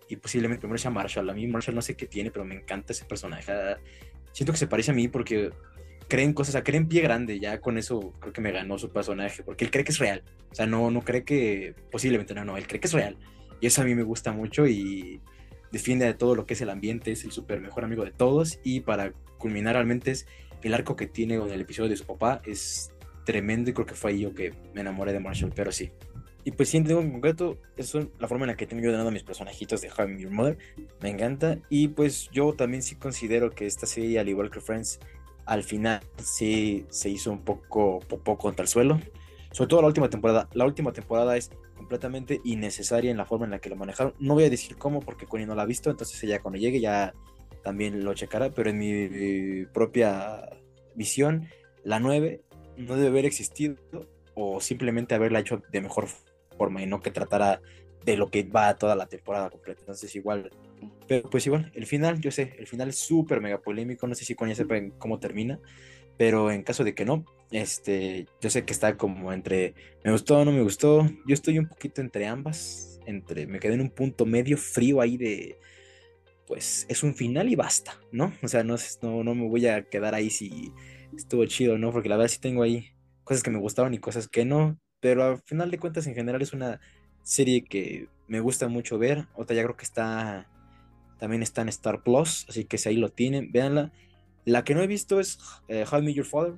y 0.08 0.18
posiblemente 0.18 0.62
primero 0.62 0.78
sea 0.78 0.92
Marshall. 0.92 1.30
A 1.30 1.34
mí 1.34 1.48
Marshall 1.48 1.74
no 1.74 1.82
sé 1.82 1.96
qué 1.96 2.06
tiene, 2.06 2.30
pero 2.30 2.46
me 2.46 2.56
encanta 2.56 2.94
ese 2.94 3.06
personaje. 3.06 3.52
Siento 4.34 4.54
que 4.54 4.60
se 4.60 4.68
parece 4.68 4.92
a 4.92 4.94
mí 4.94 5.08
porque 5.08 5.50
creen 6.08 6.34
cosas, 6.34 6.50
o 6.50 6.54
sea, 6.54 6.64
creen 6.64 6.88
pie 6.88 7.02
grande. 7.02 7.40
Ya 7.40 7.60
con 7.60 7.80
eso 7.80 8.14
creo 8.20 8.34
que 8.34 8.42
me 8.42 8.52
ganó 8.52 8.78
su 8.78 8.92
personaje, 8.92 9.42
porque 9.42 9.66
él 9.66 9.72
cree 9.72 9.84
que 9.84 9.92
es 9.92 10.00
real. 10.00 10.24
O 10.52 10.56
sea, 10.56 10.68
no, 10.68 10.92
no 10.92 11.02
cree 11.02 11.24
que 11.24 11.74
posiblemente 11.92 12.36
no, 12.36 12.46
no, 12.46 12.56
él 12.56 12.68
cree 12.68 12.80
que 12.80 12.88
es 12.88 12.94
real. 12.94 13.18
Y 13.60 13.68
eso 13.68 13.82
a 13.82 13.86
mí 13.86 13.96
me 13.96 14.04
gusta 14.04 14.32
mucho 14.32 14.68
y 14.68 15.20
defiende 15.72 16.06
de 16.06 16.14
todo 16.14 16.36
lo 16.36 16.46
que 16.46 16.54
es 16.54 16.62
el 16.62 16.70
ambiente, 16.70 17.12
es 17.12 17.24
el 17.24 17.32
súper 17.32 17.60
mejor 17.62 17.84
amigo 17.84 18.04
de 18.04 18.12
todos. 18.12 18.60
Y 18.64 18.82
para 18.82 19.14
culminar 19.38 19.76
realmente 19.76 20.12
es 20.12 20.28
el 20.64 20.74
arco 20.74 20.96
que 20.96 21.08
tiene 21.08 21.38
con 21.38 21.50
el 21.52 21.62
episodio 21.62 21.90
de 21.90 21.98
su 21.98 22.06
papá 22.06 22.42
es 22.46 22.92
tremendo 23.26 23.70
y 23.70 23.74
creo 23.74 23.86
que 23.86 23.94
fue 23.94 24.12
ahí 24.12 24.22
yo 24.22 24.34
que 24.34 24.54
me 24.74 24.82
enamoré 24.82 25.14
de 25.14 25.20
Marshall, 25.20 25.52
pero 25.56 25.72
sí. 25.72 25.92
Y 26.44 26.52
pues 26.52 26.70
sí, 26.70 26.78
en 26.78 27.12
concreto, 27.12 27.58
es 27.76 27.94
la 27.94 28.28
forma 28.30 28.46
en 28.46 28.52
la 28.52 28.56
que 28.56 28.66
tengo 28.66 28.82
yo 28.82 28.92
ganado 28.92 29.10
a 29.10 29.12
mis 29.12 29.24
personajitos 29.24 29.82
de 29.82 29.90
How 29.90 30.08
Your 30.18 30.32
Mother. 30.32 30.58
Me 31.02 31.10
encanta. 31.10 31.60
Y 31.70 31.90
pues 31.90 32.30
yo 32.32 32.54
también 32.54 32.82
sí 32.82 32.96
considero 32.96 33.52
que 33.52 33.66
esta 33.66 33.86
serie, 33.86 34.18
al 34.18 34.30
igual 34.30 34.50
que 34.50 34.62
Friends, 34.62 35.02
al 35.46 35.64
final 35.64 36.00
sí 36.24 36.86
se 36.90 37.10
hizo 37.10 37.32
un 37.34 37.42
poco 37.44 38.00
popó 38.00 38.38
contra 38.38 38.64
el 38.64 38.70
suelo. 38.70 38.98
Sobre 39.52 39.68
todo 39.68 39.82
la 39.82 39.88
última 39.88 40.10
temporada. 40.10 40.48
La 40.54 40.64
última 40.64 40.94
temporada 40.94 41.36
es 41.36 41.52
completamente 41.88 42.42
innecesaria 42.44 43.10
en 43.10 43.16
la 43.16 43.26
forma 43.26 43.46
en 43.46 43.52
la 43.52 43.60
que 43.60 43.70
lo 43.70 43.78
manejaron. 43.78 44.14
No 44.20 44.34
voy 44.34 44.44
a 44.44 44.50
decir 44.50 44.76
cómo 44.76 45.00
porque 45.00 45.26
Connie 45.26 45.46
no 45.46 45.56
la 45.56 45.62
ha 45.62 45.66
visto, 45.66 45.90
entonces 45.90 46.22
ella 46.22 46.42
cuando 46.42 46.60
llegue 46.60 46.82
ya 46.82 47.14
también 47.64 48.04
lo 48.04 48.14
checará, 48.14 48.50
pero 48.50 48.70
en 48.70 48.78
mi 48.78 49.66
propia 49.68 50.50
visión, 50.96 51.48
la 51.86 52.02
9 52.02 52.42
no 52.76 52.96
debe 52.96 53.08
haber 53.08 53.26
existido 53.26 53.78
o 54.36 54.60
simplemente 54.60 55.16
haberla 55.16 55.40
hecho 55.40 55.62
de 55.72 55.80
mejor 55.80 56.08
forma 56.58 56.82
y 56.82 56.88
no 56.88 57.00
que 57.00 57.10
tratara 57.10 57.62
de 58.04 58.18
lo 58.18 58.30
que 58.30 58.44
va 58.44 58.76
toda 58.76 58.98
la 58.98 59.08
temporada 59.08 59.50
completa. 59.50 59.80
Entonces 59.80 60.14
igual, 60.14 60.52
pero 61.08 61.30
pues 61.30 61.46
igual, 61.46 61.72
el 61.74 61.86
final, 61.86 62.20
yo 62.20 62.32
sé, 62.32 62.54
el 62.60 62.68
final 62.68 62.90
es 62.90 62.98
súper 62.98 63.40
mega 63.40 63.60
polémico, 63.60 64.08
no 64.08 64.16
sé 64.16 64.26
si 64.26 64.36
con 64.36 64.50
ya 64.50 64.56
sepan 64.56 64.92
cómo 64.98 65.20
termina, 65.20 65.58
pero 66.18 66.52
en 66.52 66.64
caso 66.64 66.84
de 66.84 66.94
que 66.94 67.06
no, 67.06 67.24
este, 67.52 68.28
yo 68.42 68.50
sé 68.50 68.66
que 68.66 68.74
está 68.74 68.98
como 68.98 69.32
entre 69.32 69.74
me 70.04 70.12
gustó 70.12 70.40
o 70.40 70.46
no 70.46 70.52
me 70.52 70.62
gustó, 70.62 71.08
yo 71.26 71.34
estoy 71.34 71.60
un 71.60 71.68
poquito 71.68 72.02
entre 72.02 72.28
ambas, 72.28 73.00
entre, 73.06 73.48
me 73.48 73.60
quedé 73.60 73.74
en 73.74 73.82
un 73.82 73.90
punto 73.90 74.26
medio 74.26 74.58
frío 74.58 75.02
ahí 75.02 75.18
de, 75.18 75.58
pues 76.48 76.86
es 76.90 77.04
un 77.04 77.14
final 77.14 77.50
y 77.50 77.56
basta, 77.56 78.00
¿no? 78.12 78.34
O 78.42 78.48
sea, 78.48 78.64
no, 78.64 78.76
no, 79.02 79.24
no 79.24 79.36
me 79.36 79.48
voy 79.48 79.68
a 79.68 79.84
quedar 79.84 80.16
ahí 80.16 80.30
si 80.30 80.72
estuvo 81.16 81.46
chido, 81.46 81.78
¿no? 81.78 81.92
Porque 81.92 82.10
la 82.10 82.18
verdad 82.18 82.32
sí 82.32 82.40
tengo 82.40 82.64
ahí 82.64 82.92
cosas 83.24 83.44
que 83.44 83.52
me 83.52 83.60
gustaron 83.60 83.94
y 83.94 84.00
cosas 84.00 84.28
que 84.28 84.46
no, 84.46 84.80
pero 85.00 85.24
al 85.24 85.42
final 85.44 85.70
de 85.70 85.78
cuentas 85.78 86.08
en 86.08 86.16
general 86.16 86.42
es 86.42 86.54
una 86.54 86.80
serie 87.24 87.66
que 87.66 88.08
me 88.28 88.40
gusta 88.40 88.68
mucho 88.70 88.98
ver, 88.98 89.28
otra 89.36 89.56
ya 89.56 89.64
creo 89.64 89.76
que 89.76 89.84
está, 89.84 90.50
también 91.20 91.44
está 91.44 91.62
en 91.62 91.70
Star 91.70 92.04
Plus, 92.04 92.46
así 92.48 92.64
que 92.64 92.78
si 92.78 92.90
ahí 92.90 92.96
lo 92.96 93.10
tienen, 93.10 93.52
véanla. 93.52 93.92
La 94.46 94.64
que 94.64 94.74
no 94.74 94.82
he 94.82 94.88
visto 94.88 95.20
es 95.20 95.40
eh, 95.68 95.84
How 95.92 96.00
Your 96.02 96.26
Father, 96.26 96.54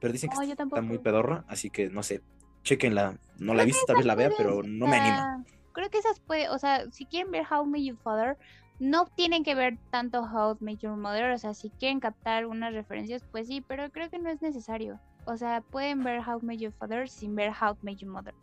pero 0.00 0.12
dicen 0.12 0.30
que 0.30 0.36
No, 0.36 0.42
está 0.42 0.82
muy 0.82 0.98
pedorra, 0.98 1.44
así 1.48 1.70
que 1.70 1.90
no 1.90 2.02
sé, 2.02 2.22
chequenla, 2.62 3.18
no 3.38 3.54
la 3.54 3.62
he 3.62 3.66
visto, 3.66 3.84
tal 3.86 3.96
vez 3.96 4.06
la 4.06 4.14
vea, 4.14 4.30
pero 4.36 4.62
no 4.62 4.86
me 4.86 4.96
anima. 4.96 5.44
Creo 5.72 5.90
que 5.90 5.98
esas 5.98 6.20
puede, 6.20 6.48
o 6.48 6.58
sea, 6.58 6.90
si 6.90 7.04
quieren 7.06 7.30
ver 7.30 7.44
How 7.50 7.64
Met 7.64 7.82
Your 7.82 7.98
Father, 7.98 8.36
no 8.80 9.06
tienen 9.06 9.44
que 9.44 9.54
ver 9.54 9.78
tanto 9.90 10.22
How 10.22 10.56
Met 10.60 10.78
Your 10.78 10.96
Mother, 10.96 11.30
o 11.30 11.38
sea, 11.38 11.54
si 11.54 11.70
quieren 11.70 12.00
captar 12.00 12.46
unas 12.46 12.72
referencias, 12.72 13.22
pues 13.30 13.46
sí, 13.46 13.60
pero 13.60 13.90
creo 13.90 14.10
que 14.10 14.18
no 14.18 14.30
es 14.30 14.42
necesario. 14.42 14.98
O 15.26 15.36
sea, 15.36 15.60
pueden 15.60 16.02
ver 16.02 16.20
How 16.26 16.40
Met 16.40 16.58
Your 16.58 16.72
Father 16.72 17.08
sin 17.08 17.36
ver 17.36 17.50
How 17.50 17.76
Met 17.82 17.98
Your 17.98 18.10
Mother. 18.10 18.34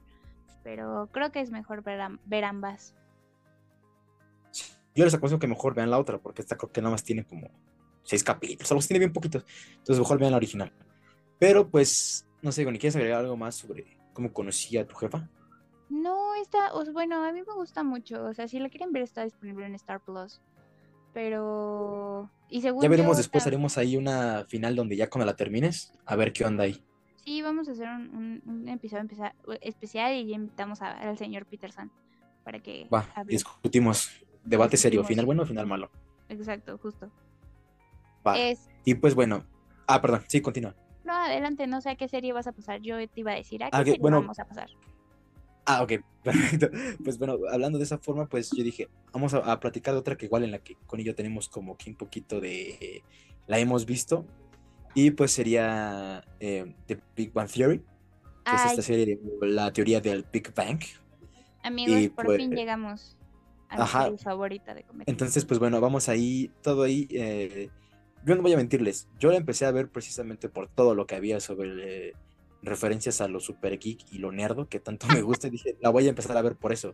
Pero 0.63 1.09
creo 1.11 1.31
que 1.31 1.41
es 1.41 1.49
mejor 1.49 1.83
ver, 1.83 1.99
ver 2.25 2.45
ambas. 2.45 2.93
Yo 4.95 5.05
les 5.05 5.13
aconsejo 5.13 5.39
que 5.39 5.47
mejor 5.47 5.73
vean 5.73 5.89
la 5.89 5.99
otra, 5.99 6.19
porque 6.19 6.41
esta 6.41 6.55
creo 6.55 6.71
que 6.71 6.81
nada 6.81 6.91
más 6.91 7.03
tiene 7.03 7.23
como 7.25 7.49
seis 8.03 8.23
capítulos, 8.23 8.71
algo 8.71 8.79
así, 8.79 8.87
tiene 8.89 8.99
bien 8.99 9.13
poquitos. 9.13 9.45
Entonces 9.71 9.99
mejor 9.99 10.19
vean 10.19 10.31
la 10.31 10.37
original. 10.37 10.71
Pero 11.39 11.69
pues, 11.69 12.25
no 12.41 12.51
sé, 12.51 12.63
Connie, 12.63 12.79
¿quieres 12.79 12.95
agregar 12.95 13.19
algo 13.21 13.37
más 13.37 13.55
sobre 13.55 13.97
cómo 14.13 14.31
conocí 14.33 14.77
a 14.77 14.87
tu 14.87 14.95
jefa? 14.95 15.29
No, 15.89 16.35
está, 16.35 16.71
bueno, 16.91 17.23
a 17.23 17.31
mí 17.31 17.41
me 17.47 17.53
gusta 17.53 17.83
mucho. 17.83 18.23
O 18.25 18.33
sea, 18.33 18.47
si 18.47 18.59
la 18.59 18.69
quieren 18.69 18.91
ver, 18.91 19.03
está 19.03 19.23
disponible 19.23 19.65
en 19.65 19.75
Star 19.75 20.01
Plus. 20.01 20.41
Pero. 21.13 22.29
Y 22.49 22.61
según 22.61 22.81
Ya 22.83 22.89
veremos 22.89 23.17
yo, 23.17 23.17
después, 23.17 23.45
haremos 23.47 23.77
ahí 23.77 23.97
una 23.97 24.45
final 24.47 24.75
donde 24.75 24.95
ya 24.95 25.09
cuando 25.09 25.25
la 25.25 25.35
termines, 25.35 25.93
a 26.05 26.15
ver 26.15 26.31
qué 26.33 26.45
onda 26.45 26.63
ahí. 26.63 26.83
Sí, 27.23 27.41
vamos 27.41 27.67
a 27.67 27.71
hacer 27.71 27.87
un, 27.89 28.15
un- 28.15 28.41
un 28.45 28.69
episodio 28.69 29.05
especial 29.61 30.13
y 30.13 30.27
ya 30.27 30.35
invitamos 30.35 30.81
a- 30.81 30.91
al 30.91 31.17
señor 31.17 31.45
Peterson 31.45 31.91
para 32.43 32.59
que 32.61 32.87
Va, 32.93 33.05
hable. 33.15 33.31
discutimos. 33.33 34.09
Debate 34.45 34.77
serio, 34.77 35.03
final 35.03 35.25
bueno 35.25 35.43
o 35.43 35.45
final 35.45 35.67
malo. 35.67 35.89
Exacto, 36.29 36.77
justo. 36.77 37.11
Va. 38.25 38.37
Es, 38.37 38.69
Y 38.85 38.95
pues 38.95 39.13
bueno, 39.13 39.43
Ah, 39.89 40.01
perdón, 40.01 40.23
sí, 40.27 40.41
continúa. 40.41 40.75
No, 41.07 41.13
adelante, 41.13 41.65
no 41.67 41.79
sé 41.81 41.91
a 41.91 41.95
qué 41.95 42.07
serie 42.09 42.33
vas 42.33 42.47
a 42.47 42.51
pasar. 42.51 42.81
Yo 42.81 42.97
te 42.97 43.21
iba 43.21 43.31
a 43.31 43.35
decir 43.35 43.63
a 43.63 43.69
qué 43.71 43.77
Ah, 43.77 43.79
ok, 43.79 43.85
serie 43.85 44.01
bueno. 44.01 44.19
vamos 44.21 44.37
a 44.39 44.45
pasar. 44.45 44.69
Ah, 45.65 45.81
ok, 45.83 45.93
perfecto. 46.23 46.69
Pues 47.03 47.17
bueno, 47.17 47.37
hablando 47.51 47.77
de 47.77 47.85
esa 47.85 47.97
forma, 47.97 48.25
pues 48.27 48.51
yo 48.51 48.63
dije, 48.63 48.89
vamos 49.13 49.33
a, 49.33 49.37
a 49.37 49.59
platicar 49.59 49.93
de 49.93 49.99
otra 50.01 50.17
que 50.17 50.25
igual 50.25 50.43
en 50.43 50.51
la 50.51 50.59
que 50.59 50.75
con 50.85 50.99
ello 50.99 51.15
tenemos 51.15 51.47
como 51.49 51.77
que 51.77 51.89
un 51.89 51.95
poquito 51.95 52.39
de... 52.41 53.03
La 53.47 53.57
hemos 53.59 53.85
visto. 53.85 54.25
Y 54.93 55.11
pues 55.11 55.31
sería 55.31 56.23
eh, 56.39 56.73
The 56.87 56.99
Big 57.15 57.31
Bang 57.31 57.49
Theory, 57.49 57.79
que 57.79 58.55
es 58.55 58.65
esta 58.65 58.81
serie 58.81 59.05
de 59.05 59.47
la 59.47 59.71
teoría 59.71 60.01
del 60.01 60.25
Big 60.31 60.53
Bang. 60.55 60.81
amigos, 61.63 61.99
y 62.01 62.09
por 62.09 62.25
pues- 62.25 62.37
fin 62.37 62.51
llegamos 62.51 63.15
a 63.69 64.09
mi 64.09 64.17
favorita 64.17 64.73
de 64.73 64.83
comedia. 64.83 65.05
Entonces, 65.07 65.45
pues 65.45 65.59
bueno, 65.59 65.79
vamos 65.81 66.09
ahí, 66.09 66.51
todo 66.63 66.83
ahí. 66.83 67.07
eh, 67.11 67.69
yo 68.25 68.35
no 68.35 68.41
voy 68.41 68.53
a 68.53 68.57
mentirles, 68.57 69.07
yo 69.19 69.31
la 69.31 69.37
empecé 69.37 69.65
a 69.65 69.71
ver 69.71 69.89
precisamente 69.89 70.49
por 70.49 70.67
todo 70.67 70.95
lo 70.95 71.05
que 71.07 71.15
había 71.15 71.39
sobre 71.39 72.09
eh, 72.09 72.13
referencias 72.61 73.21
a 73.21 73.27
lo 73.27 73.39
super 73.39 73.77
geek 73.79 73.99
y 74.11 74.17
lo 74.17 74.31
nerdo 74.31 74.67
que 74.67 74.79
tanto 74.79 75.07
me 75.07 75.21
gusta. 75.21 75.47
y 75.47 75.51
dije, 75.51 75.77
la 75.81 75.89
voy 75.89 76.05
a 76.07 76.09
empezar 76.09 76.35
a 76.37 76.41
ver 76.41 76.55
por 76.55 76.73
eso. 76.73 76.93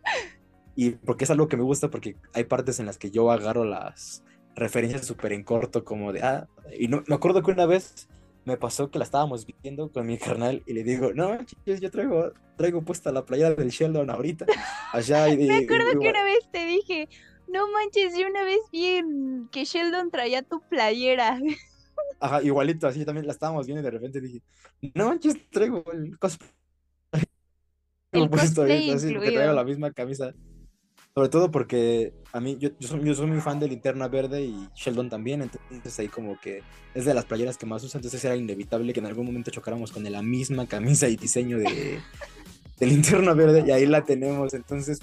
Y 0.76 0.90
porque 0.90 1.24
es 1.24 1.30
algo 1.30 1.48
que 1.48 1.56
me 1.56 1.62
gusta, 1.62 1.88
porque 1.90 2.16
hay 2.32 2.44
partes 2.44 2.80
en 2.80 2.86
las 2.86 2.98
que 2.98 3.10
yo 3.10 3.30
agarro 3.30 3.64
las 3.64 4.24
referencias 4.56 5.06
súper 5.06 5.32
en 5.32 5.42
corto, 5.44 5.84
como 5.84 6.12
de, 6.12 6.22
ah, 6.22 6.48
y 6.78 6.88
no, 6.88 7.02
me 7.06 7.14
acuerdo 7.14 7.42
que 7.42 7.50
una 7.50 7.66
vez 7.66 8.08
me 8.44 8.56
pasó 8.56 8.90
que 8.90 8.98
la 8.98 9.04
estábamos 9.04 9.46
viendo 9.62 9.90
con 9.90 10.06
mi 10.06 10.18
carnal 10.18 10.62
y 10.66 10.74
le 10.74 10.84
digo, 10.84 11.12
no, 11.14 11.42
chicos, 11.44 11.80
yo 11.80 11.90
traigo, 11.90 12.32
traigo 12.56 12.82
puesta 12.82 13.10
la 13.10 13.24
playera 13.24 13.54
del 13.54 13.70
Sheldon 13.70 14.10
ahorita. 14.10 14.46
Allá 14.92 15.28
y, 15.28 15.46
Me 15.48 15.56
acuerdo 15.64 15.92
y- 15.94 15.98
que 15.98 16.08
una 16.10 16.24
vez 16.24 16.40
te 16.52 16.66
dije, 16.66 17.08
no 17.54 17.70
manches, 17.70 18.18
yo 18.18 18.26
una 18.26 18.42
vez 18.42 18.58
vi 18.72 19.00
que 19.52 19.64
Sheldon 19.64 20.10
traía 20.10 20.42
tu 20.42 20.60
playera. 20.68 21.38
Ajá, 22.20 22.42
igualito, 22.42 22.88
así 22.88 23.04
también 23.04 23.26
la 23.26 23.32
estábamos 23.32 23.66
viendo 23.66 23.80
y 23.80 23.84
de 23.84 23.90
repente 23.90 24.20
dije, 24.20 24.42
no 24.94 25.08
manches, 25.08 25.36
traigo 25.50 25.84
el 25.92 26.18
cosplay. 26.18 26.50
El 28.10 28.28
cosplay 28.28 28.90
así, 28.90 29.08
incluido. 29.08 29.32
traigo 29.32 29.52
la 29.52 29.64
misma 29.64 29.92
camisa. 29.92 30.34
Sobre 31.14 31.28
todo 31.28 31.52
porque 31.52 32.12
a 32.32 32.40
mí, 32.40 32.56
yo, 32.58 32.70
yo, 32.80 32.88
soy, 32.88 33.04
yo 33.04 33.14
soy 33.14 33.28
muy 33.28 33.40
fan 33.40 33.60
de 33.60 33.68
Linterna 33.68 34.08
Verde 34.08 34.42
y 34.42 34.68
Sheldon 34.74 35.08
también, 35.08 35.42
entonces 35.42 35.96
ahí 36.00 36.08
como 36.08 36.40
que 36.40 36.64
es 36.92 37.04
de 37.04 37.14
las 37.14 37.24
playeras 37.24 37.56
que 37.56 37.66
más 37.66 37.84
uso, 37.84 37.96
entonces 37.98 38.24
era 38.24 38.34
inevitable 38.34 38.92
que 38.92 38.98
en 38.98 39.06
algún 39.06 39.26
momento 39.26 39.52
chocáramos 39.52 39.92
con 39.92 40.02
la 40.02 40.22
misma 40.22 40.66
camisa 40.66 41.08
y 41.08 41.14
diseño 41.14 41.58
de, 41.58 42.00
de 42.78 42.86
Linterna 42.86 43.32
Verde 43.32 43.62
y 43.64 43.70
ahí 43.70 43.86
la 43.86 44.04
tenemos, 44.04 44.54
entonces, 44.54 44.98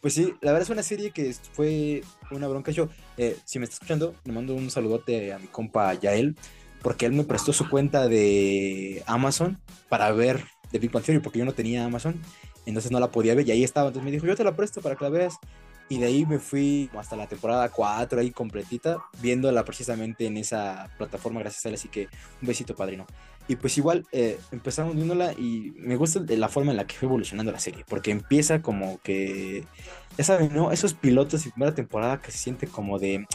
pues 0.00 0.14
sí, 0.14 0.34
la 0.40 0.52
verdad 0.52 0.62
es 0.62 0.70
una 0.70 0.82
serie 0.82 1.10
que 1.10 1.34
fue 1.52 2.02
una 2.30 2.48
bronca. 2.48 2.70
Yo, 2.70 2.88
eh, 3.16 3.36
si 3.44 3.58
me 3.58 3.64
está 3.64 3.74
escuchando, 3.74 4.14
le 4.24 4.32
mando 4.32 4.54
un 4.54 4.70
saludote 4.70 5.32
a 5.32 5.38
mi 5.38 5.46
compa 5.46 5.92
Yael, 5.94 6.36
porque 6.82 7.06
él 7.06 7.12
me 7.12 7.24
prestó 7.24 7.52
su 7.52 7.68
cuenta 7.68 8.08
de 8.08 9.02
Amazon 9.06 9.60
para 9.88 10.10
ver 10.12 10.44
The 10.70 10.78
Big 10.78 10.90
Bang 10.90 11.04
Theory, 11.04 11.20
porque 11.20 11.38
yo 11.38 11.44
no 11.44 11.52
tenía 11.52 11.84
Amazon, 11.84 12.20
entonces 12.66 12.90
no 12.90 13.00
la 13.00 13.10
podía 13.10 13.34
ver 13.34 13.46
y 13.46 13.50
ahí 13.50 13.64
estaba. 13.64 13.88
Entonces 13.88 14.04
me 14.04 14.10
dijo, 14.10 14.26
yo 14.26 14.36
te 14.36 14.44
la 14.44 14.56
presto 14.56 14.80
para 14.80 14.96
que 14.96 15.04
la 15.04 15.10
veas. 15.10 15.34
Y 15.88 15.98
de 15.98 16.06
ahí 16.06 16.24
me 16.24 16.38
fui 16.38 16.88
hasta 16.96 17.16
la 17.16 17.26
temporada 17.26 17.68
4 17.68 18.20
ahí 18.20 18.30
completita, 18.30 18.98
viéndola 19.20 19.64
precisamente 19.64 20.24
en 20.24 20.36
esa 20.36 20.88
plataforma 20.96 21.40
gracias 21.40 21.66
a 21.66 21.68
él. 21.68 21.74
Así 21.74 21.88
que 21.88 22.06
un 22.40 22.46
besito, 22.46 22.76
padrino. 22.76 23.06
Y 23.50 23.56
pues 23.56 23.76
igual 23.78 24.06
eh, 24.12 24.38
empezamos 24.52 24.94
viéndola 24.94 25.32
y 25.32 25.72
me 25.74 25.96
gusta 25.96 26.20
la 26.24 26.48
forma 26.48 26.70
en 26.70 26.76
la 26.76 26.86
que 26.86 26.94
fue 26.94 27.06
evolucionando 27.08 27.50
la 27.50 27.58
serie, 27.58 27.84
porque 27.88 28.12
empieza 28.12 28.62
como 28.62 29.00
que, 29.02 29.64
ya 30.16 30.22
saben, 30.22 30.54
¿no? 30.54 30.70
Esos 30.70 30.94
pilotos 30.94 31.42
de 31.42 31.50
primera 31.50 31.74
temporada 31.74 32.20
que 32.20 32.30
se 32.30 32.38
siente 32.38 32.68
como 32.68 33.00
de, 33.00 33.26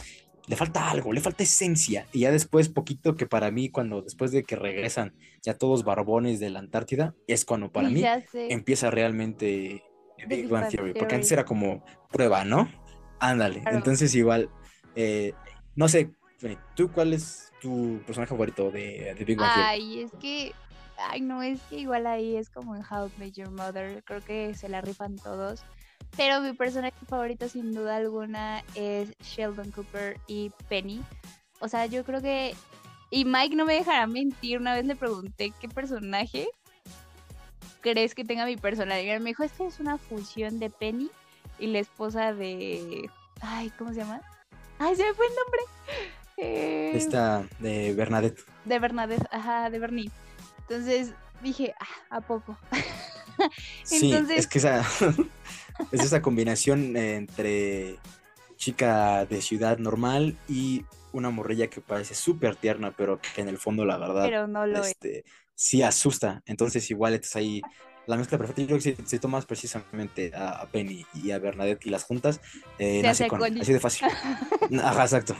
le 0.46 0.56
falta 0.56 0.90
algo, 0.90 1.12
le 1.12 1.20
falta 1.20 1.42
esencia. 1.42 2.06
Y 2.14 2.20
ya 2.20 2.30
después, 2.30 2.70
poquito 2.70 3.14
que 3.14 3.26
para 3.26 3.50
mí, 3.50 3.68
cuando 3.68 4.00
después 4.00 4.32
de 4.32 4.42
que 4.44 4.56
regresan 4.56 5.12
ya 5.42 5.52
todos 5.52 5.84
barbones 5.84 6.40
de 6.40 6.48
la 6.48 6.60
Antártida, 6.60 7.14
es 7.26 7.44
cuando 7.44 7.70
para 7.70 7.90
mí 7.90 8.00
sé. 8.32 8.50
empieza 8.50 8.90
realmente 8.90 9.82
Big 10.26 10.48
Bang 10.48 10.70
Theory, 10.70 10.94
porque 10.94 11.16
antes 11.16 11.30
era 11.30 11.44
como 11.44 11.84
prueba, 12.10 12.42
¿no? 12.46 12.70
Ándale, 13.20 13.60
Claro. 13.60 13.76
entonces 13.76 14.14
igual, 14.14 14.48
eh, 14.94 15.34
no 15.74 15.88
sé, 15.88 16.08
¿tú 16.74 16.90
cuál 16.92 17.12
es 17.12 17.52
tu 17.60 18.00
personaje 18.06 18.30
favorito 18.30 18.70
de, 18.70 19.14
de 19.18 19.24
Big 19.24 19.38
Bang 19.38 19.52
Theory? 19.54 19.68
Ay, 19.68 20.00
es 20.02 20.10
que, 20.20 20.52
ay 20.98 21.20
no, 21.20 21.42
es 21.42 21.60
que 21.62 21.78
igual 21.78 22.06
ahí 22.06 22.36
es 22.36 22.50
como 22.50 22.76
en 22.76 22.82
How 22.82 23.06
I 23.06 23.12
Met 23.18 23.34
Your 23.34 23.50
Mother, 23.50 24.02
creo 24.04 24.20
que 24.20 24.54
se 24.54 24.68
la 24.68 24.80
rifan 24.80 25.16
todos. 25.16 25.64
Pero 26.16 26.40
mi 26.40 26.52
personaje 26.52 26.96
favorito 27.06 27.48
sin 27.48 27.72
duda 27.72 27.96
alguna 27.96 28.62
es 28.74 29.16
Sheldon 29.18 29.70
Cooper 29.70 30.18
y 30.26 30.50
Penny. 30.68 31.02
O 31.60 31.68
sea, 31.68 31.86
yo 31.86 32.04
creo 32.04 32.20
que... 32.20 32.54
Y 33.10 33.24
Mike 33.24 33.54
no 33.54 33.64
me 33.64 33.74
dejará 33.74 34.06
mentir, 34.06 34.58
una 34.58 34.74
vez 34.74 34.84
le 34.84 34.96
pregunté 34.96 35.52
qué 35.60 35.68
personaje 35.68 36.48
crees 37.80 38.14
que 38.14 38.24
tenga 38.24 38.46
mi 38.46 38.56
personalidad. 38.56 39.20
Me 39.20 39.30
dijo, 39.30 39.44
es 39.44 39.52
que 39.52 39.66
es 39.66 39.78
una 39.78 39.96
fusión 39.96 40.58
de 40.58 40.70
Penny 40.70 41.10
y 41.58 41.68
la 41.68 41.78
esposa 41.78 42.32
de... 42.32 43.08
Ay, 43.40 43.70
¿cómo 43.78 43.90
se 43.90 44.00
llama? 44.00 44.20
Ay, 44.78 44.96
se 44.96 45.04
me 45.04 45.14
fue 45.14 45.26
el 45.26 45.32
nombre. 45.34 45.60
Eh, 46.36 46.92
Esta 46.94 47.48
de 47.60 47.94
Bernadette. 47.94 48.42
de 48.64 48.78
Bernadette, 48.78 49.26
ajá, 49.30 49.70
de 49.70 49.78
Bernie. 49.78 50.10
Entonces 50.60 51.12
dije, 51.42 51.74
ah, 51.80 52.16
¿a 52.16 52.20
poco? 52.20 52.58
Sí, 53.84 54.10
Entonces- 54.12 54.38
es 54.38 54.46
que 54.46 54.58
esa 54.58 54.80
es 55.92 56.00
esa 56.00 56.22
combinación 56.22 56.96
entre 56.96 57.98
chica 58.56 59.26
de 59.26 59.42
ciudad 59.42 59.76
normal 59.78 60.36
y 60.48 60.86
una 61.12 61.28
morrilla 61.30 61.68
que 61.68 61.82
parece 61.82 62.14
súper 62.14 62.56
tierna, 62.56 62.92
pero 62.96 63.20
que 63.20 63.42
en 63.42 63.48
el 63.48 63.58
fondo, 63.58 63.84
la 63.84 63.98
verdad, 63.98 64.24
Pero 64.24 64.46
no 64.46 64.66
lo 64.66 64.80
es. 64.80 64.88
este, 64.88 65.24
sí 65.54 65.82
asusta. 65.82 66.42
Entonces, 66.46 66.90
igual 66.90 67.12
estás 67.14 67.36
ahí 67.36 67.60
la 68.06 68.16
mezcla 68.16 68.38
perfecta. 68.38 68.62
Yo 68.62 68.68
creo 68.68 68.78
que 68.78 68.96
si, 68.96 68.96
si 69.04 69.18
tomas 69.18 69.44
precisamente 69.46 70.32
a, 70.34 70.50
a 70.62 70.66
Penny 70.70 71.04
y 71.14 71.30
a 71.32 71.38
Bernadette 71.38 71.84
y 71.86 71.90
las 71.90 72.04
juntas, 72.04 72.40
eh, 72.78 73.02
nace 73.02 73.28
con, 73.28 73.42
así 73.42 73.72
de 73.72 73.80
fácil. 73.80 74.08
Ajá, 74.82 75.02
exacto. 75.02 75.36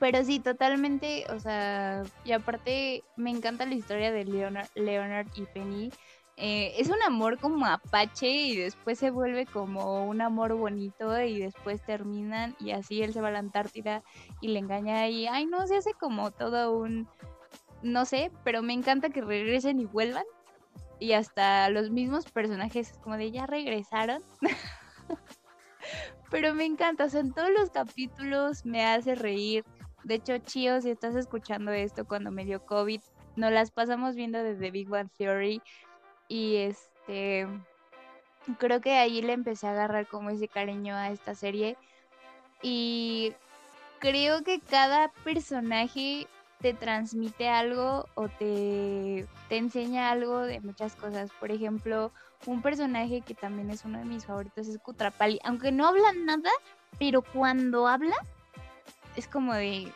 Pero 0.00 0.24
sí, 0.24 0.40
totalmente, 0.40 1.26
o 1.28 1.38
sea, 1.38 2.02
y 2.24 2.32
aparte 2.32 3.04
me 3.16 3.30
encanta 3.30 3.66
la 3.66 3.74
historia 3.74 4.10
de 4.10 4.24
Leonard, 4.24 4.68
Leonard 4.74 5.26
y 5.36 5.44
Penny. 5.44 5.90
Eh, 6.38 6.72
es 6.78 6.88
un 6.88 7.02
amor 7.02 7.38
como 7.38 7.66
apache 7.66 8.30
y 8.30 8.56
después 8.56 8.98
se 8.98 9.10
vuelve 9.10 9.44
como 9.44 10.08
un 10.08 10.22
amor 10.22 10.54
bonito 10.54 11.20
y 11.20 11.38
después 11.38 11.84
terminan 11.84 12.56
y 12.58 12.70
así 12.70 13.02
él 13.02 13.12
se 13.12 13.20
va 13.20 13.28
a 13.28 13.32
la 13.32 13.40
Antártida 13.40 14.02
y 14.40 14.48
le 14.48 14.60
engaña 14.60 15.06
y, 15.06 15.26
ay 15.26 15.44
no, 15.44 15.66
se 15.66 15.76
hace 15.76 15.92
como 15.92 16.30
todo 16.30 16.72
un, 16.78 17.06
no 17.82 18.06
sé, 18.06 18.30
pero 18.42 18.62
me 18.62 18.72
encanta 18.72 19.10
que 19.10 19.20
regresen 19.20 19.80
y 19.80 19.84
vuelvan 19.84 20.24
y 20.98 21.12
hasta 21.12 21.68
los 21.68 21.90
mismos 21.90 22.24
personajes 22.24 22.94
como 23.02 23.18
de 23.18 23.32
ya 23.32 23.44
regresaron. 23.44 24.22
pero 26.30 26.54
me 26.54 26.64
encanta, 26.64 27.04
o 27.04 27.08
sea, 27.10 27.20
en 27.20 27.34
todos 27.34 27.50
los 27.50 27.68
capítulos 27.68 28.64
me 28.64 28.86
hace 28.86 29.14
reír. 29.14 29.62
De 30.04 30.14
hecho, 30.14 30.38
Chio, 30.38 30.80
si 30.80 30.90
estás 30.90 31.14
escuchando 31.14 31.72
esto 31.72 32.06
cuando 32.06 32.30
me 32.30 32.44
dio 32.44 32.64
COVID, 32.64 33.00
nos 33.36 33.52
las 33.52 33.70
pasamos 33.70 34.14
viendo 34.14 34.42
desde 34.42 34.70
Big 34.70 34.88
Bang 34.88 35.08
Theory 35.16 35.62
y 36.28 36.56
este 36.56 37.46
creo 38.58 38.80
que 38.80 38.94
ahí 38.96 39.20
le 39.22 39.34
empecé 39.34 39.66
a 39.66 39.72
agarrar 39.72 40.06
como 40.06 40.30
ese 40.30 40.48
cariño 40.48 40.94
a 40.96 41.10
esta 41.10 41.34
serie 41.34 41.76
y 42.62 43.34
creo 43.98 44.42
que 44.42 44.60
cada 44.60 45.08
personaje 45.24 46.26
te 46.60 46.74
transmite 46.74 47.48
algo 47.48 48.06
o 48.14 48.28
te, 48.28 49.26
te 49.48 49.56
enseña 49.56 50.10
algo 50.10 50.40
de 50.40 50.60
muchas 50.60 50.94
cosas. 50.94 51.30
Por 51.40 51.50
ejemplo, 51.50 52.12
un 52.46 52.60
personaje 52.60 53.22
que 53.22 53.34
también 53.34 53.70
es 53.70 53.84
uno 53.84 53.98
de 53.98 54.04
mis 54.04 54.26
favoritos 54.26 54.68
es 54.68 54.78
Kutrapali, 54.78 55.40
aunque 55.42 55.72
no 55.72 55.86
habla 55.86 56.12
nada, 56.12 56.50
pero 56.98 57.22
cuando 57.22 57.86
habla 57.86 58.16
es 59.16 59.26
como 59.28 59.54
de 59.54 59.92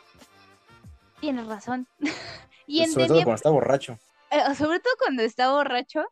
tienes 1.20 1.46
razón. 1.46 1.86
y 2.66 2.84
Sobre 2.86 2.92
todo 2.92 3.02
entendía 3.02 3.24
cuando 3.24 3.36
está 3.36 3.50
borracho. 3.50 3.98
eh, 4.30 4.54
sobre 4.56 4.80
todo 4.80 4.92
cuando 4.98 5.22
está 5.22 5.50
borracho, 5.50 6.04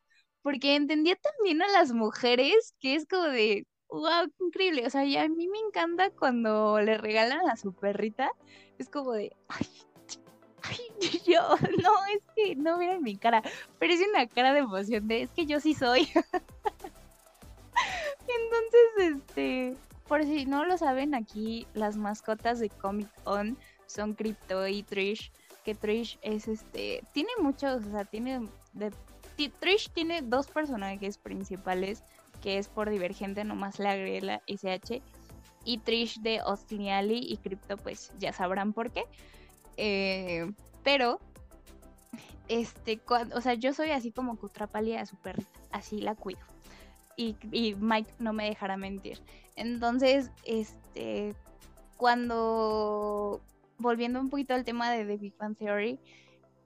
porque 0.43 0.75
entendía 0.75 1.17
también 1.17 1.63
a 1.63 1.69
las 1.69 1.93
mujeres 1.93 2.75
que 2.81 2.95
es 2.95 3.07
como 3.07 3.25
de, 3.25 3.67
wow, 3.89 4.27
qué 4.39 4.45
increíble. 4.45 4.87
O 4.87 4.91
sea, 4.91 5.05
y 5.05 5.17
a 5.17 5.29
mí 5.29 5.49
me 5.49 5.59
encanta 5.59 6.11
cuando 6.11 6.81
le 6.81 6.99
regalan 6.99 7.49
a 7.49 7.57
su 7.57 7.73
perrita, 7.75 8.31
es 8.79 8.89
como 8.89 9.13
de, 9.13 9.33
ay, 9.49 9.67
ay, 10.63 10.79
yo, 11.27 11.57
no, 11.83 12.05
es 12.07 12.23
que 12.35 12.57
no 12.57 12.79
miren 12.79 13.03
mi 13.03 13.17
cara, 13.17 13.43
pero 13.79 13.93
es 13.93 14.01
una 14.09 14.27
cara 14.27 14.53
de 14.53 14.61
emoción 14.61 15.07
de, 15.09 15.23
es 15.23 15.31
que 15.31 15.47
yo 15.47 15.61
sí 15.61 15.75
soy. 15.75 16.09
Entonces, 18.29 19.23
este, 19.29 19.77
por 20.09 20.25
si 20.25 20.47
no 20.47 20.65
lo 20.65 20.77
saben, 20.79 21.15
aquí 21.15 21.67
las 21.75 21.97
mascotas 21.97 22.59
de 22.59 22.69
Comic 22.69 23.09
Con 23.23 23.59
son 23.87 24.15
Crypto 24.15 24.67
y 24.67 24.83
Trish 24.83 25.33
que 25.65 25.75
Trish 25.75 26.19
es 26.23 26.49
este 26.49 27.05
tiene 27.13 27.31
muchos, 27.41 27.87
o 27.87 27.91
sea, 27.91 28.05
tiene 28.05 28.49
de 28.73 28.93
Trish 29.61 29.91
tiene 29.91 30.23
dos 30.23 30.49
personajes 30.49 31.19
principales 31.19 32.05
que 32.41 32.59
es 32.59 32.69
por 32.69 32.91
Divergente 32.91 33.45
nomás 33.45 33.79
le 33.79 33.89
agregué 33.89 34.21
la 34.21 34.43
SH 34.47 35.03
y 35.65 35.79
Trish 35.79 36.21
de 36.21 36.41
Austin 36.41 36.83
y 36.83 36.91
Ali 36.91 37.19
y 37.19 37.37
Crypto 37.37 37.77
pues 37.77 38.13
ya 38.19 38.33
sabrán 38.33 38.73
por 38.73 38.91
qué. 38.91 39.05
Eh, 39.77 40.53
pero 40.83 41.21
este, 42.49 42.99
cuando, 42.99 43.37
o 43.37 43.41
sea, 43.41 43.55
yo 43.55 43.73
soy 43.73 43.91
así 43.91 44.11
como 44.11 44.37
Cutrapalia 44.37 45.01
a 45.01 45.07
su 45.07 45.17
perrita, 45.17 45.61
así 45.71 46.01
la 46.01 46.15
cuido. 46.15 46.41
Y, 47.23 47.75
Mike 47.75 48.13
no 48.19 48.33
me 48.33 48.49
dejará 48.49 48.77
mentir. 48.77 49.21
Entonces, 49.57 50.31
este, 50.45 51.35
cuando, 51.97 53.41
volviendo 53.79 54.21
un 54.21 54.31
poquito 54.31 54.55
al 54.55 54.65
tema 54.65 54.91
de 54.91 55.05
The 55.05 55.17
Big 55.17 55.37
Bang 55.37 55.57
Theory, 55.57 55.99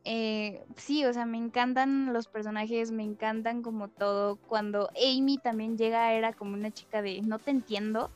eh, 0.04 0.64
sí, 0.76 1.04
o 1.04 1.12
sea, 1.12 1.26
me 1.26 1.36
encantan 1.36 2.12
los 2.12 2.28
personajes, 2.28 2.92
me 2.92 3.02
encantan 3.02 3.62
como 3.62 3.88
todo. 3.88 4.36
Cuando 4.36 4.88
Amy 4.96 5.38
también 5.38 5.76
llega, 5.76 6.12
era 6.12 6.32
como 6.32 6.54
una 6.54 6.70
chica 6.70 7.02
de, 7.02 7.22
no 7.22 7.38
te 7.40 7.50
entiendo, 7.50 8.10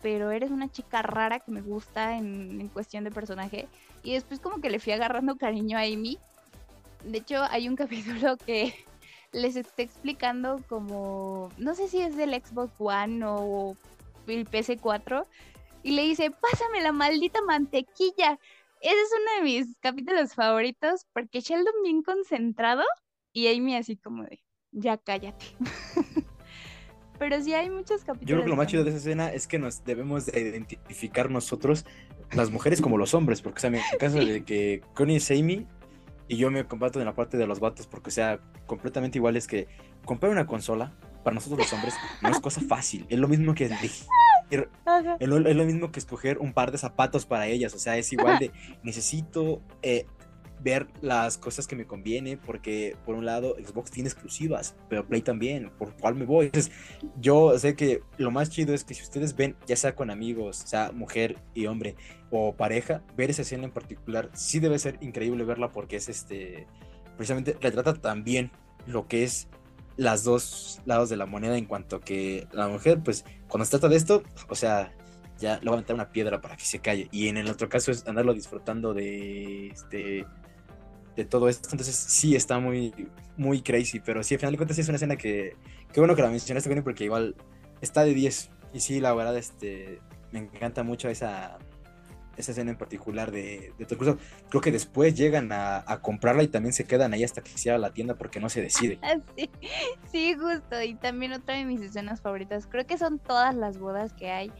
pero 0.00 0.30
eres 0.30 0.50
una 0.50 0.70
chica 0.70 1.02
rara 1.02 1.40
que 1.40 1.52
me 1.52 1.60
gusta 1.60 2.16
en, 2.16 2.60
en 2.60 2.68
cuestión 2.68 3.04
de 3.04 3.10
personaje. 3.10 3.68
Y 4.02 4.14
después 4.14 4.40
como 4.40 4.60
que 4.60 4.70
le 4.70 4.80
fui 4.80 4.92
agarrando 4.92 5.36
cariño 5.36 5.76
a 5.76 5.82
Amy. 5.82 6.18
De 7.04 7.18
hecho, 7.18 7.42
hay 7.50 7.68
un 7.68 7.76
capítulo 7.76 8.36
que 8.38 8.74
les 9.32 9.56
está 9.56 9.82
explicando 9.82 10.60
como, 10.68 11.50
no 11.58 11.74
sé 11.74 11.88
si 11.88 12.00
es 12.00 12.16
del 12.16 12.34
Xbox 12.34 12.72
One 12.78 13.24
o 13.26 13.76
el 14.26 14.48
PS4, 14.48 15.26
y 15.82 15.92
le 15.92 16.02
dice, 16.02 16.30
pásame 16.30 16.80
la 16.80 16.92
maldita 16.92 17.40
mantequilla. 17.42 18.38
Ese 18.80 18.94
es 18.94 19.10
uno 19.12 19.36
de 19.38 19.42
mis 19.44 19.76
capítulos 19.80 20.34
favoritos 20.34 21.06
porque 21.12 21.40
Sheldon 21.40 21.74
bien 21.82 22.02
concentrado 22.02 22.82
y 23.32 23.48
Amy 23.48 23.76
así 23.76 23.96
como 23.96 24.24
de, 24.24 24.42
ya 24.70 24.96
cállate. 24.98 25.46
Pero 27.18 27.40
sí 27.40 27.54
hay 27.54 27.70
muchos 27.70 28.02
capítulos. 28.04 28.28
Yo 28.28 28.34
creo 28.36 28.44
que 28.44 28.50
lo 28.50 28.56
más 28.56 28.66
chido 28.66 28.84
de 28.84 28.90
esa 28.90 28.98
escena 28.98 29.32
es 29.32 29.46
que 29.46 29.58
nos 29.58 29.84
debemos 29.84 30.26
de 30.26 30.40
identificar 30.40 31.30
nosotros, 31.30 31.84
las 32.32 32.50
mujeres 32.50 32.80
como 32.80 32.98
los 32.98 33.14
hombres, 33.14 33.42
porque 33.42 33.58
o 33.58 33.60
sea, 33.60 33.68
en 33.68 33.76
el 33.76 33.82
caso 33.98 34.18
Sí. 34.20 34.28
de 34.28 34.44
que 34.44 34.82
Connie 34.94 35.16
es 35.16 35.30
Amy 35.30 35.66
y 36.32 36.38
yo 36.38 36.50
me 36.50 36.64
comparto 36.64 36.98
en 36.98 37.04
la 37.04 37.14
parte 37.14 37.36
de 37.36 37.46
los 37.46 37.60
vatos, 37.60 37.86
porque 37.86 38.08
o 38.08 38.12
sea, 38.12 38.40
completamente 38.66 39.18
igual 39.18 39.36
es 39.36 39.46
que 39.46 39.68
comprar 40.06 40.32
una 40.32 40.46
consola 40.46 40.94
para 41.22 41.34
nosotros 41.34 41.58
los 41.58 41.72
hombres 41.74 41.94
no 42.22 42.30
es 42.30 42.40
cosa 42.40 42.62
fácil, 42.62 43.04
es 43.10 43.18
lo 43.18 43.28
mismo 43.28 43.54
que 43.54 43.66
elegir- 43.68 44.06
Ajá. 44.86 45.16
es 45.20 45.28
lo, 45.28 45.36
es 45.46 45.56
lo 45.56 45.64
mismo 45.64 45.92
que 45.92 45.98
escoger 46.00 46.38
un 46.38 46.54
par 46.54 46.72
de 46.72 46.78
zapatos 46.78 47.26
para 47.26 47.46
ellas, 47.48 47.74
o 47.74 47.78
sea, 47.78 47.98
es 47.98 48.10
igual 48.14 48.38
de 48.38 48.50
necesito 48.82 49.60
eh, 49.82 50.06
ver 50.62 50.86
las 51.00 51.38
cosas 51.38 51.66
que 51.66 51.76
me 51.76 51.86
conviene, 51.86 52.36
porque 52.36 52.96
por 53.04 53.14
un 53.14 53.24
lado 53.24 53.56
Xbox 53.56 53.90
tiene 53.90 54.08
exclusivas, 54.08 54.74
pero 54.88 55.06
Play 55.06 55.22
también, 55.22 55.70
¿por 55.78 55.94
cuál 55.96 56.14
me 56.14 56.24
voy? 56.24 56.46
Entonces, 56.46 56.72
yo 57.20 57.58
sé 57.58 57.74
que 57.74 58.02
lo 58.16 58.30
más 58.30 58.50
chido 58.50 58.74
es 58.74 58.84
que 58.84 58.94
si 58.94 59.02
ustedes 59.02 59.34
ven, 59.34 59.56
ya 59.66 59.76
sea 59.76 59.94
con 59.94 60.10
amigos, 60.10 60.56
sea 60.56 60.92
mujer 60.92 61.36
y 61.54 61.66
hombre, 61.66 61.96
o 62.30 62.54
pareja, 62.54 63.02
ver 63.16 63.30
esa 63.30 63.42
escena 63.42 63.64
en 63.64 63.72
particular, 63.72 64.30
sí 64.34 64.60
debe 64.60 64.78
ser 64.78 64.98
increíble 65.00 65.44
verla 65.44 65.70
porque 65.70 65.96
es 65.96 66.08
este, 66.08 66.66
precisamente 67.16 67.56
retrata 67.60 67.94
también 67.94 68.50
lo 68.86 69.06
que 69.08 69.24
es 69.24 69.48
las 69.96 70.24
dos 70.24 70.80
lados 70.86 71.10
de 71.10 71.16
la 71.16 71.26
moneda 71.26 71.58
en 71.58 71.66
cuanto 71.66 72.00
que 72.00 72.46
la 72.52 72.68
mujer, 72.68 73.00
pues 73.02 73.24
cuando 73.48 73.64
se 73.64 73.72
trata 73.72 73.88
de 73.88 73.96
esto, 73.96 74.22
o 74.48 74.54
sea, 74.54 74.92
ya 75.38 75.58
le 75.60 75.68
va 75.68 75.76
a 75.76 75.80
meter 75.80 75.94
una 75.94 76.10
piedra 76.10 76.40
para 76.40 76.56
que 76.56 76.64
se 76.64 76.78
calle. 76.78 77.08
Y 77.10 77.28
en 77.28 77.36
el 77.36 77.50
otro 77.50 77.68
caso 77.68 77.90
es 77.90 78.06
andarlo 78.06 78.32
disfrutando 78.32 78.94
de 78.94 79.68
este 79.68 80.24
de 81.16 81.24
todo 81.24 81.48
esto. 81.48 81.68
Entonces 81.72 81.94
sí 81.94 82.34
está 82.34 82.58
muy, 82.58 82.92
muy 83.36 83.62
crazy. 83.62 84.00
Pero 84.00 84.22
sí, 84.22 84.34
al 84.34 84.40
final 84.40 84.52
de 84.52 84.58
cuentas 84.58 84.76
sí 84.76 84.82
es 84.82 84.88
una 84.88 84.96
escena 84.96 85.16
que. 85.16 85.56
Qué 85.92 86.00
bueno 86.00 86.16
que 86.16 86.22
la 86.22 86.30
mencionaste, 86.30 86.68
Connie, 86.68 86.82
porque 86.82 87.04
igual 87.04 87.36
está 87.80 88.04
de 88.04 88.14
10. 88.14 88.50
Y 88.72 88.80
sí, 88.80 89.00
la 89.00 89.14
verdad, 89.14 89.36
este. 89.36 90.00
Me 90.32 90.40
encanta 90.40 90.82
mucho 90.82 91.08
esa. 91.08 91.58
Esa 92.34 92.52
escena 92.52 92.70
en 92.70 92.78
particular 92.78 93.30
de, 93.30 93.74
de 93.76 93.86
Incluso 93.90 94.16
creo 94.48 94.62
que 94.62 94.72
después 94.72 95.14
llegan 95.14 95.52
a, 95.52 95.84
a 95.86 96.00
comprarla 96.00 96.42
y 96.42 96.48
también 96.48 96.72
se 96.72 96.84
quedan 96.84 97.12
ahí 97.12 97.24
hasta 97.24 97.42
que 97.42 97.50
cierra 97.50 97.76
la 97.76 97.92
tienda 97.92 98.14
porque 98.14 98.40
no 98.40 98.48
se 98.48 98.62
decide. 98.62 98.98
Sí, 99.36 99.50
sí, 100.10 100.34
justo. 100.34 100.82
Y 100.82 100.94
también 100.94 101.34
otra 101.34 101.56
de 101.56 101.66
mis 101.66 101.82
escenas 101.82 102.22
favoritas. 102.22 102.66
Creo 102.66 102.86
que 102.86 102.96
son 102.96 103.18
todas 103.18 103.54
las 103.54 103.78
bodas 103.78 104.14
que 104.14 104.30
hay. 104.30 104.50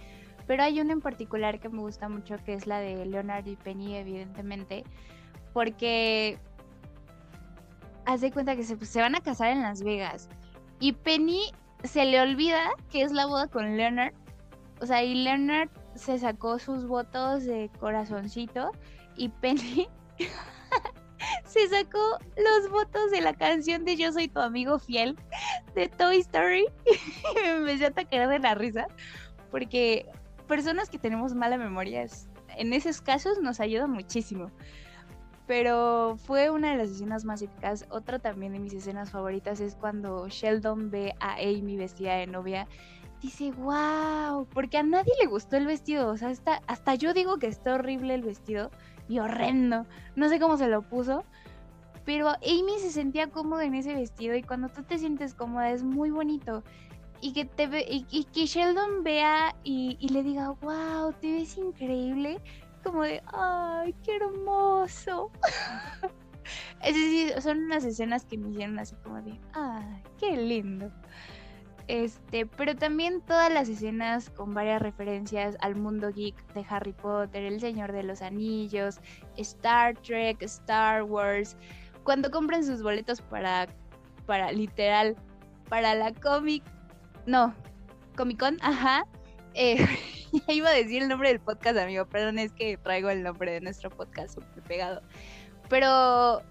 Pero 0.46 0.62
hay 0.64 0.80
una 0.80 0.92
en 0.92 1.00
particular 1.00 1.60
que 1.60 1.68
me 1.68 1.80
gusta 1.80 2.08
mucho, 2.08 2.36
que 2.44 2.52
es 2.54 2.66
la 2.66 2.80
de 2.80 3.06
Leonard 3.06 3.46
y 3.46 3.56
Penny, 3.56 3.96
evidentemente. 3.96 4.84
Porque 5.52 6.38
haz 8.06 8.20
de 8.20 8.32
cuenta 8.32 8.56
que 8.56 8.64
se, 8.64 8.76
pues, 8.76 8.90
se 8.90 9.00
van 9.00 9.14
a 9.14 9.20
casar 9.20 9.48
en 9.48 9.62
Las 9.62 9.82
Vegas. 9.82 10.28
Y 10.80 10.92
Penny 10.92 11.52
se 11.84 12.04
le 12.04 12.20
olvida 12.20 12.70
que 12.90 13.02
es 13.02 13.12
la 13.12 13.26
boda 13.26 13.48
con 13.48 13.76
Leonard. 13.76 14.14
O 14.80 14.86
sea, 14.86 15.02
y 15.02 15.14
Leonard 15.14 15.68
se 15.94 16.18
sacó 16.18 16.58
sus 16.58 16.86
votos 16.86 17.44
de 17.44 17.70
corazoncito. 17.78 18.72
Y 19.16 19.28
Penny 19.28 19.88
se 21.44 21.68
sacó 21.68 22.18
los 22.36 22.70
votos 22.70 23.10
de 23.10 23.20
la 23.20 23.34
canción 23.34 23.84
de 23.84 23.96
Yo 23.96 24.12
soy 24.12 24.28
tu 24.28 24.40
amigo 24.40 24.78
fiel 24.78 25.16
de 25.74 25.88
Toy 25.88 26.18
Story. 26.18 26.66
Y 26.86 27.34
me 27.42 27.50
empecé 27.58 27.84
a 27.84 27.88
atacar 27.88 28.28
de 28.28 28.38
la 28.38 28.54
risa. 28.54 28.86
Porque 29.50 30.06
personas 30.48 30.88
que 30.90 30.98
tenemos 30.98 31.34
mala 31.34 31.58
memoria, 31.58 32.06
en 32.56 32.72
esos 32.72 33.00
casos 33.00 33.38
nos 33.40 33.60
ayuda 33.60 33.86
muchísimo. 33.86 34.50
Pero 35.46 36.16
fue 36.16 36.50
una 36.50 36.70
de 36.70 36.78
las 36.78 36.90
escenas 36.90 37.24
más 37.24 37.42
épicas. 37.42 37.86
Otra 37.90 38.18
también 38.18 38.52
de 38.52 38.60
mis 38.60 38.72
escenas 38.72 39.10
favoritas 39.10 39.60
es 39.60 39.74
cuando 39.74 40.28
Sheldon 40.28 40.90
ve 40.90 41.14
a 41.20 41.34
Amy 41.34 41.76
vestida 41.76 42.14
de 42.14 42.26
novia. 42.26 42.68
Dice, 43.20 43.52
wow, 43.52 44.46
porque 44.52 44.78
a 44.78 44.82
nadie 44.82 45.12
le 45.20 45.26
gustó 45.26 45.56
el 45.56 45.66
vestido. 45.66 46.08
O 46.08 46.16
sea, 46.16 46.28
hasta, 46.28 46.62
hasta 46.66 46.94
yo 46.94 47.12
digo 47.12 47.38
que 47.38 47.48
está 47.48 47.74
horrible 47.74 48.14
el 48.14 48.22
vestido 48.22 48.70
y 49.08 49.18
horrendo. 49.18 49.86
No 50.16 50.28
sé 50.28 50.38
cómo 50.38 50.56
se 50.56 50.68
lo 50.68 50.82
puso. 50.82 51.24
Pero 52.04 52.28
Amy 52.28 52.78
se 52.80 52.90
sentía 52.90 53.28
cómoda 53.28 53.64
en 53.64 53.74
ese 53.74 53.94
vestido 53.94 54.34
y 54.34 54.42
cuando 54.42 54.68
tú 54.68 54.82
te 54.82 54.98
sientes 54.98 55.34
cómoda 55.34 55.70
es 55.70 55.82
muy 55.82 56.10
bonito. 56.10 56.64
Y 57.20 57.32
que, 57.32 57.44
te 57.44 57.68
y 57.86 58.24
que 58.32 58.46
Sheldon 58.46 59.04
vea 59.04 59.54
y, 59.62 59.96
y 60.00 60.08
le 60.08 60.24
diga, 60.24 60.50
wow, 60.60 61.12
te 61.20 61.32
ves 61.32 61.56
increíble. 61.56 62.40
Como 62.82 63.02
de, 63.02 63.22
ay, 63.32 63.94
qué 64.02 64.16
hermoso. 64.16 65.30
Es 66.82 66.94
decir, 66.94 67.40
son 67.40 67.58
unas 67.58 67.84
escenas 67.84 68.24
que 68.24 68.36
me 68.36 68.50
hicieron 68.50 68.78
así 68.78 68.96
como 68.96 69.22
de, 69.22 69.38
ay, 69.52 70.02
qué 70.18 70.36
lindo. 70.36 70.90
Este, 71.88 72.46
pero 72.46 72.74
también 72.74 73.20
todas 73.20 73.52
las 73.52 73.68
escenas 73.68 74.30
con 74.30 74.54
varias 74.54 74.82
referencias 74.82 75.56
al 75.60 75.76
mundo 75.76 76.12
geek 76.12 76.34
de 76.54 76.64
Harry 76.68 76.92
Potter, 76.92 77.44
El 77.44 77.60
Señor 77.60 77.92
de 77.92 78.02
los 78.02 78.22
Anillos, 78.22 79.00
Star 79.36 79.96
Trek, 79.98 80.42
Star 80.42 81.02
Wars. 81.04 81.56
Cuando 82.04 82.30
compren 82.30 82.64
sus 82.64 82.82
boletos 82.82 83.20
para, 83.20 83.68
para 84.26 84.52
literal, 84.52 85.16
para 85.68 85.94
la 85.94 86.12
cómic, 86.12 86.62
no, 87.26 87.54
Comic 88.16 88.38
Con, 88.38 88.56
ajá. 88.62 89.04
Eh, 89.54 89.86
ya 90.46 90.52
iba 90.52 90.70
a 90.70 90.74
decir 90.74 91.02
el 91.02 91.08
nombre 91.08 91.28
del 91.28 91.40
podcast, 91.40 91.78
amigo, 91.78 92.06
perdón, 92.06 92.38
es 92.38 92.52
que 92.52 92.76
traigo 92.76 93.10
el 93.10 93.22
nombre 93.22 93.52
de 93.52 93.60
nuestro 93.60 93.90
podcast 93.90 94.34
súper 94.34 94.62
pegado. 94.62 95.02
Pero 95.68 96.42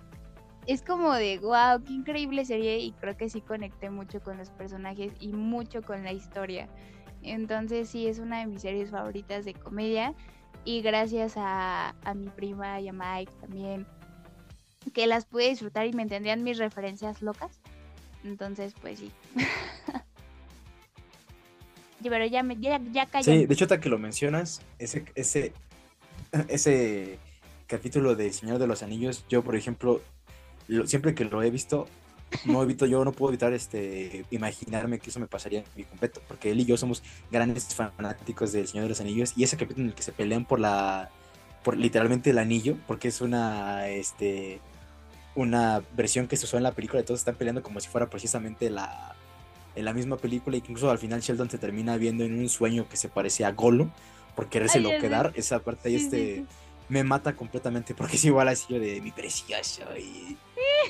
es 0.68 0.82
como 0.82 1.14
de, 1.14 1.40
wow, 1.40 1.84
qué 1.84 1.94
increíble 1.94 2.46
serie 2.46 2.80
y 2.80 2.92
creo 2.94 3.18
que 3.18 3.30
sí 3.30 3.42
conecté 3.42 3.90
mucho 3.90 4.22
con 4.22 4.38
los 4.38 4.50
personajes 4.52 5.14
y 5.20 5.30
mucho 5.34 5.82
con 5.82 6.04
la 6.04 6.12
historia. 6.12 6.68
Entonces 7.24 7.90
sí, 7.90 8.08
es 8.08 8.20
una 8.20 8.40
de 8.40 8.48
mis 8.48 8.62
series 8.62 8.92
favoritas 8.92 9.46
de 9.46 9.54
comedia 9.54 10.14
y 10.64 10.82
gracias 10.82 11.34
a, 11.38 11.96
a 12.04 12.14
mi 12.14 12.30
prima 12.30 12.80
y 12.80 12.88
a 12.88 12.94
Mike 12.94 13.32
también, 13.42 13.88
que 14.94 15.08
las 15.08 15.26
pude 15.26 15.50
disfrutar 15.50 15.88
y 15.88 15.94
me 15.94 16.04
entendían 16.04 16.44
mis 16.44 16.58
referencias 16.58 17.22
locas. 17.22 17.60
Entonces, 18.24 18.76
pues 18.80 19.00
sí. 19.00 19.12
Sí, 23.24 23.46
de 23.46 23.54
hecho, 23.54 23.66
hasta 23.66 23.80
que 23.80 23.90
lo 23.90 23.98
mencionas, 24.00 24.62
ese, 24.80 25.06
ese, 25.16 25.54
ese 26.48 27.20
capítulo 27.68 28.16
de 28.16 28.32
Señor 28.34 28.60
de 28.60 28.68
los 28.68 28.84
Anillos, 28.84 29.26
yo, 29.30 29.44
por 29.44 29.56
ejemplo, 29.56 30.02
lo- 30.68 30.88
siempre 30.88 31.14
que 31.16 31.26
lo 31.26 31.42
he 31.44 31.50
visto, 31.50 31.88
no 32.46 32.64
evito, 32.64 32.86
yo 32.86 33.04
no 33.04 33.12
puedo 33.12 33.32
evitar 33.32 33.52
este, 33.54 34.26
imaginarme 34.32 35.00
que 35.00 35.10
eso 35.10 35.20
me 35.20 35.28
pasaría 35.28 35.60
en 35.60 35.66
mi 35.76 35.84
completo, 35.84 36.22
porque 36.28 36.52
él 36.52 36.60
y 36.62 36.66
yo 36.66 36.78
somos 36.78 37.04
grandes 37.30 37.74
fanáticos 37.76 38.52
del 38.54 38.68
Señor 38.68 38.84
de 38.84 38.90
los 38.90 39.02
Anillos, 39.02 39.34
y 39.36 39.44
ese 39.44 39.58
capítulo 39.58 39.84
en 39.84 39.90
el 39.90 39.96
que 39.96 40.04
se 40.04 40.12
pelean 40.14 40.46
por 40.46 40.60
la, 40.60 41.10
por 41.64 41.76
literalmente 41.78 42.30
el 42.30 42.38
anillo, 42.38 42.78
porque 42.88 43.10
es 43.10 43.20
una, 43.22 43.88
este, 43.90 44.60
una 45.36 45.82
versión 45.96 46.28
que 46.28 46.38
se 46.38 46.46
usó 46.46 46.58
en 46.58 46.64
la 46.64 46.72
película, 46.74 47.04
todos 47.04 47.20
están 47.20 47.36
peleando 47.36 47.62
como 47.64 47.80
si 47.80 47.88
fuera 47.90 48.10
precisamente 48.10 48.70
la, 48.70 49.16
en 49.76 49.86
la 49.86 49.94
misma 49.94 50.18
película, 50.18 50.58
y 50.58 50.62
que 50.62 50.72
incluso 50.72 50.92
al 50.92 51.00
final 51.00 51.22
Sheldon 51.22 51.50
se 51.50 51.58
termina 51.58 51.98
viendo 51.98 52.24
en 52.24 52.38
un 52.38 52.50
sueño 52.50 52.88
que 52.90 52.98
se 52.98 53.10
parecía 53.10 53.48
a 53.48 53.52
Gollum, 53.52 53.92
por 54.36 54.48
querérselo 54.50 54.90
Ay, 54.90 55.00
quedar, 55.00 55.34
esa 55.36 55.60
parte 55.60 55.90
ahí 55.90 55.98
Sí, 55.98 56.06
este, 56.06 56.36
sí. 56.36 56.46
me 56.90 57.04
mata 57.04 57.36
completamente, 57.36 57.94
porque 57.94 58.16
es 58.16 58.26
igual 58.26 58.48
así 58.48 58.66
yo 58.70 58.80
de 58.80 59.02
mi 59.02 59.12
precioso, 59.12 59.84
y 59.98 60.38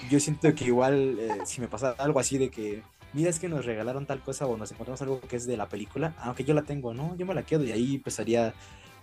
yo 0.10 0.20
siento 0.20 0.54
que 0.56 0.66
igual 0.66 1.18
eh, 1.20 1.38
si 1.46 1.62
me 1.62 1.68
pasa 1.68 1.96
algo 1.98 2.20
así 2.20 2.38
de 2.38 2.50
que, 2.50 2.84
mira, 3.14 3.30
es 3.30 3.40
que 3.40 3.50
nos 3.50 3.66
regalaron 3.66 4.06
tal 4.06 4.22
cosa 4.22 4.46
o 4.46 4.58
nos 4.58 4.72
encontramos 4.72 5.02
algo 5.02 5.22
que 5.22 5.36
es 5.36 5.46
de 5.46 5.58
la 5.58 5.68
película, 5.68 6.14
aunque 6.20 6.44
yo 6.44 6.54
la 6.54 6.64
tengo, 6.64 6.94
¿no? 6.94 7.16
Yo 7.18 7.26
me 7.26 7.34
la 7.34 7.44
quedo 7.44 7.64
y 7.64 7.72
ahí 7.72 7.96
empezaría 7.96 8.54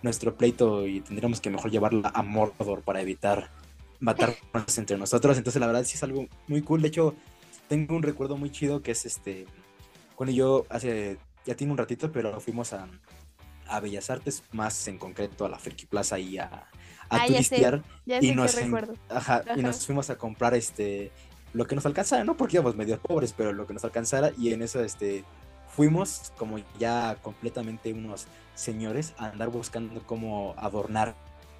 nuestro 0.01 0.35
pleito 0.35 0.87
y 0.87 1.01
tendríamos 1.01 1.41
que 1.41 1.49
mejor 1.49 1.71
llevarla 1.71 2.11
a 2.13 2.23
Mordor 2.23 2.81
para 2.81 3.01
evitar 3.01 3.49
matarnos 3.99 4.77
entre 4.77 4.97
nosotros. 4.97 5.37
Entonces, 5.37 5.59
la 5.59 5.67
verdad, 5.67 5.83
sí 5.83 5.95
es 5.95 6.03
algo 6.03 6.27
muy 6.47 6.61
cool. 6.61 6.81
De 6.81 6.87
hecho, 6.87 7.15
tengo 7.67 7.95
un 7.95 8.03
recuerdo 8.03 8.37
muy 8.37 8.49
chido 8.49 8.81
que 8.81 8.91
es 8.91 9.05
este. 9.05 9.45
Cuando 10.19 10.33
yo 10.35 10.65
hace. 10.67 11.17
Ya 11.45 11.55
tiene 11.55 11.71
un 11.71 11.77
ratito, 11.77 12.11
pero 12.11 12.41
fuimos 12.41 12.73
a, 12.73 12.89
a 13.69 13.79
Bellas 13.79 14.09
Artes, 14.09 14.43
más 14.51 14.85
en 14.89 14.97
concreto 14.97 15.45
a 15.45 15.49
la 15.49 15.57
Friki 15.57 15.85
Plaza 15.85 16.19
y 16.19 16.37
a, 16.37 16.43
a 16.47 16.67
Ah, 17.09 17.19
ya 17.27 17.41
sé, 17.41 17.55
turistear. 17.55 17.83
Y 18.21 18.27
en- 18.59 18.71
ajá, 19.07 19.43
y 19.55 19.61
nos 19.61 19.85
fuimos 19.85 20.09
a 20.09 20.17
comprar 20.17 20.53
este 20.55 21.13
lo 21.53 21.65
que 21.65 21.73
nos 21.75 21.85
alcanzara, 21.85 22.25
no 22.25 22.35
porque 22.35 22.57
íbamos 22.57 22.75
medio 22.75 22.99
pobres, 22.99 23.31
pero 23.31 23.53
lo 23.53 23.65
que 23.65 23.73
nos 23.73 23.85
alcanzara 23.85 24.31
y 24.37 24.51
en 24.51 24.61
eso 24.61 24.83
este 24.83 25.23
fuimos 25.73 26.33
como 26.37 26.57
ya 26.77 27.15
completamente 27.21 27.93
unos 27.93 28.27
señores 28.55 29.13
a 29.17 29.27
andar 29.27 29.47
buscando 29.47 30.05
cómo 30.05 30.53
adornar 30.57 31.15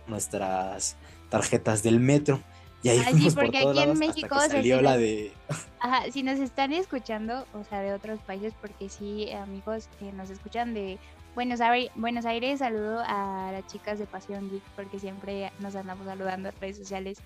nuestras 0.05 0.97
tarjetas 1.29 1.81
del 1.81 2.01
metro. 2.01 2.41
Y 2.81 2.89
ahí 2.89 3.23
por 3.31 3.45
porque 3.45 3.57
aquí 3.57 3.67
en 3.67 3.75
lados 3.75 3.97
México, 3.97 4.29
que 4.29 4.35
o 4.35 4.39
sea, 4.39 4.49
salió 4.49 4.77
sí 4.77 4.83
la 4.83 4.91
nos- 4.91 4.99
de 4.99 5.33
Ajá, 5.79 6.11
si 6.11 6.23
nos 6.23 6.39
están 6.39 6.73
escuchando, 6.73 7.45
o 7.53 7.63
sea, 7.63 7.81
de 7.81 7.93
otros 7.93 8.19
países, 8.21 8.53
porque 8.61 8.89
sí, 8.89 9.31
amigos 9.31 9.89
que 9.99 10.11
nos 10.11 10.29
escuchan 10.29 10.73
de 10.73 10.97
Buenos 11.35 11.61
Aires, 11.61 11.91
Buenos 11.95 12.25
Aires, 12.25 12.59
saludo 12.59 13.01
a 13.05 13.51
las 13.51 13.67
chicas 13.67 13.99
de 13.99 14.05
Pasión 14.05 14.49
Geek, 14.49 14.63
porque 14.75 14.99
siempre 14.99 15.51
nos 15.59 15.75
andamos 15.75 16.05
saludando 16.05 16.49
en 16.49 16.55
redes 16.59 16.77
sociales. 16.77 17.19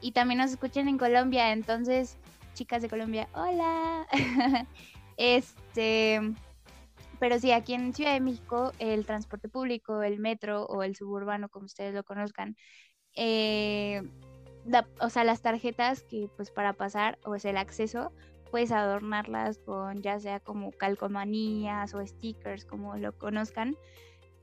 Y 0.00 0.12
también 0.12 0.38
nos 0.38 0.50
escuchan 0.50 0.88
en 0.88 0.98
Colombia, 0.98 1.52
entonces, 1.52 2.16
chicas 2.54 2.82
de 2.82 2.88
Colombia, 2.88 3.28
hola. 3.34 4.06
este, 5.16 6.20
pero 7.20 7.38
sí, 7.38 7.52
aquí 7.52 7.74
en 7.74 7.94
Ciudad 7.94 8.14
de 8.14 8.20
México, 8.20 8.72
el 8.80 9.06
transporte 9.06 9.48
público, 9.48 10.02
el 10.02 10.18
metro 10.18 10.64
o 10.64 10.82
el 10.82 10.96
suburbano, 10.96 11.48
como 11.48 11.66
ustedes 11.66 11.94
lo 11.94 12.02
conozcan, 12.02 12.56
eh, 13.14 14.02
o 15.00 15.10
sea, 15.10 15.24
las 15.24 15.42
tarjetas 15.42 16.02
que 16.02 16.28
pues 16.36 16.50
para 16.50 16.72
pasar 16.72 17.18
o 17.24 17.34
es 17.34 17.44
el 17.44 17.56
acceso, 17.56 18.12
puedes 18.50 18.70
adornarlas 18.70 19.58
con 19.58 20.02
ya 20.02 20.20
sea 20.20 20.38
como 20.40 20.72
calcomanías 20.72 21.94
o 21.94 22.06
stickers, 22.06 22.64
como 22.64 22.96
lo 22.96 23.16
conozcan, 23.16 23.76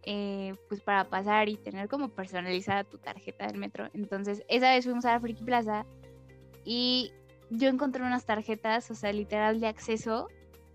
eh, 0.04 0.56
pues 0.68 0.82
para 0.82 1.10
pasar 1.10 1.50
y 1.50 1.58
tener 1.58 1.88
como 1.88 2.10
personalizada 2.10 2.84
tu 2.84 2.98
tarjeta 2.98 3.48
del 3.48 3.58
metro. 3.58 3.90
Entonces, 3.94 4.44
esa 4.48 4.72
vez 4.72 4.86
fuimos 4.86 5.06
a 5.06 5.14
la 5.14 5.20
Friki 5.20 5.44
Plaza 5.44 5.86
y 6.66 7.14
yo 7.50 7.70
encontré 7.70 8.04
unas 8.04 8.26
tarjetas, 8.26 8.90
o 8.92 8.96
sea, 8.96 9.14
literal 9.14 9.60
de 9.60 9.68
acceso, 9.68 10.28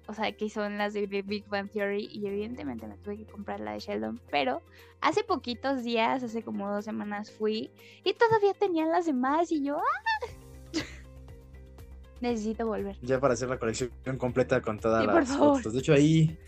o 0.06 0.14
sea, 0.14 0.32
que 0.32 0.50
son 0.50 0.76
las 0.78 0.92
de 0.92 1.06
The 1.06 1.22
Big 1.22 1.46
Bang 1.48 1.70
Theory 1.70 2.08
y 2.12 2.26
evidentemente 2.26 2.86
me 2.86 2.96
tuve 2.98 3.16
que 3.18 3.24
comprar 3.26 3.60
la 3.60 3.72
de 3.72 3.80
Sheldon, 3.80 4.20
pero 4.30 4.60
hace 5.00 5.24
poquitos 5.24 5.82
días, 5.82 6.22
hace 6.22 6.42
como 6.42 6.70
dos 6.70 6.84
semanas 6.84 7.30
fui 7.30 7.70
y 8.04 8.12
todavía 8.14 8.52
tenían 8.54 8.90
las 8.90 9.06
demás 9.06 9.50
y 9.50 9.64
yo, 9.64 9.78
¡ah! 9.78 10.26
Necesito 12.20 12.66
volver. 12.66 12.96
ya 13.02 13.20
para 13.20 13.34
hacer 13.34 13.48
la 13.48 13.58
colección 13.58 13.90
completa 14.18 14.60
con 14.62 14.78
todas 14.78 15.02
Sí, 15.02 15.06
las 15.06 15.36
fotos. 15.36 15.72
De 15.72 15.78
hecho 15.78 15.92
ahí 15.92 16.38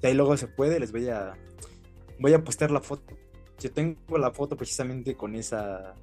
de 0.00 0.08
ahí 0.08 0.14
luego 0.14 0.36
se 0.36 0.46
puede, 0.48 0.78
les 0.80 0.92
voy 0.92 1.08
a 1.08 1.34
voy 2.18 2.32
a 2.32 2.42
postear 2.44 2.70
la 2.70 2.80
foto. 2.80 3.14
Yo 3.58 3.72
tengo 3.72 4.18
la 4.18 4.30
foto 4.30 4.56
precisamente 4.56 5.14
con 5.14 5.34
esa 5.34 5.94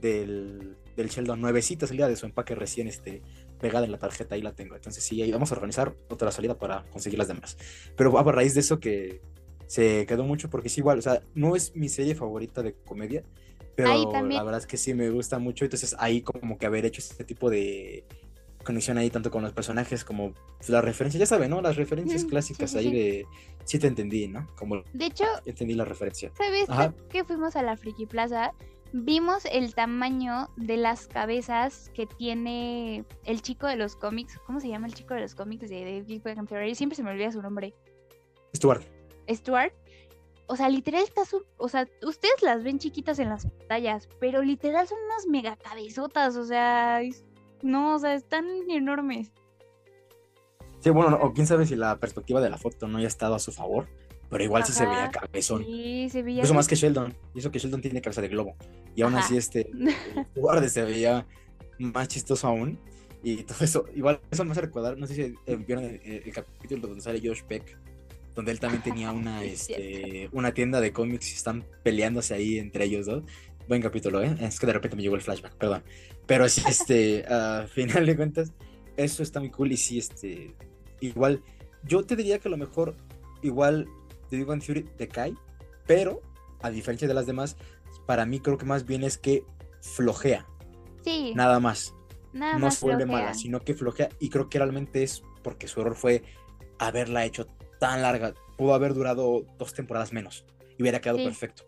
del, 0.00 0.76
del 0.96 1.08
Sheldon 1.08 1.40
nuevecita 1.40 1.86
salida 1.86 2.08
de 2.08 2.16
su 2.16 2.26
empaque 2.26 2.54
recién 2.54 2.88
este, 2.88 3.22
pegada 3.58 3.84
en 3.86 3.92
la 3.92 3.98
tarjeta, 3.98 4.34
ahí 4.34 4.42
la 4.42 4.52
tengo. 4.54 4.74
Entonces 4.76 5.02
sí, 5.02 5.20
ahí 5.22 5.30
vamos 5.32 5.50
a 5.52 5.54
organizar 5.54 5.94
otra 6.08 6.30
salida 6.30 6.58
para 6.58 6.84
conseguir 6.90 7.18
las 7.18 7.28
demás. 7.28 7.56
Pero 7.96 8.18
a 8.18 8.22
raíz 8.32 8.54
de 8.54 8.60
eso 8.60 8.78
que 8.80 9.20
se 9.66 10.06
quedó 10.06 10.24
mucho 10.24 10.48
porque 10.50 10.68
es 10.68 10.78
igual, 10.78 10.98
o 10.98 11.02
sea, 11.02 11.22
no 11.34 11.56
es 11.56 11.74
mi 11.74 11.88
serie 11.88 12.14
favorita 12.14 12.62
de 12.62 12.74
comedia, 12.74 13.24
pero 13.74 14.10
la 14.22 14.42
verdad 14.42 14.60
es 14.60 14.66
que 14.66 14.76
sí 14.76 14.94
me 14.94 15.10
gusta 15.10 15.38
mucho, 15.38 15.64
entonces 15.64 15.94
ahí 15.98 16.22
como 16.22 16.56
que 16.56 16.66
haber 16.66 16.86
hecho 16.86 17.00
este 17.00 17.24
tipo 17.24 17.50
de 17.50 18.04
conexión 18.64 18.98
ahí 18.98 19.10
tanto 19.10 19.30
con 19.30 19.42
los 19.42 19.52
personajes 19.52 20.04
como 20.04 20.34
las 20.66 20.84
referencias, 20.84 21.20
ya 21.20 21.26
saben, 21.26 21.50
¿no? 21.50 21.60
Las 21.62 21.76
referencias 21.76 22.24
Mm, 22.24 22.28
clásicas 22.28 22.70
sí, 22.72 22.78
ahí 22.78 22.84
sí. 22.84 22.92
de 22.92 23.26
sí 23.64 23.78
te 23.78 23.86
entendí, 23.86 24.26
¿no? 24.28 24.48
Como 24.56 24.82
De 24.92 25.06
hecho, 25.06 25.24
entendí 25.44 25.74
la 25.74 25.84
referencia. 25.84 26.32
¿sabes 26.36 26.68
Ajá. 26.68 26.92
que 27.10 27.24
fuimos 27.24 27.54
a 27.56 27.62
la 27.62 27.76
Friki 27.76 28.06
Plaza? 28.06 28.52
Vimos 28.92 29.44
el 29.50 29.74
tamaño 29.74 30.48
de 30.56 30.76
las 30.76 31.06
cabezas 31.08 31.90
que 31.94 32.06
tiene 32.06 33.04
el 33.24 33.42
chico 33.42 33.66
de 33.66 33.76
los 33.76 33.96
cómics. 33.96 34.38
¿Cómo 34.46 34.60
se 34.60 34.68
llama 34.68 34.86
el 34.86 34.94
chico 34.94 35.14
de 35.14 35.20
los 35.20 35.34
cómics 35.34 35.68
de, 35.68 35.84
de 35.84 36.02
Big 36.02 36.22
Bang 36.22 36.48
Theory? 36.48 36.74
Siempre 36.74 36.96
se 36.96 37.02
me 37.02 37.10
olvida 37.10 37.30
su 37.32 37.42
nombre. 37.42 37.74
Stuart. 38.54 38.84
Stuart. 39.28 39.74
O 40.46 40.56
sea, 40.56 40.68
literal 40.68 41.02
está 41.02 41.24
su... 41.24 41.44
O 41.56 41.68
sea, 41.68 41.86
ustedes 42.02 42.40
las 42.42 42.62
ven 42.62 42.78
chiquitas 42.78 43.18
en 43.18 43.28
las 43.28 43.44
pantallas, 43.46 44.08
pero 44.20 44.42
literal 44.42 44.86
son 44.86 44.98
unas 45.04 45.26
mega 45.26 45.56
cabezotas. 45.56 46.36
O 46.36 46.44
sea, 46.44 47.02
es- 47.02 47.24
no, 47.62 47.96
o 47.96 47.98
sea, 47.98 48.14
están 48.14 48.46
enormes. 48.70 49.32
Sí, 50.80 50.90
bueno, 50.90 51.10
no, 51.10 51.16
o 51.16 51.32
quién 51.32 51.46
sabe 51.48 51.66
si 51.66 51.74
la 51.74 51.98
perspectiva 51.98 52.40
de 52.40 52.48
la 52.50 52.58
foto 52.58 52.86
no 52.86 52.98
haya 52.98 53.08
estado 53.08 53.34
a 53.34 53.40
su 53.40 53.50
favor, 53.50 53.88
pero 54.30 54.42
igual 54.44 54.64
sí 54.64 54.72
se 54.72 54.84
veía 54.86 55.04
Ajá, 55.04 55.10
cabezón. 55.12 55.64
Sí, 55.64 56.08
se 56.10 56.22
veía... 56.22 56.42
Eso 56.42 56.54
más 56.54 56.66
que 56.68 56.74
Sheldon. 56.74 57.14
Y 57.34 57.38
eso 57.40 57.50
que 57.50 57.58
Sheldon 57.58 57.80
tiene 57.80 58.00
cabeza 58.00 58.20
de 58.22 58.28
globo. 58.28 58.56
Y 58.94 59.02
aún 59.02 59.14
Ajá. 59.14 59.24
así, 59.24 59.36
este, 59.36 59.70
Stuart 60.36 60.66
se 60.68 60.82
veía 60.82 61.26
más 61.78 62.08
chistoso 62.08 62.46
aún. 62.48 62.78
Y 63.22 63.42
todo 63.42 63.58
eso, 63.64 63.86
igual, 63.94 64.20
eso 64.30 64.44
me 64.44 64.52
hace 64.52 64.60
recordar, 64.60 64.96
no 64.98 65.06
sé 65.06 65.14
si 65.14 65.34
vieron 65.66 65.84
el, 65.84 66.00
el- 66.04 66.22
el 66.26 66.32
capítulo 66.32 66.86
donde 66.88 67.00
sale 67.02 67.20
Josh 67.26 67.42
Peck, 67.42 67.76
donde 68.36 68.52
él 68.52 68.60
también 68.60 68.82
tenía 68.82 69.10
una, 69.10 69.42
Es 69.44 69.68
este, 69.70 70.28
una 70.32 70.52
tienda 70.54 70.80
de 70.80 70.92
cómics 70.92 71.30
y 71.32 71.34
están 71.34 71.64
peleándose 71.82 72.34
ahí 72.34 72.58
entre 72.58 72.84
ellos 72.84 73.06
dos. 73.06 73.24
Buen 73.68 73.82
capítulo, 73.82 74.22
¿eh? 74.22 74.36
Es 74.40 74.60
que 74.60 74.66
de 74.66 74.74
repente 74.74 74.96
me 74.96 75.02
llegó 75.02 75.16
el 75.16 75.22
flashback, 75.22 75.56
perdón. 75.56 75.82
Pero 76.26 76.48
sí, 76.48 76.62
este, 76.68 77.24
a 77.28 77.66
final 77.68 78.06
de 78.06 78.14
cuentas, 78.16 78.52
eso 78.96 79.22
está 79.24 79.40
muy 79.40 79.50
cool 79.50 79.72
y 79.72 79.76
sí, 79.76 79.98
este, 79.98 80.54
igual, 81.00 81.42
yo 81.82 82.04
te 82.04 82.14
diría 82.14 82.38
que 82.38 82.46
a 82.46 82.50
lo 82.52 82.56
mejor, 82.58 82.94
igual, 83.42 83.88
The 84.30 84.36
Big 84.36 84.46
Bang 84.46 84.62
Theory 84.62 84.88
decae, 84.98 85.34
pero 85.86 86.20
a 86.62 86.70
diferencia 86.70 87.06
de 87.08 87.14
las 87.14 87.26
demás, 87.26 87.56
para 88.06 88.26
mí 88.26 88.40
creo 88.40 88.58
que 88.58 88.64
más 88.66 88.84
bien 88.86 89.04
es 89.04 89.18
que 89.18 89.44
flojea, 89.80 90.46
Sí, 91.04 91.32
nada 91.36 91.60
más. 91.60 91.94
nada 92.32 92.54
no 92.54 92.66
más 92.66 92.76
se 92.78 92.84
vuelve 92.86 93.04
flojea. 93.04 93.22
mala, 93.22 93.34
sino 93.34 93.60
que 93.60 93.74
flojea 93.74 94.08
y 94.18 94.28
creo 94.30 94.48
que 94.48 94.58
realmente 94.58 95.02
es 95.02 95.22
porque 95.42 95.68
su 95.68 95.80
error 95.80 95.94
fue 95.94 96.24
haberla 96.78 97.24
hecho 97.24 97.46
tan 97.78 98.02
larga. 98.02 98.34
Pudo 98.56 98.74
haber 98.74 98.94
durado 98.94 99.44
dos 99.58 99.72
temporadas 99.74 100.12
menos 100.12 100.44
y 100.76 100.82
hubiera 100.82 101.00
quedado 101.00 101.18
Sí, 101.18 101.24
perfecto. 101.24 101.64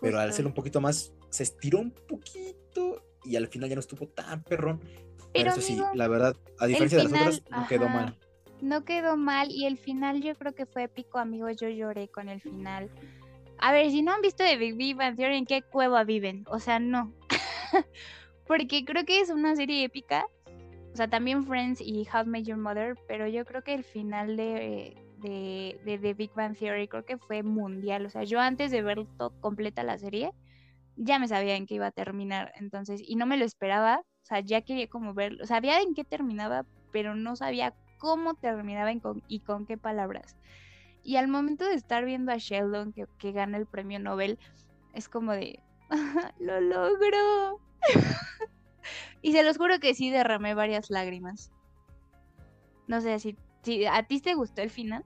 Pero 0.00 0.18
al 0.20 0.28
hacerlo 0.28 0.48
un 0.50 0.54
poquito 0.54 0.80
más, 0.80 1.12
se 1.30 1.44
estiró 1.44 1.78
un 1.78 1.92
poquito 1.92 3.02
y 3.24 3.36
al 3.36 3.46
final 3.48 3.68
ya 3.68 3.76
no 3.76 3.80
estuvo 3.80 4.06
tan 4.08 4.42
perrón. 4.42 4.80
Pero, 4.80 5.30
Pero, 5.32 5.50
eso 5.52 5.60
sí, 5.60 5.80
la 5.94 6.08
verdad, 6.08 6.36
a 6.58 6.66
diferencia 6.66 6.98
de 6.98 7.04
las 7.04 7.12
otras, 7.12 7.42
no 7.50 7.66
quedó 7.68 7.88
mal. 7.88 8.18
No 8.62 8.84
quedó 8.84 9.16
mal 9.16 9.48
y 9.50 9.66
el 9.66 9.76
final 9.76 10.22
yo 10.22 10.36
creo 10.36 10.54
que 10.54 10.66
fue 10.66 10.84
épico, 10.84 11.18
amigos. 11.18 11.56
Yo 11.60 11.68
lloré 11.68 12.06
con 12.08 12.28
el 12.28 12.40
final. 12.40 12.88
A 13.58 13.72
ver, 13.72 13.90
si 13.90 14.02
no 14.02 14.12
han 14.12 14.20
visto 14.22 14.44
de 14.44 14.56
Big 14.56 14.96
Bang 14.96 15.16
Theory, 15.16 15.36
¿en 15.36 15.46
qué 15.46 15.62
cueva 15.62 16.04
viven? 16.04 16.44
O 16.48 16.60
sea, 16.60 16.78
no. 16.78 17.12
Porque 18.46 18.84
creo 18.84 19.04
que 19.04 19.20
es 19.20 19.30
una 19.30 19.56
serie 19.56 19.82
épica. 19.84 20.24
O 20.92 20.96
sea, 20.96 21.08
también 21.08 21.44
Friends 21.44 21.80
y 21.80 22.06
How 22.12 22.24
Met 22.24 22.44
Your 22.44 22.58
Mother, 22.58 22.96
pero 23.08 23.26
yo 23.26 23.44
creo 23.44 23.62
que 23.62 23.74
el 23.74 23.82
final 23.82 24.36
de, 24.36 24.94
de, 25.18 25.98
de 25.98 26.14
Big 26.14 26.32
Bang 26.34 26.56
Theory 26.56 26.86
creo 26.86 27.04
que 27.04 27.18
fue 27.18 27.42
mundial. 27.42 28.06
O 28.06 28.10
sea, 28.10 28.22
yo 28.24 28.38
antes 28.40 28.70
de 28.70 28.82
ver 28.82 29.06
to- 29.18 29.32
completa 29.40 29.82
la 29.82 29.98
serie, 29.98 30.30
ya 30.96 31.18
me 31.18 31.26
sabía 31.28 31.56
en 31.56 31.66
qué 31.66 31.74
iba 31.76 31.86
a 31.86 31.92
terminar. 31.92 32.52
Entonces, 32.56 33.02
y 33.04 33.16
no 33.16 33.26
me 33.26 33.38
lo 33.38 33.44
esperaba. 33.44 34.02
O 34.22 34.24
sea, 34.24 34.40
ya 34.40 34.60
quería 34.62 34.86
como 34.86 35.14
verlo. 35.14 35.46
Sabía 35.46 35.80
en 35.80 35.94
qué 35.94 36.04
terminaba, 36.04 36.64
pero 36.92 37.14
no 37.16 37.34
sabía 37.36 37.74
cómo 38.02 38.34
terminaba 38.34 38.90
y 38.90 38.98
con, 38.98 39.22
y 39.28 39.38
con 39.38 39.64
qué 39.64 39.78
palabras. 39.78 40.34
Y 41.04 41.16
al 41.16 41.28
momento 41.28 41.64
de 41.68 41.74
estar 41.74 42.04
viendo 42.04 42.32
a 42.32 42.36
Sheldon 42.36 42.92
que, 42.92 43.06
que 43.16 43.30
gana 43.30 43.56
el 43.56 43.66
premio 43.66 44.00
Nobel, 44.00 44.40
es 44.92 45.08
como 45.08 45.30
de, 45.30 45.60
lo 46.40 46.60
logro. 46.60 47.60
y 49.22 49.30
se 49.30 49.44
los 49.44 49.56
juro 49.56 49.78
que 49.78 49.94
sí 49.94 50.10
derramé 50.10 50.54
varias 50.54 50.90
lágrimas. 50.90 51.52
No 52.88 53.00
sé 53.00 53.20
si, 53.20 53.36
si 53.62 53.86
a 53.86 54.02
ti 54.02 54.20
te 54.20 54.34
gustó 54.34 54.62
el 54.62 54.70
final. 54.70 55.04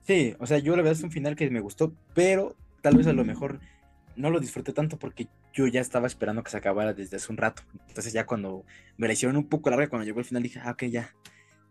Sí, 0.00 0.34
o 0.40 0.48
sea, 0.48 0.58
yo 0.58 0.72
la 0.72 0.82
verdad 0.82 0.98
es 0.98 1.04
un 1.04 1.12
final 1.12 1.36
que 1.36 1.48
me 1.48 1.60
gustó, 1.60 1.94
pero 2.12 2.56
tal 2.82 2.96
vez 2.96 3.06
a 3.06 3.12
lo 3.12 3.24
mejor 3.24 3.60
no 4.16 4.30
lo 4.30 4.40
disfruté 4.40 4.72
tanto 4.72 4.98
porque 4.98 5.28
yo 5.52 5.68
ya 5.68 5.80
estaba 5.80 6.08
esperando 6.08 6.42
que 6.42 6.50
se 6.50 6.56
acabara 6.56 6.92
desde 6.92 7.18
hace 7.18 7.30
un 7.30 7.38
rato. 7.38 7.62
Entonces 7.86 8.12
ya 8.12 8.26
cuando 8.26 8.64
me 8.96 9.06
la 9.06 9.12
hicieron 9.12 9.36
un 9.36 9.48
poco 9.48 9.70
larga, 9.70 9.86
cuando 9.86 10.04
llegó 10.04 10.18
el 10.18 10.24
final 10.24 10.42
dije, 10.42 10.60
ah, 10.60 10.72
ok, 10.72 10.86
ya, 10.86 11.14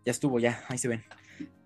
ya 0.08 0.12
estuvo, 0.12 0.40
ya, 0.40 0.64
ahí 0.68 0.78
se 0.78 0.88
ven. 0.88 1.04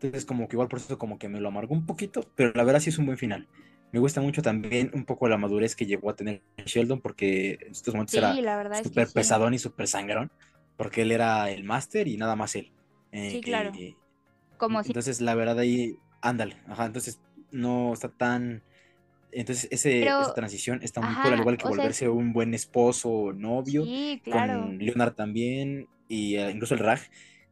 Entonces 0.00 0.26
como 0.26 0.48
que 0.48 0.56
igual 0.56 0.68
por 0.68 0.78
eso 0.80 0.98
como 0.98 1.18
que 1.18 1.28
me 1.28 1.40
lo 1.40 1.48
amargó 1.48 1.74
un 1.74 1.86
poquito, 1.86 2.22
pero 2.36 2.52
la 2.54 2.64
verdad 2.64 2.80
sí 2.80 2.90
es 2.90 2.98
un 2.98 3.06
buen 3.06 3.18
final. 3.18 3.48
Me 3.92 4.00
gusta 4.00 4.20
mucho 4.20 4.42
también 4.42 4.90
un 4.94 5.04
poco 5.06 5.28
la 5.28 5.38
madurez 5.38 5.76
que 5.76 5.86
llegó 5.86 6.10
a 6.10 6.16
tener 6.16 6.44
Sheldon 6.66 7.00
porque 7.02 7.58
en 7.60 7.72
estos 7.72 7.94
momentos 7.94 8.16
Sí, 8.16 8.18
era 8.18 8.44
súper 8.72 9.12
sí. 9.12 9.12
pesadón 9.12 9.54
y 9.54 9.58
súper 9.58 9.88
sangrón, 9.88 10.32
porque 10.76 11.02
él 11.02 11.12
era 11.12 11.50
el 11.50 11.64
máster 11.64 12.08
y 12.08 12.16
nada 12.16 12.36
más 12.36 12.56
él. 12.56 12.72
Sí, 13.20 13.40
Eh, 13.40 13.40
claro. 13.40 13.72
eh, 13.74 13.98
Como 14.58 14.82
si 14.84 14.92
entonces, 14.92 15.20
la 15.20 15.34
verdad 15.34 15.58
ahí, 15.58 15.96
ándale, 16.20 16.62
ajá, 16.66 16.86
entonces 16.86 17.22
no 17.50 17.92
está 17.94 18.10
tan 18.10 18.64
Entonces, 19.32 19.68
ese, 19.72 20.14
Pero- 20.14 20.18
esa 20.20 20.32
transición 20.34 20.80
está 20.82 21.02
muy 21.02 21.16
ajá, 21.16 21.18
cool, 21.18 21.34
al 21.34 21.40
igual 21.40 21.58
que 21.58 21.66
sea, 21.66 21.68
volverse 21.68 22.08
un 22.08 22.32
buen 22.34 22.54
esposo 22.54 23.32
novio. 23.34 23.90
Sí, 23.90 24.20
claro. 24.24 24.74
Con 24.74 24.78
Leonard 24.78 25.14
también, 25.14 25.88
y 26.08 26.36
eh, 26.36 26.50
incluso 26.50 26.74
el 26.74 26.80
Raj, 26.80 27.02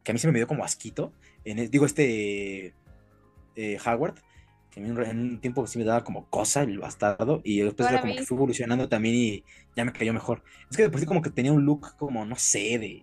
que 0.04 0.12
a 0.12 0.14
mí 0.14 0.18
se 0.18 0.26
me 0.30 0.38
dio 0.38 0.46
como 0.46 0.64
asquito. 0.64 1.12
En 1.44 1.58
el- 1.58 1.70
digo, 1.70 1.86
este 1.86 2.74
eh, 3.56 3.78
Howard, 3.84 4.14
que 4.70 4.80
a 4.80 4.82
mí 4.82 4.88
en 4.90 5.18
un- 5.18 5.40
tiempo 5.40 5.66
sí 5.66 5.78
me 5.78 5.84
daba 5.84 6.04
como 6.04 6.26
cosa 6.30 6.62
el 6.62 6.78
bastardo, 6.78 7.40
y 7.44 7.60
después 7.60 7.86
Ahora 7.86 7.98
era 7.98 8.00
como 8.02 8.14
que 8.14 8.24
fue 8.24 8.36
evolucionando 8.36 8.88
también 8.88 9.14
y 9.14 9.44
ya 9.76 9.84
me 9.84 9.92
cayó 9.92 10.12
mejor. 10.12 10.42
Es 10.70 10.76
que 10.76 10.84
después 10.84 11.04
como 11.06 11.22
que 11.22 11.30
tenía 11.30 11.52
un 11.52 11.64
look 11.64 11.96
como, 11.98 12.24
no 12.24 12.36
sé, 12.36 12.78
de... 12.78 13.02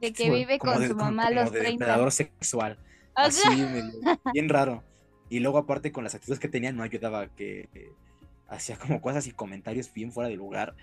De 0.00 0.12
que 0.12 0.24
como- 0.24 0.34
vive 0.36 0.58
como 0.58 0.72
con 0.72 0.82
de- 0.82 0.88
su 0.88 0.94
como- 0.94 1.04
mamá 1.04 1.24
a 1.26 1.30
los 1.30 1.52
de 1.52 1.60
30. 1.60 1.70
depredador 1.84 2.10
sexual. 2.12 2.78
Así, 3.14 3.48
bien 4.34 4.48
raro. 4.48 4.82
Y 5.28 5.40
luego 5.40 5.58
aparte 5.58 5.92
con 5.92 6.04
las 6.04 6.14
actitudes 6.14 6.40
que 6.40 6.48
tenía 6.48 6.72
no 6.72 6.82
ayudaba 6.82 7.28
que 7.28 7.68
eh, 7.74 7.92
hacía 8.48 8.76
como 8.76 9.00
cosas 9.00 9.26
y 9.26 9.32
comentarios 9.32 9.92
bien 9.92 10.10
fuera 10.12 10.28
de 10.28 10.36
lugar. 10.36 10.74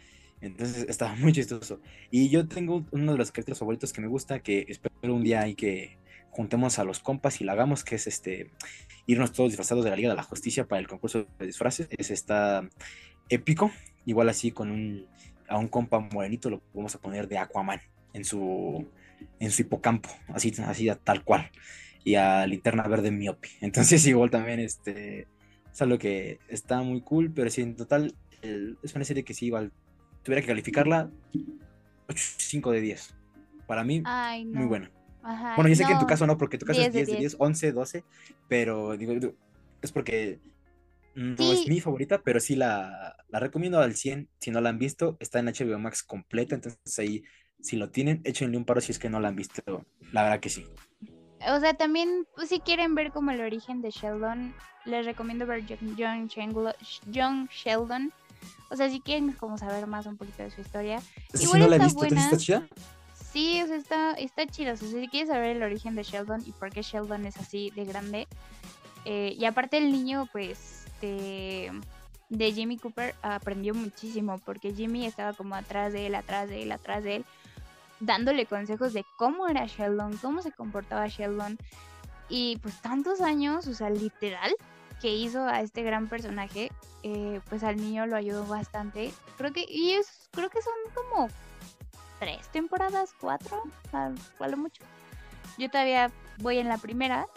Entonces 0.41 0.85
estaba 0.89 1.15
muy 1.15 1.31
chistoso. 1.33 1.81
Y 2.11 2.29
yo 2.29 2.47
tengo 2.47 2.85
uno 2.91 3.11
de 3.13 3.17
los 3.17 3.31
capítulos 3.31 3.59
favoritos 3.59 3.93
que 3.93 4.01
me 4.01 4.07
gusta, 4.07 4.39
que 4.39 4.65
espero 4.67 5.13
un 5.15 5.23
día 5.23 5.41
ahí 5.41 5.55
que 5.55 5.97
juntemos 6.31 6.79
a 6.79 6.83
los 6.83 6.99
compas 6.99 7.41
y 7.41 7.43
lo 7.43 7.51
hagamos, 7.51 7.83
que 7.83 7.95
es 7.95 8.07
este 8.07 8.51
irnos 9.07 9.33
todos 9.33 9.49
disfrazados 9.51 9.83
de 9.83 9.89
la 9.89 9.95
Liga 9.95 10.09
de 10.09 10.15
la 10.15 10.23
Justicia 10.23 10.67
para 10.67 10.79
el 10.79 10.87
concurso 10.87 11.27
de 11.39 11.45
disfraces. 11.47 11.87
Es 11.97 12.11
está 12.11 12.67
épico. 13.29 13.71
Igual 14.05 14.29
así 14.29 14.51
con 14.51 14.71
un 14.71 15.07
a 15.47 15.57
un 15.57 15.67
compa 15.67 15.99
morenito 15.99 16.49
lo 16.49 16.61
vamos 16.73 16.93
a 16.95 16.99
poner 17.01 17.27
de 17.27 17.37
Aquaman 17.39 17.81
en 18.13 18.23
su 18.23 18.87
en 19.39 19.51
su 19.51 19.63
hipocampo, 19.63 20.09
así, 20.29 20.53
así 20.65 20.87
tal 21.03 21.23
cual. 21.23 21.49
Y 22.03 22.15
a 22.15 22.45
Linterna 22.47 22.87
Verde 22.87 23.11
Miope. 23.11 23.49
Entonces 23.61 24.05
igual 24.07 24.29
también 24.29 24.59
este 24.59 25.27
es 25.71 25.81
algo 25.81 25.97
que 25.97 26.39
está 26.47 26.81
muy 26.81 27.01
cool, 27.01 27.31
pero 27.33 27.49
sí, 27.49 27.61
en 27.61 27.75
total 27.75 28.15
el- 28.41 28.77
es 28.83 28.95
una 28.95 29.05
serie 29.05 29.23
que 29.23 29.33
sí 29.33 29.47
igual 29.47 29.71
tuviera 30.29 30.41
que 30.41 30.47
calificarla 30.47 31.09
5 32.13 32.71
de 32.71 32.81
10. 32.81 33.15
Para 33.65 33.83
mí, 33.83 34.03
Ay, 34.05 34.45
no. 34.45 34.59
muy 34.59 34.67
buena. 34.67 34.91
Ajá, 35.23 35.55
Bueno, 35.55 35.69
yo 35.69 35.75
sé 35.75 35.85
que 35.85 35.91
en 35.91 35.99
tu 35.99 36.05
caso 36.05 36.27
no, 36.27 36.37
porque 36.37 36.59
tu 36.59 36.67
caso 36.67 36.79
10 36.79 36.87
es 36.87 36.93
de 36.93 36.99
10 36.99 37.07
de 37.07 37.17
10, 37.17 37.35
11, 37.39 37.71
12, 37.71 38.03
pero 38.47 38.95
digo, 38.95 39.13
es 39.81 39.91
porque 39.91 40.39
no 41.15 41.51
es 41.51 41.67
mi 41.67 41.81
favorita, 41.81 42.21
pero 42.21 42.39
sí 42.39 42.55
la, 42.55 43.15
la 43.29 43.39
recomiendo 43.39 43.79
al 43.79 43.95
100. 43.95 44.29
Si 44.39 44.51
no 44.51 44.61
la 44.61 44.69
han 44.69 44.77
visto, 44.77 45.17
está 45.19 45.39
en 45.39 45.47
HBO 45.47 45.79
Max 45.79 46.03
completa, 46.03 46.53
entonces 46.53 46.99
ahí, 46.99 47.23
si 47.59 47.75
lo 47.75 47.89
tienen, 47.89 48.21
échenle 48.23 48.55
un 48.55 48.65
paro 48.65 48.81
si 48.81 48.91
es 48.91 48.99
que 48.99 49.09
no 49.09 49.19
la 49.19 49.29
han 49.29 49.35
visto. 49.35 49.83
La 50.11 50.23
verdad 50.23 50.39
que 50.39 50.49
sí. 50.49 50.65
O 51.47 51.59
sea, 51.59 51.73
también, 51.73 52.27
pues, 52.35 52.49
si 52.49 52.59
quieren 52.59 52.93
ver 52.93 53.11
como 53.11 53.31
el 53.31 53.41
origen 53.41 53.81
de 53.81 53.89
Sheldon, 53.89 54.53
les 54.85 55.05
recomiendo 55.07 55.47
ver 55.47 55.63
John, 55.67 56.29
John 57.11 57.47
Sheldon. 57.51 58.13
O 58.69 58.75
sea, 58.75 58.89
si 58.89 58.99
quieren 59.01 59.31
como 59.33 59.57
saber 59.57 59.87
más 59.87 60.05
un 60.05 60.17
poquito 60.17 60.43
de 60.43 60.51
su 60.51 60.61
historia. 60.61 61.01
Si 61.33 61.43
Igual 61.43 61.61
no 61.61 61.67
la 61.67 61.75
está 61.77 61.85
visto, 61.85 62.03
¿entonces 62.03 62.09
buena. 62.09 62.21
está 62.23 62.37
chida? 62.37 62.67
Sí, 63.31 63.61
o 63.61 63.67
sea, 63.67 63.77
está, 63.77 64.11
está 64.13 64.47
chido. 64.47 64.73
O 64.73 64.77
sea, 64.77 64.87
si 64.89 65.07
quieres 65.07 65.29
saber 65.29 65.55
el 65.55 65.63
origen 65.63 65.95
de 65.95 66.03
Sheldon 66.03 66.43
y 66.45 66.51
por 66.51 66.69
qué 66.71 66.81
Sheldon 66.81 67.25
es 67.25 67.37
así 67.37 67.71
de 67.75 67.85
grande. 67.85 68.27
eh, 69.05 69.35
y 69.37 69.45
aparte 69.45 69.77
el 69.77 69.91
niño, 69.91 70.27
pues, 70.31 70.85
de, 71.01 71.71
de 72.29 72.51
Jimmy 72.53 72.77
Cooper 72.77 73.15
aprendió 73.21 73.73
muchísimo 73.73 74.39
porque 74.39 74.73
Jimmy 74.73 75.05
estaba 75.05 75.33
como 75.33 75.55
atrás 75.55 75.93
de 75.93 76.07
él, 76.07 76.15
atrás 76.15 76.49
de 76.49 76.63
él, 76.63 76.71
atrás 76.71 77.03
de 77.03 77.17
él, 77.17 77.25
dándole 77.99 78.45
consejos 78.45 78.93
de 78.93 79.05
cómo 79.17 79.47
era 79.47 79.65
Sheldon, 79.65 80.17
cómo 80.17 80.41
se 80.41 80.51
comportaba 80.51 81.07
Sheldon. 81.07 81.57
Y 82.29 82.57
pues 82.57 82.81
tantos 82.81 83.21
años, 83.21 83.67
o 83.67 83.73
sea, 83.73 83.89
literal, 83.89 84.53
que 85.01 85.13
hizo 85.15 85.41
a 85.43 85.61
este 85.61 85.83
gran 85.83 86.07
personaje, 86.07 86.71
eh, 87.03 87.39
pues 87.49 87.63
al 87.63 87.77
niño 87.77 88.05
lo 88.05 88.15
ayudó 88.15 88.45
bastante. 88.45 89.11
Creo 89.37 89.53
que, 89.53 89.65
y 89.67 89.91
es, 89.91 90.29
creo 90.31 90.49
que 90.49 90.61
son 90.61 90.73
como 90.93 91.27
tres 92.19 92.47
temporadas, 92.49 93.13
cuatro, 93.19 93.63
a, 93.93 94.11
a 94.39 94.55
mucho. 94.55 94.83
Yo 95.57 95.69
todavía 95.69 96.11
voy 96.39 96.57
en 96.57 96.67
la 96.67 96.77
primera, 96.77 97.27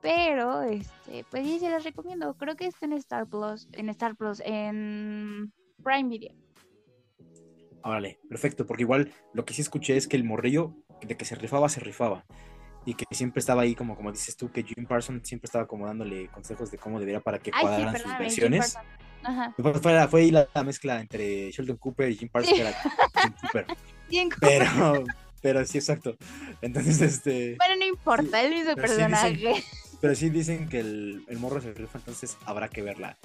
pero 0.00 0.62
este, 0.62 1.24
pues 1.30 1.46
sí 1.46 1.58
se 1.58 1.70
las 1.70 1.84
recomiendo. 1.84 2.34
Creo 2.34 2.56
que 2.56 2.66
está 2.66 2.86
en 2.86 2.92
Star 2.94 3.26
Plus, 3.26 3.68
en 3.72 3.88
Star 3.90 4.16
Plus, 4.16 4.40
en 4.44 5.52
Prime 5.82 6.08
Video. 6.08 6.34
Órale, 7.82 8.18
perfecto, 8.28 8.66
porque 8.66 8.82
igual 8.82 9.12
lo 9.32 9.44
que 9.44 9.54
sí 9.54 9.62
escuché 9.62 9.96
es 9.96 10.08
que 10.08 10.16
el 10.16 10.24
morrillo, 10.24 10.74
de 11.02 11.16
que 11.16 11.24
se 11.24 11.34
rifaba, 11.34 11.68
se 11.68 11.80
rifaba. 11.80 12.24
Y 12.86 12.94
que 12.94 13.04
siempre 13.10 13.40
estaba 13.40 13.62
ahí, 13.62 13.74
como, 13.74 13.96
como 13.96 14.12
dices 14.12 14.36
tú, 14.36 14.50
que 14.50 14.62
Jim 14.62 14.86
Parsons 14.86 15.26
siempre 15.28 15.46
estaba 15.46 15.66
como 15.66 15.86
dándole 15.86 16.28
consejos 16.28 16.70
de 16.70 16.78
cómo 16.78 16.98
debería 17.00 17.20
para 17.20 17.38
que 17.40 17.50
Ay, 17.52 17.60
sí, 17.60 17.66
cuadraran 17.66 17.98
sus 18.00 18.18
versiones. 18.18 18.76
Ajá. 19.24 19.52
Fue, 19.58 20.08
fue 20.08 20.20
ahí 20.20 20.30
la, 20.30 20.48
la 20.54 20.62
mezcla 20.62 21.00
entre 21.00 21.50
Sheldon 21.50 21.76
Cooper 21.78 22.10
y 22.10 22.16
Jim 22.16 22.28
Parsons, 22.28 22.54
que 22.54 22.60
era 22.62 22.72
Jim 24.08 24.30
Cooper. 24.30 24.36
Pero, 24.40 25.04
pero 25.42 25.64
sí, 25.66 25.78
exacto. 25.78 26.16
Entonces, 26.62 27.00
este. 27.00 27.56
Bueno, 27.58 27.74
no 27.76 27.84
importa, 27.86 28.40
él 28.40 28.52
hizo 28.52 28.70
el 28.70 28.76
sí 28.76 28.80
dicen- 28.82 29.10
personaje. 29.10 29.64
Pero 30.00 30.14
sí 30.14 30.30
dicen 30.30 30.68
que 30.68 30.78
el, 30.80 31.24
el 31.26 31.38
morro 31.38 31.60
se 31.60 31.72
rifa, 31.72 31.98
entonces 31.98 32.36
habrá 32.44 32.68
que 32.68 32.82
verla. 32.82 33.18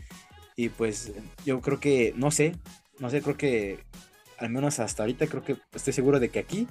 Y 0.55 0.69
pues 0.69 1.11
yo 1.45 1.61
creo 1.61 1.79
que, 1.79 2.13
no 2.15 2.31
sé, 2.31 2.55
no 2.97 3.09
sé, 3.09 3.21
creo 3.21 3.37
que 3.37 3.79
al 4.37 4.49
menos 4.49 4.79
hasta 4.79 5.03
ahorita 5.03 5.27
creo 5.27 5.43
que 5.43 5.57
estoy 5.73 5.93
seguro 5.93 6.19
de 6.19 6.29
que 6.29 6.39
aquí 6.39 6.67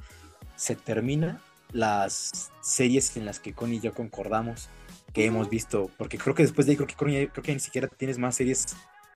se 0.56 0.74
termina 0.74 1.40
las 1.72 2.50
series 2.60 3.16
en 3.16 3.24
las 3.24 3.40
que 3.40 3.52
Connie 3.52 3.76
y 3.76 3.80
yo 3.80 3.94
concordamos 3.94 4.68
que 5.12 5.24
hemos 5.24 5.48
visto, 5.48 5.90
porque 5.98 6.18
creo 6.18 6.34
que 6.34 6.42
después 6.42 6.66
de 6.66 6.72
ahí 6.72 6.76
creo 6.76 6.88
que 6.88 6.94
Connie, 6.94 7.28
creo 7.28 7.42
que 7.42 7.52
ni 7.52 7.60
siquiera 7.60 7.88
tienes 7.88 8.18
más 8.18 8.36
series 8.36 8.66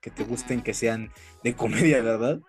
que 0.01 0.11
te 0.11 0.23
gusten 0.23 0.61
que 0.61 0.73
sean 0.73 1.11
de 1.43 1.55
comedia, 1.55 2.01
¿verdad? 2.01 2.39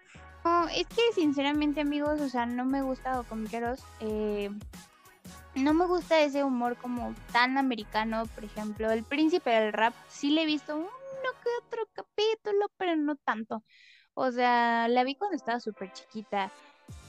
No, 0.45 0.69
es 0.69 0.87
que 0.87 1.03
sinceramente, 1.15 1.81
amigos, 1.81 2.21
o 2.21 2.29
sea, 2.29 2.47
no 2.47 2.65
me 2.65 2.83
gusta 2.83 3.19
o 3.19 3.25
comiqueros. 3.25 3.81
eh, 4.01 4.51
no 5.57 5.73
me 5.73 5.87
gusta 5.87 6.21
ese 6.21 6.45
humor 6.45 6.77
como 6.77 7.15
tan 7.33 7.57
americano, 7.57 8.27
por 8.35 8.45
ejemplo. 8.45 8.91
El 8.91 9.05
príncipe 9.05 9.51
del 9.51 9.73
rap, 9.73 9.95
sí 10.09 10.31
le 10.31 10.43
he 10.43 10.47
visto 10.47 10.77
uno 10.77 10.87
que 11.43 11.49
otro 11.67 11.89
capítulo, 11.95 12.71
pero 12.77 12.95
no 12.97 13.17
tanto. 13.17 13.65
O 14.15 14.31
sea, 14.31 14.87
la 14.89 15.03
vi 15.05 15.15
cuando 15.15 15.37
estaba 15.37 15.61
súper 15.61 15.93
chiquita. 15.93 16.53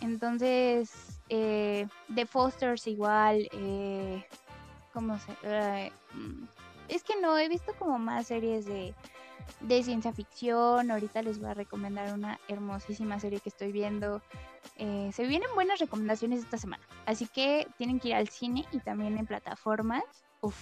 Entonces, 0.02 1.16
eh, 1.30 1.88
The 2.13 2.25
Fosters 2.25 2.88
igual. 2.88 3.47
Eh, 3.51 4.25
¿Cómo 4.93 5.17
se...? 5.19 5.32
eh, 5.43 5.91
mm, 6.13 6.45
es 6.89 7.03
que 7.03 7.19
no, 7.21 7.38
he 7.38 7.49
visto 7.49 7.73
como 7.78 7.99
más 7.99 8.28
series 8.28 8.65
de, 8.65 8.93
de 9.59 9.84
ciencia 9.84 10.13
ficción. 10.13 10.89
Ahorita 10.89 11.21
les 11.21 11.38
voy 11.39 11.49
a 11.49 11.53
recomendar 11.53 12.13
una 12.13 12.39
hermosísima 12.47 13.19
serie 13.19 13.41
que 13.41 13.49
estoy 13.49 13.71
viendo. 13.71 14.21
Eh, 14.78 15.09
se 15.13 15.28
vienen 15.28 15.49
buenas 15.53 15.80
recomendaciones 15.80 16.39
esta 16.39 16.57
semana. 16.57 16.84
Así 17.05 17.28
que 17.28 17.67
tienen 17.78 17.99
que 17.99 18.09
ir 18.09 18.15
al 18.15 18.30
cine 18.30 18.65
y 18.71 18.80
también 18.80 19.17
en 19.17 19.25
plataformas. 19.25 20.03
Uf. 20.41 20.55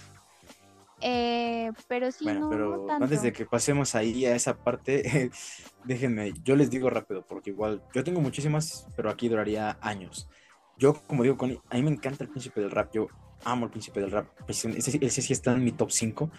Eh, 1.00 1.70
pero 1.88 2.10
sí, 2.10 2.24
Bueno, 2.24 2.40
no, 2.40 2.50
pero 2.50 2.70
no 2.70 2.86
tanto. 2.86 3.04
antes 3.04 3.22
de 3.22 3.32
que 3.32 3.44
pasemos 3.44 3.94
ahí 3.94 4.24
a 4.24 4.34
esa 4.34 4.56
parte, 4.56 5.30
déjenme, 5.84 6.32
yo 6.42 6.56
les 6.56 6.70
digo 6.70 6.88
rápido, 6.88 7.24
porque 7.26 7.50
igual 7.50 7.82
yo 7.94 8.02
tengo 8.02 8.20
muchísimas, 8.20 8.86
pero 8.96 9.10
aquí 9.10 9.28
duraría 9.28 9.78
años. 9.80 10.28
Yo, 10.78 10.94
como 11.06 11.22
digo, 11.22 11.36
Connie, 11.36 11.60
a 11.70 11.76
mí 11.76 11.82
me 11.82 11.90
encanta 11.90 12.24
el 12.24 12.30
príncipe 12.30 12.60
del 12.60 12.70
rap, 12.70 12.92
yo 12.92 13.08
amo 13.44 13.66
el 13.66 13.70
príncipe 13.70 14.00
del 14.00 14.10
rap, 14.10 14.28
ese, 14.48 14.76
ese 14.78 15.22
sí 15.22 15.32
está 15.32 15.52
en 15.52 15.64
mi 15.64 15.72
top 15.72 15.90
5, 15.90 16.30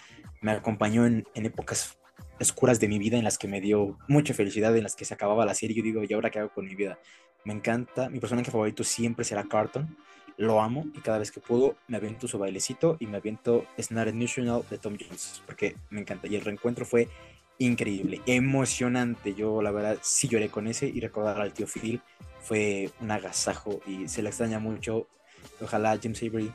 me 0.41 0.51
acompañó 0.51 1.05
en, 1.05 1.25
épocas 1.33 1.97
oscuras 2.39 2.79
de 2.79 2.87
mi 2.87 2.99
vida 2.99 3.17
en 3.17 3.23
las 3.23 3.37
que 3.37 3.47
me 3.47 3.61
dio 3.61 3.97
mucha 4.07 4.33
felicidad, 4.33 4.75
en 4.77 4.83
las 4.83 4.95
que 4.95 5.05
se 5.05 5.13
acababa 5.13 5.45
la 5.45 5.55
serie, 5.55 5.75
yo 5.75 5.83
digo, 5.83 6.03
¿y 6.03 6.13
ahora 6.13 6.29
qué 6.29 6.39
hago 6.39 6.53
con 6.53 6.65
mi 6.65 6.75
vida? 6.75 6.99
Me 7.45 7.53
encanta, 7.53 8.09
mi 8.09 8.19
personaje 8.19 8.51
favorito 8.51 8.83
siempre 8.83 9.25
será 9.25 9.43
Carton, 9.43 9.97
lo 10.37 10.61
amo 10.61 10.85
y 10.93 10.99
cada 10.99 11.17
vez 11.17 11.31
que 11.31 11.39
puedo 11.39 11.75
me 11.87 11.97
aviento 11.97 12.27
su 12.27 12.37
bailecito 12.37 12.97
y 12.99 13.07
me 13.07 13.17
aviento 13.17 13.65
Snare 13.79 14.13
National 14.13 14.63
de 14.69 14.77
Tom 14.77 14.95
Jones 14.99 15.41
porque 15.47 15.75
me 15.89 15.99
encanta 15.99 16.27
y 16.27 16.35
el 16.35 16.45
reencuentro 16.45 16.85
fue 16.85 17.09
increíble, 17.59 18.21
emocionante. 18.25 19.33
Yo 19.33 19.61
la 19.61 19.71
verdad 19.71 19.97
sí 20.01 20.27
lloré 20.27 20.49
con 20.49 20.67
ese 20.67 20.87
y 20.87 20.99
recordar 20.99 21.39
al 21.41 21.53
tío 21.53 21.67
Phil 21.67 22.01
fue 22.39 22.91
un 23.01 23.11
agasajo 23.11 23.81
y 23.85 24.07
se 24.07 24.21
le 24.21 24.29
extraña 24.29 24.59
mucho. 24.59 25.07
Ojalá 25.61 25.99
James 26.01 26.21
Avery, 26.23 26.51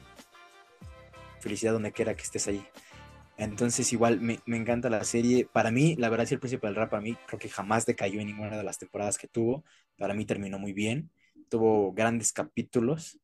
felicidad 1.41 1.73
donde 1.73 1.93
quiera 1.93 2.15
que 2.15 2.23
estés 2.23 2.49
ahí. 2.49 2.65
Entonces 3.37 3.93
igual 3.93 4.21
me, 4.21 4.41
encanta 4.47 4.89
la 4.89 5.05
serie. 5.05 5.49
Para 5.53 5.71
mí, 5.71 5.97
la 5.97 6.09
verdad, 6.09 6.27
sí, 6.27 6.35
el 6.35 6.41
príncipe 6.41 6.67
del 6.67 6.77
rap 6.77 6.91
para 6.91 7.03
mí 7.03 7.17
creo 7.27 7.39
que 7.39 7.49
jamás 7.49 7.87
decayó 7.87 8.21
en 8.21 8.29
ninguna 8.29 8.57
de 8.57 8.63
las 8.63 8.79
temporadas 8.79 9.19
que 9.19 9.27
tuvo. 9.29 9.65
Para 9.99 10.15
mí 10.15 10.25
terminó 10.25 10.59
muy 10.59 10.73
bien. 10.73 11.11
Tuvo 11.49 11.93
grandes 11.93 12.33
capítulos 12.33 13.19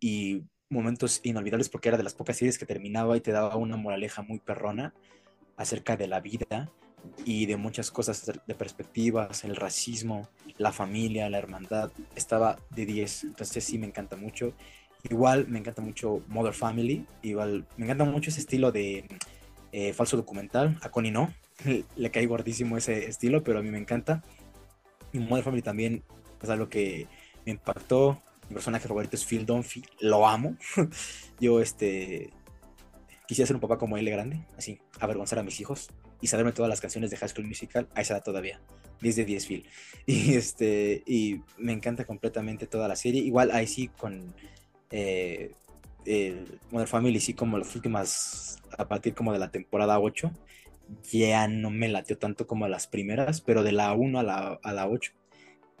y 0.00 0.44
momentos 0.68 1.20
inolvidables 1.22 1.68
porque 1.68 1.88
era 1.88 1.98
de 1.98 2.04
las 2.04 2.14
pocas 2.14 2.36
series 2.36 2.58
que 2.58 2.66
terminaba 2.66 3.16
y 3.16 3.20
te 3.20 3.32
daba 3.32 3.56
una 3.56 3.76
moraleja 3.76 4.22
muy 4.22 4.40
perrona 4.40 4.92
acerca 5.56 5.96
de 5.96 6.08
la 6.08 6.20
vida 6.20 6.72
y 7.24 7.46
de 7.46 7.56
muchas 7.56 7.90
cosas 7.90 8.30
de 8.46 8.54
perspectivas, 8.54 9.44
el 9.44 9.56
racismo, 9.56 10.28
la 10.58 10.72
familia, 10.72 11.28
la 11.30 11.38
hermandad, 11.38 11.90
estaba 12.14 12.58
de 12.70 12.86
10, 12.86 13.24
entonces 13.24 13.64
sí 13.64 13.78
me 13.78 13.86
encanta 13.86 14.16
mucho. 14.16 14.52
Igual 15.08 15.48
me 15.48 15.58
encanta 15.58 15.82
mucho 15.82 16.22
Mother 16.28 16.54
Family, 16.54 17.06
igual 17.22 17.66
me 17.76 17.84
encanta 17.84 18.04
mucho 18.04 18.30
ese 18.30 18.40
estilo 18.40 18.72
de 18.72 19.06
eh, 19.72 19.92
falso 19.92 20.16
documental. 20.16 20.78
A 20.82 20.90
Connie 20.90 21.10
no, 21.10 21.32
le 21.96 22.10
cae 22.10 22.26
gordísimo 22.26 22.76
ese 22.76 23.06
estilo, 23.06 23.42
pero 23.42 23.58
a 23.58 23.62
mí 23.62 23.70
me 23.70 23.78
encanta. 23.78 24.22
Y 25.12 25.18
Modern 25.18 25.44
Family 25.44 25.62
también 25.62 26.02
es 26.42 26.48
algo 26.48 26.68
que 26.68 27.06
me 27.44 27.52
impactó. 27.52 28.22
Mi 28.48 28.54
personaje 28.54 28.88
favorito 28.88 29.16
es 29.16 29.24
Phil 29.24 29.46
Dunphy, 29.46 29.82
lo 30.00 30.26
amo. 30.26 30.56
Yo, 31.40 31.60
este, 31.60 32.30
quisiera 33.26 33.46
ser 33.46 33.56
un 33.56 33.60
papá 33.60 33.78
como 33.78 33.96
él 33.96 34.08
grande, 34.08 34.46
así, 34.56 34.80
avergonzar 35.00 35.38
a 35.38 35.42
mis 35.42 35.60
hijos 35.60 35.90
y 36.20 36.26
saberme 36.26 36.52
todas 36.52 36.68
las 36.68 36.80
canciones 36.80 37.10
de 37.10 37.16
High 37.16 37.28
School 37.28 37.46
Musical 37.46 37.88
a 37.94 38.00
esa 38.00 38.14
edad 38.14 38.24
todavía. 38.24 38.60
10 39.00 39.16
de 39.16 39.24
10 39.24 39.46
Phil. 39.46 39.66
Y, 40.06 40.34
este, 40.34 41.02
y 41.06 41.40
me 41.56 41.72
encanta 41.72 42.04
completamente 42.04 42.66
toda 42.66 42.88
la 42.88 42.96
serie. 42.96 43.22
Igual 43.22 43.50
ahí 43.52 43.66
sí 43.66 43.88
con 43.88 44.34
eh, 44.90 45.54
Modern 46.70 46.88
Family, 46.88 47.20
sí 47.20 47.34
como 47.34 47.58
las 47.58 47.74
últimas, 47.74 48.58
a 48.76 48.86
partir 48.86 49.14
como 49.14 49.32
de 49.32 49.38
la 49.38 49.50
temporada 49.50 49.98
8, 49.98 50.30
ya 51.10 51.48
no 51.48 51.70
me 51.70 51.88
latió 51.88 52.18
tanto 52.18 52.46
como 52.46 52.68
las 52.68 52.86
primeras, 52.86 53.40
pero 53.40 53.62
de 53.62 53.72
la 53.72 53.94
1 53.94 54.18
a 54.18 54.22
la, 54.22 54.60
a 54.62 54.72
la 54.72 54.88
8 54.88 55.12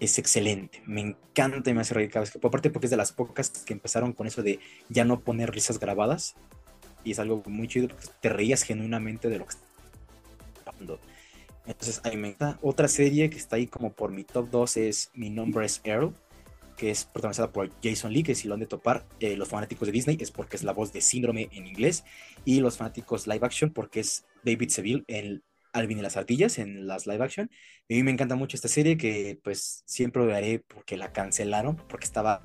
es 0.00 0.18
excelente. 0.18 0.82
Me 0.86 1.00
encanta 1.00 1.70
y 1.70 1.74
me 1.74 1.82
hace 1.82 1.94
reír 1.94 2.10
cada 2.10 2.20
vez 2.20 2.30
que. 2.30 2.38
Aparte, 2.38 2.70
porque 2.70 2.86
es 2.86 2.90
de 2.90 2.96
las 2.96 3.12
pocas 3.12 3.50
que 3.50 3.72
empezaron 3.72 4.12
con 4.12 4.26
eso 4.26 4.42
de 4.42 4.60
ya 4.88 5.04
no 5.04 5.20
poner 5.20 5.50
risas 5.50 5.78
grabadas. 5.78 6.34
Y 7.04 7.12
es 7.12 7.18
algo 7.18 7.42
muy 7.46 7.68
chido 7.68 7.88
porque 7.88 8.06
te 8.20 8.28
reías 8.28 8.62
genuinamente 8.62 9.28
de 9.28 9.38
lo 9.38 9.46
que 9.46 9.50
está 9.50 9.64
pasando. 10.64 10.98
Entonces, 11.66 12.00
ahí 12.04 12.16
me 12.16 12.28
encanta. 12.28 12.58
Otra 12.62 12.88
serie 12.88 13.30
que 13.30 13.38
está 13.38 13.56
ahí 13.56 13.66
como 13.66 13.92
por 13.92 14.10
mi 14.10 14.24
top 14.24 14.50
2 14.50 14.76
es 14.78 15.10
Mi 15.14 15.30
nombre 15.30 15.66
es 15.66 15.80
Earl, 15.84 16.14
que 16.76 16.90
es 16.90 17.04
protagonizada 17.04 17.52
por 17.52 17.70
Jason 17.82 18.12
Lee, 18.12 18.22
que 18.22 18.34
si 18.34 18.48
lo 18.48 18.54
han 18.54 18.60
de 18.60 18.66
topar 18.66 19.06
eh, 19.20 19.36
los 19.36 19.48
fanáticos 19.48 19.86
de 19.86 19.92
Disney 19.92 20.18
es 20.20 20.30
porque 20.30 20.56
es 20.56 20.64
la 20.64 20.72
voz 20.72 20.92
de 20.92 21.00
Síndrome 21.00 21.48
en 21.52 21.66
inglés, 21.66 22.04
y 22.44 22.60
los 22.60 22.76
fanáticos 22.76 23.26
live 23.26 23.46
action 23.46 23.70
porque 23.70 24.00
es 24.00 24.24
David 24.44 24.70
Seville 24.70 25.04
en 25.06 25.42
Alvin 25.72 25.98
y 25.98 26.02
las 26.02 26.16
ardillas 26.16 26.58
en 26.58 26.86
las 26.86 27.06
live 27.06 27.24
action. 27.24 27.50
Y 27.88 27.94
a 27.94 27.96
mí 27.96 28.02
me 28.02 28.10
encanta 28.10 28.36
mucho 28.36 28.56
esta 28.56 28.68
serie 28.68 28.96
que 28.96 29.38
pues 29.42 29.82
siempre 29.86 30.22
odiaré 30.22 30.60
porque 30.60 30.96
la 30.96 31.12
cancelaron, 31.12 31.76
porque 31.76 32.06
estaba 32.06 32.42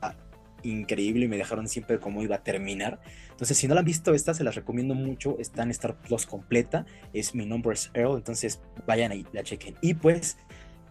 increíble 0.63 1.25
y 1.25 1.27
me 1.27 1.37
dejaron 1.37 1.67
siempre 1.67 1.99
cómo 1.99 2.23
iba 2.23 2.37
a 2.37 2.43
terminar. 2.43 2.99
Entonces, 3.39 3.57
si 3.57 3.69
no 3.69 3.73
la 3.73 3.79
han 3.79 3.85
visto, 3.85 4.13
esta 4.13 4.33
se 4.33 4.43
las 4.43 4.55
recomiendo 4.55 4.95
mucho. 4.95 5.37
Está 5.39 5.63
en 5.63 5.71
Star 5.71 5.95
Plus 5.95 6.25
completa. 6.25 6.85
Es 7.13 7.33
mi 7.33 7.45
nombre 7.45 7.73
es 7.73 7.89
Earl. 7.93 8.17
Entonces, 8.17 8.59
vayan 8.85 9.13
ahí, 9.13 9.25
la 9.31 9.43
chequen. 9.43 9.75
Y 9.79 9.93
pues, 9.93 10.35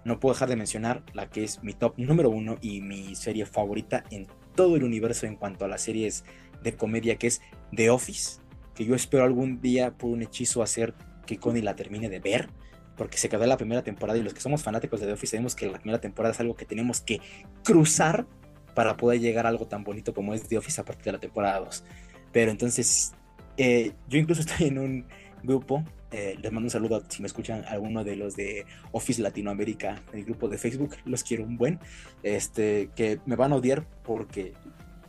no 0.07 0.19
puedo 0.19 0.33
dejar 0.33 0.49
de 0.49 0.57
mencionar 0.57 1.03
la 1.13 1.29
que 1.29 1.45
es 1.45 1.63
mi 1.63 1.75
top 1.75 1.99
número 1.99 2.31
uno 2.31 2.57
y 2.63 2.81
mi 2.81 3.15
serie 3.15 3.45
favorita 3.45 4.05
en 4.11 4.27
todo 4.55 4.77
el 4.77 4.85
universo 4.85 5.27
en 5.27 5.37
cuanto 5.37 5.67
a 5.67 5.69
las 5.69 5.83
series 5.83 6.25
de 6.63 6.75
comedia, 6.75 7.17
que 7.17 7.27
es 7.27 7.43
The 7.77 7.91
Office. 7.91 8.41
Que 8.75 8.87
yo 8.87 8.95
espero 8.95 9.25
algún 9.25 9.61
día 9.61 9.99
por 9.99 10.09
un 10.09 10.23
hechizo 10.23 10.63
hacer 10.63 10.95
que 11.27 11.37
Connie 11.37 11.61
la 11.61 11.77
termine 11.77 12.09
de 12.09 12.19
ver. 12.19 12.49
Porque 12.97 13.19
se 13.19 13.29
quedó 13.29 13.43
en 13.43 13.51
la 13.51 13.59
primera 13.59 13.83
temporada 13.83 14.19
y 14.19 14.23
los 14.23 14.33
que 14.33 14.41
somos 14.41 14.63
fanáticos 14.63 15.01
de 15.01 15.07
The 15.07 15.13
Office 15.13 15.33
sabemos 15.33 15.55
que 15.55 15.67
la 15.67 15.79
primera 15.79 16.01
temporada 16.01 16.33
es 16.33 16.41
algo 16.41 16.57
que 16.57 16.65
tenemos 16.65 17.03
que 17.03 17.21
cruzar 17.63 18.27
para 18.75 18.97
poder 18.97 19.21
llegar 19.21 19.45
a 19.45 19.51
algo 19.51 19.67
tan 19.67 19.85
bonito 19.85 20.15
como 20.15 20.33
es 20.33 20.49
The 20.49 20.57
Office 20.57 20.81
a 20.81 20.85
partir 20.87 21.05
de 21.05 21.13
la 21.13 21.19
temporada 21.19 21.61
2. 21.61 21.85
Pero 22.33 22.51
entonces, 22.51 23.13
eh, 23.57 23.93
yo 24.09 24.19
incluso 24.19 24.41
estoy 24.49 24.69
en 24.69 24.79
un 24.79 25.07
grupo, 25.43 25.85
eh, 26.11 26.37
les 26.41 26.53
mando 26.53 26.67
un 26.67 26.71
saludo 26.71 27.03
si 27.09 27.21
me 27.21 27.27
escuchan 27.27 27.65
alguno 27.67 28.03
de 28.03 28.17
los 28.17 28.35
de 28.35 28.65
Office 28.93 29.21
Latinoamérica, 29.21 30.03
el 30.13 30.25
grupo 30.25 30.49
de 30.49 30.59
Facebook, 30.59 30.97
los 31.05 31.23
quiero 31.23 31.45
un 31.45 31.57
buen, 31.57 31.79
este, 32.23 32.91
que 32.97 33.21
me 33.27 33.37
van 33.37 33.53
a 33.53 33.57
odiar 33.57 33.87
porque 34.03 34.55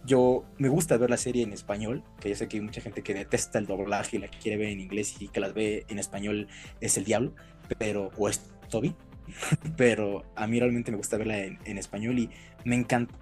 yo 0.06 0.46
me 0.58 0.70
gusta 0.70 0.98
ver 0.98 1.10
la 1.10 1.18
serie 1.18 1.44
en 1.44 1.54
español, 1.54 2.04
que 2.20 2.30
yo 2.30 2.36
sé 2.36 2.48
que 2.48 2.58
hay 2.58 2.62
mucha 2.62 2.82
gente 2.82 3.02
que 3.02 3.14
detesta 3.14 3.60
el 3.60 3.66
doblaje 3.66 4.18
y 4.18 4.20
la 4.20 4.28
quiere 4.28 4.58
ver 4.58 4.70
en 4.70 4.80
inglés 4.80 5.16
y 5.20 5.28
que 5.28 5.40
las 5.40 5.54
ve 5.54 5.86
en 5.88 6.00
español 6.00 6.48
es 6.82 6.98
el 6.98 7.06
diablo, 7.06 7.34
pero, 7.78 8.12
o 8.18 8.30
es 8.30 8.42
Toby, 8.70 8.96
pero 9.78 10.26
a 10.36 10.48
mí 10.48 10.60
realmente 10.60 10.92
me 10.92 10.98
gusta 10.98 11.18
verla 11.18 11.40
en, 11.40 11.60
en 11.66 11.78
español 11.78 12.18
y 12.20 12.30
me 12.66 12.76
encanta 12.76 13.14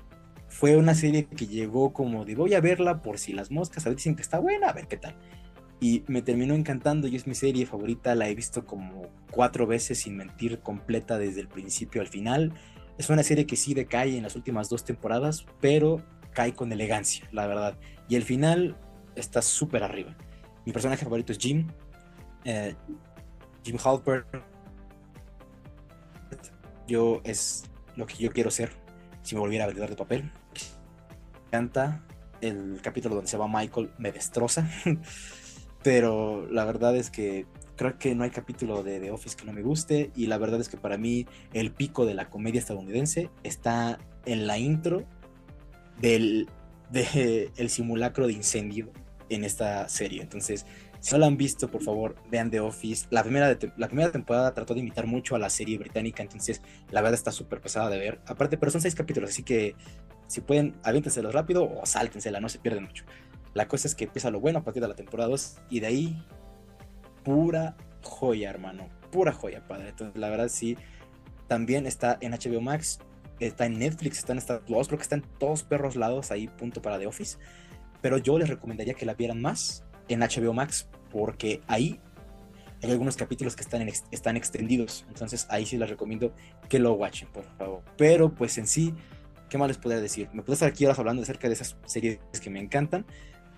fue 0.48 0.78
una 0.78 0.96
serie 0.96 1.26
que 1.26 1.48
llegó 1.48 1.94
como 1.94 2.26
de 2.26 2.36
voy 2.36 2.54
a 2.54 2.62
verla 2.62 3.02
por 3.02 3.20
si 3.20 3.34
las 3.34 3.52
moscas 3.52 3.86
a 3.86 3.90
ver 3.90 3.98
dicen 3.98 4.16
que 4.16 4.22
está 4.22 4.40
buena, 4.40 4.70
a 4.70 4.74
ver 4.74 4.88
qué 4.88 4.98
tal. 4.98 5.16
Y 5.80 6.04
me 6.08 6.22
terminó 6.22 6.56
encantando 6.56 7.08
y 7.08 7.16
es 7.16 7.28
mi 7.28 7.36
serie 7.36 7.66
favorita, 7.66 8.16
la 8.16 8.30
he 8.30 8.36
visto 8.36 8.66
como 8.66 9.10
cuatro 9.30 9.68
veces 9.68 10.00
sin 10.00 10.18
mentir 10.18 10.60
completa 10.60 11.18
desde 11.18 11.42
el 11.42 11.48
principio 11.48 12.02
al 12.02 12.08
final. 12.08 12.54
Es 12.98 13.10
una 13.10 13.22
serie 13.22 13.46
que 13.46 13.56
sí 13.56 13.74
decae 13.74 14.18
en 14.18 14.24
las 14.24 14.36
últimas 14.36 14.70
dos 14.70 14.84
temporadas, 14.84 15.46
pero 15.62 16.02
cae 16.34 16.54
con 16.54 16.72
elegancia, 16.72 17.28
la 17.32 17.46
verdad. 17.46 17.78
Y 18.10 18.16
el 18.16 18.24
final 18.24 18.76
está 19.16 19.42
súper 19.42 19.84
arriba. 19.84 20.18
Mi 20.66 20.72
personaje 20.72 21.04
favorito 21.04 21.32
es 21.32 21.38
Jim. 21.38 21.68
Eh, 22.44 22.74
Jim 23.64 23.78
Halpert. 23.84 24.28
Yo 26.88 27.22
es 27.24 27.66
lo 27.96 28.08
que 28.08 28.16
yo 28.16 28.32
quiero 28.32 28.50
ser 28.50 28.87
si 29.28 29.36
me 29.36 29.42
volviera 29.42 29.66
a 29.66 29.68
vendedor 29.68 29.90
de 29.90 29.98
papel. 29.98 30.24
Me 30.24 31.48
encanta 31.48 32.02
el 32.40 32.80
capítulo 32.82 33.16
donde 33.16 33.30
se 33.30 33.36
va 33.36 33.50
Michael, 33.50 33.92
me 33.98 34.14
destroza. 34.14 34.70
Pero 35.84 36.48
la 36.50 36.64
verdad 36.64 36.96
es 36.96 37.10
que 37.10 37.46
creo 37.76 38.00
que 38.00 38.16
no 38.16 38.24
hay 38.24 38.30
capítulo 38.30 38.84
de 38.84 39.02
The 39.02 39.12
Office 39.12 39.36
que 39.36 39.44
no 39.44 39.52
me 39.52 39.64
guste. 39.64 40.12
Y 40.16 40.28
la 40.28 40.38
verdad 40.38 40.62
es 40.62 40.70
que 40.70 40.78
para 40.78 40.98
mí 40.98 41.28
el 41.52 41.72
pico 41.72 42.06
de 42.06 42.14
la 42.14 42.30
comedia 42.30 42.60
estadounidense 42.60 43.30
está 43.44 44.00
en 44.26 44.48
la 44.48 44.60
intro 44.60 45.04
del 46.00 46.48
de 46.90 47.52
el 47.58 47.70
simulacro 47.70 48.28
de 48.28 48.34
incendio 48.34 48.94
en 49.28 49.44
esta 49.44 49.90
serie. 49.90 50.22
Entonces, 50.22 50.66
si 51.00 51.14
no 51.14 51.20
la 51.20 51.28
han 51.28 51.38
visto, 51.38 51.70
por 51.70 51.84
favor, 51.84 52.16
vean 52.30 52.50
The 52.50 52.60
Office. 52.60 53.08
La 53.10 53.24
primera, 53.24 53.58
la 53.78 53.88
primera 53.88 54.12
temporada 54.12 54.54
trató 54.54 54.74
de 54.74 54.82
imitar 54.82 55.06
mucho 55.06 55.36
a 55.36 55.40
la 55.40 55.50
serie 55.50 55.78
británica, 55.78 56.24
entonces 56.24 56.62
la 56.92 57.02
verdad 57.02 57.16
está 57.16 57.32
súper 57.32 57.62
pesada 57.62 57.90
de 57.90 57.98
ver. 57.98 58.20
Aparte, 58.26 58.58
pero 58.58 58.72
son 58.72 58.82
seis 58.82 58.96
capítulos, 58.96 59.30
así 59.30 59.44
que 59.44 59.76
si 60.28 60.42
pueden, 60.42 60.76
aviéntenselos 60.84 61.34
rápido 61.34 61.64
o 61.64 61.86
sáltensela, 61.86 62.40
no 62.40 62.50
se 62.50 62.60
pierden 62.60 62.84
mucho. 62.84 63.06
La 63.54 63.68
cosa 63.68 63.88
es 63.88 63.96
que 63.96 64.04
empieza 64.06 64.30
lo 64.30 64.40
bueno 64.40 64.60
a 64.60 64.64
partir 64.64 64.82
de 64.82 64.88
la 64.88 64.96
temporada 64.96 65.30
2 65.30 65.58
y 65.70 65.80
de 65.80 65.88
ahí, 65.88 66.24
pura 67.24 67.76
joya, 68.04 68.50
hermano. 68.50 68.90
Pura 69.12 69.32
joya, 69.32 69.66
padre. 69.68 69.90
Entonces, 69.90 70.20
la 70.20 70.30
verdad, 70.30 70.50
sí. 70.50 70.78
También 71.48 71.88
está 71.88 72.18
en 72.22 72.34
HBO 72.34 72.62
Max, 72.62 73.00
está 73.40 73.66
en 73.66 73.80
Netflix, 73.80 74.20
está 74.20 74.34
en 74.34 74.40
Star 74.40 74.62
Plus, 74.66 74.88
creo 74.88 75.00
que 75.00 75.04
están 75.04 75.24
todos 75.40 75.64
perros 75.64 75.96
lados 75.96 76.30
ahí, 76.32 76.48
punto 76.48 76.82
para 76.82 77.00
The 77.00 77.08
Office. 77.08 77.38
Pero 78.02 78.18
yo 78.18 78.38
les 78.38 78.50
recomendaría 78.50 78.94
que 78.94 79.06
la 79.06 79.14
vieran 79.14 79.42
más 79.42 79.87
en 80.08 80.22
HBO 80.22 80.54
Max 80.54 80.88
porque 81.12 81.62
ahí 81.68 82.00
hay 82.84 82.92
algunos 82.92 83.18
capítulos 83.18 83.56
que 83.56 83.64
están, 83.64 83.88
están 84.12 84.38
extendidos. 84.38 85.06
Entonces 85.08 85.48
ahí 85.50 85.66
sí 85.66 85.78
les 85.78 85.90
recomiendo 85.90 86.34
que 86.70 86.80
lo 86.80 86.94
watchen, 86.94 87.28
por 87.30 87.46
favor. 87.58 87.84
Pero 87.98 88.34
pues 88.34 88.58
en 88.58 88.68
sí, 88.68 88.94
¿qué 89.50 89.58
más 89.58 89.68
les 89.68 89.78
podría 89.78 90.02
decir? 90.02 90.30
Me 90.34 90.42
puedo 90.42 90.54
estar 90.54 90.70
aquí 90.70 90.86
ahora 90.86 90.98
hablando 91.00 91.22
acerca 91.24 91.48
de 91.48 91.54
esas 91.54 91.78
series 91.86 92.20
que 92.42 92.50
me 92.50 92.60
encantan, 92.60 93.06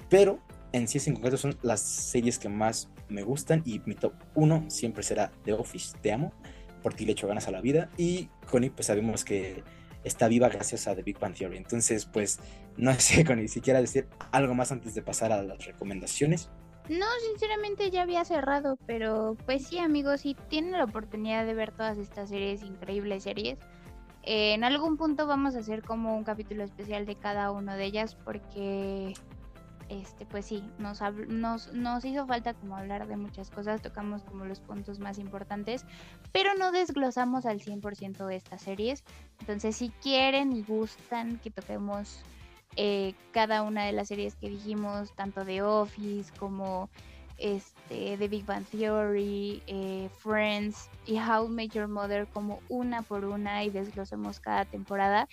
pero 0.10 0.40
en 0.72 0.88
sí 0.88 1.00
en 1.06 1.16
concreto 1.16 1.38
son 1.38 1.58
las 1.62 1.82
series 1.82 2.40
que 2.40 2.50
más 2.50 2.90
me 3.10 3.24
gustan 3.24 3.64
y 3.66 3.82
mi 3.86 3.96
top 3.96 4.14
1 4.36 4.66
siempre 4.70 5.04
será 5.04 5.32
The 5.44 5.54
Office, 5.54 5.98
te 6.02 6.14
amo, 6.14 6.32
por 6.84 6.94
ti 6.94 7.06
le 7.06 7.14
echo 7.14 7.28
ganas 7.28 7.48
a 7.48 7.52
la 7.52 7.62
vida 7.62 7.90
y 7.98 8.30
Connie 8.50 8.70
pues 8.70 8.86
sabemos 8.86 9.26
que 9.26 9.64
está 10.04 10.28
viva 10.28 10.50
gracias 10.50 10.88
a 10.88 10.96
The 10.96 11.04
Big 11.04 11.20
Bang 11.20 11.36
Theory. 11.36 11.58
Entonces 11.58 12.06
pues 12.06 12.40
no 12.78 12.94
sé, 12.96 13.24
Connie, 13.26 13.48
si 13.48 13.62
quieres 13.62 13.84
decir 13.84 14.08
algo 14.32 14.56
más 14.56 14.72
antes 14.72 14.96
de 14.96 15.02
pasar 15.02 15.32
a 15.32 15.44
las 15.44 15.66
recomendaciones. 15.66 16.50
No, 16.90 17.06
sinceramente 17.30 17.92
ya 17.92 18.02
había 18.02 18.26
cerrado, 18.26 18.80
pero 18.88 19.38
pues 19.46 19.68
sí, 19.68 19.78
amigos, 19.78 20.22
si 20.22 20.34
tienen 20.34 20.72
la 20.72 20.86
oportunidad 20.86 21.46
de 21.46 21.54
ver 21.54 21.72
todas 21.72 22.00
estas 22.00 22.30
series, 22.30 22.64
increíbles 22.64 23.24
series, 23.24 23.60
eh, 24.24 24.54
en 24.54 24.64
algún 24.64 24.98
punto 24.98 25.28
vamos 25.28 25.56
a 25.56 25.60
hacer 25.60 25.84
como 25.84 26.18
un 26.18 26.24
capítulo 26.24 26.64
especial 26.64 27.06
de 27.06 27.16
cada 27.16 27.52
una 27.52 27.76
de 27.76 27.86
ellas, 27.86 28.16
porque, 28.16 29.14
este, 29.90 30.26
pues 30.26 30.46
sí, 30.46 30.64
nos, 30.78 31.02
nos, 31.28 31.74
nos 31.74 32.06
hizo 32.06 32.26
falta 32.28 32.54
como 32.54 32.78
hablar 32.78 33.08
de 33.08 33.18
muchas 33.18 33.50
cosas, 33.50 33.82
tocamos 33.82 34.24
como 34.24 34.46
los 34.46 34.60
puntos 34.60 35.00
más 35.00 35.18
importantes, 35.18 35.84
pero 36.32 36.54
no 36.56 36.72
desglosamos 36.72 37.46
al 37.46 37.60
100% 37.60 38.26
de 38.28 38.36
estas 38.36 38.62
series. 38.62 39.04
Entonces, 39.40 39.76
si 39.76 39.90
quieren 40.02 40.54
y 40.54 40.62
gustan 40.62 41.40
que 41.40 41.50
toquemos 41.50 42.22
eh, 42.76 43.16
cada 43.32 43.64
una 43.64 43.86
de 43.86 43.92
las 43.92 44.10
series 44.10 44.36
que 44.36 44.50
dijimos, 44.50 45.12
tanto 45.16 45.44
de 45.44 45.64
Office 45.64 46.32
como 46.38 46.90
este, 47.40 48.18
The 48.18 48.28
Big 48.28 48.46
Bang 48.46 48.66
Theory, 48.66 49.64
eh, 49.66 50.10
Friends 50.20 50.90
y 51.06 51.18
How 51.18 51.50
Your 51.74 51.88
Mother 51.88 52.28
como 52.28 52.60
una 52.70 53.02
por 53.02 53.26
una 53.26 53.64
y 53.64 53.70
desglosemos 53.70 54.40
cada 54.40 54.66
temporada. 54.66 55.28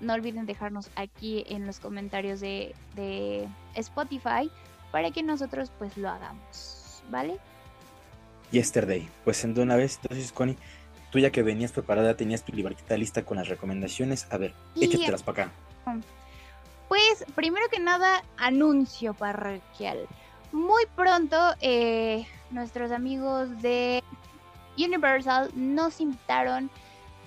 No 0.00 0.14
olviden 0.14 0.46
dejarnos 0.46 0.90
aquí 0.96 1.44
en 1.48 1.66
los 1.66 1.80
comentarios 1.80 2.40
de, 2.40 2.74
de 2.94 3.48
Spotify 3.74 4.50
para 4.90 5.10
que 5.10 5.22
nosotros 5.22 5.70
pues 5.78 5.96
lo 5.96 6.08
hagamos, 6.08 7.02
¿vale? 7.10 7.38
Yesterday, 8.50 9.08
pues 9.24 9.44
en 9.44 9.54
de 9.54 9.62
una 9.62 9.76
vez, 9.76 9.98
entonces 10.02 10.32
Connie, 10.32 10.56
tú 11.10 11.18
ya 11.18 11.30
que 11.30 11.42
venías 11.42 11.72
preparada, 11.72 12.16
tenías 12.16 12.44
tu 12.44 12.52
libretita 12.52 12.96
lista 12.96 13.24
con 13.24 13.36
las 13.36 13.48
recomendaciones, 13.48 14.26
a 14.30 14.38
ver, 14.38 14.54
échatelas 14.76 15.22
para 15.22 15.44
acá. 15.44 15.52
Pues, 16.88 17.24
primero 17.34 17.66
que 17.70 17.80
nada, 17.80 18.24
anuncio 18.38 19.12
parroquial. 19.12 20.06
Muy 20.52 20.84
pronto, 20.96 21.36
eh, 21.60 22.26
nuestros 22.50 22.90
amigos 22.90 23.60
de 23.60 24.02
Universal 24.78 25.50
nos 25.54 26.00
invitaron, 26.00 26.70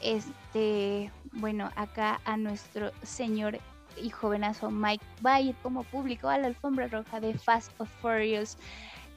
este, 0.01 1.11
bueno, 1.33 1.71
acá 1.75 2.21
a 2.25 2.37
nuestro 2.37 2.91
señor 3.03 3.59
y 4.01 4.09
jovenazo 4.09 4.71
Mike 4.71 5.03
ir 5.41 5.55
como 5.61 5.83
público 5.83 6.29
a 6.29 6.37
la 6.37 6.47
alfombra 6.47 6.87
roja 6.87 7.19
de 7.19 7.37
Fast 7.37 7.71
of 7.79 7.89
Furious. 8.01 8.57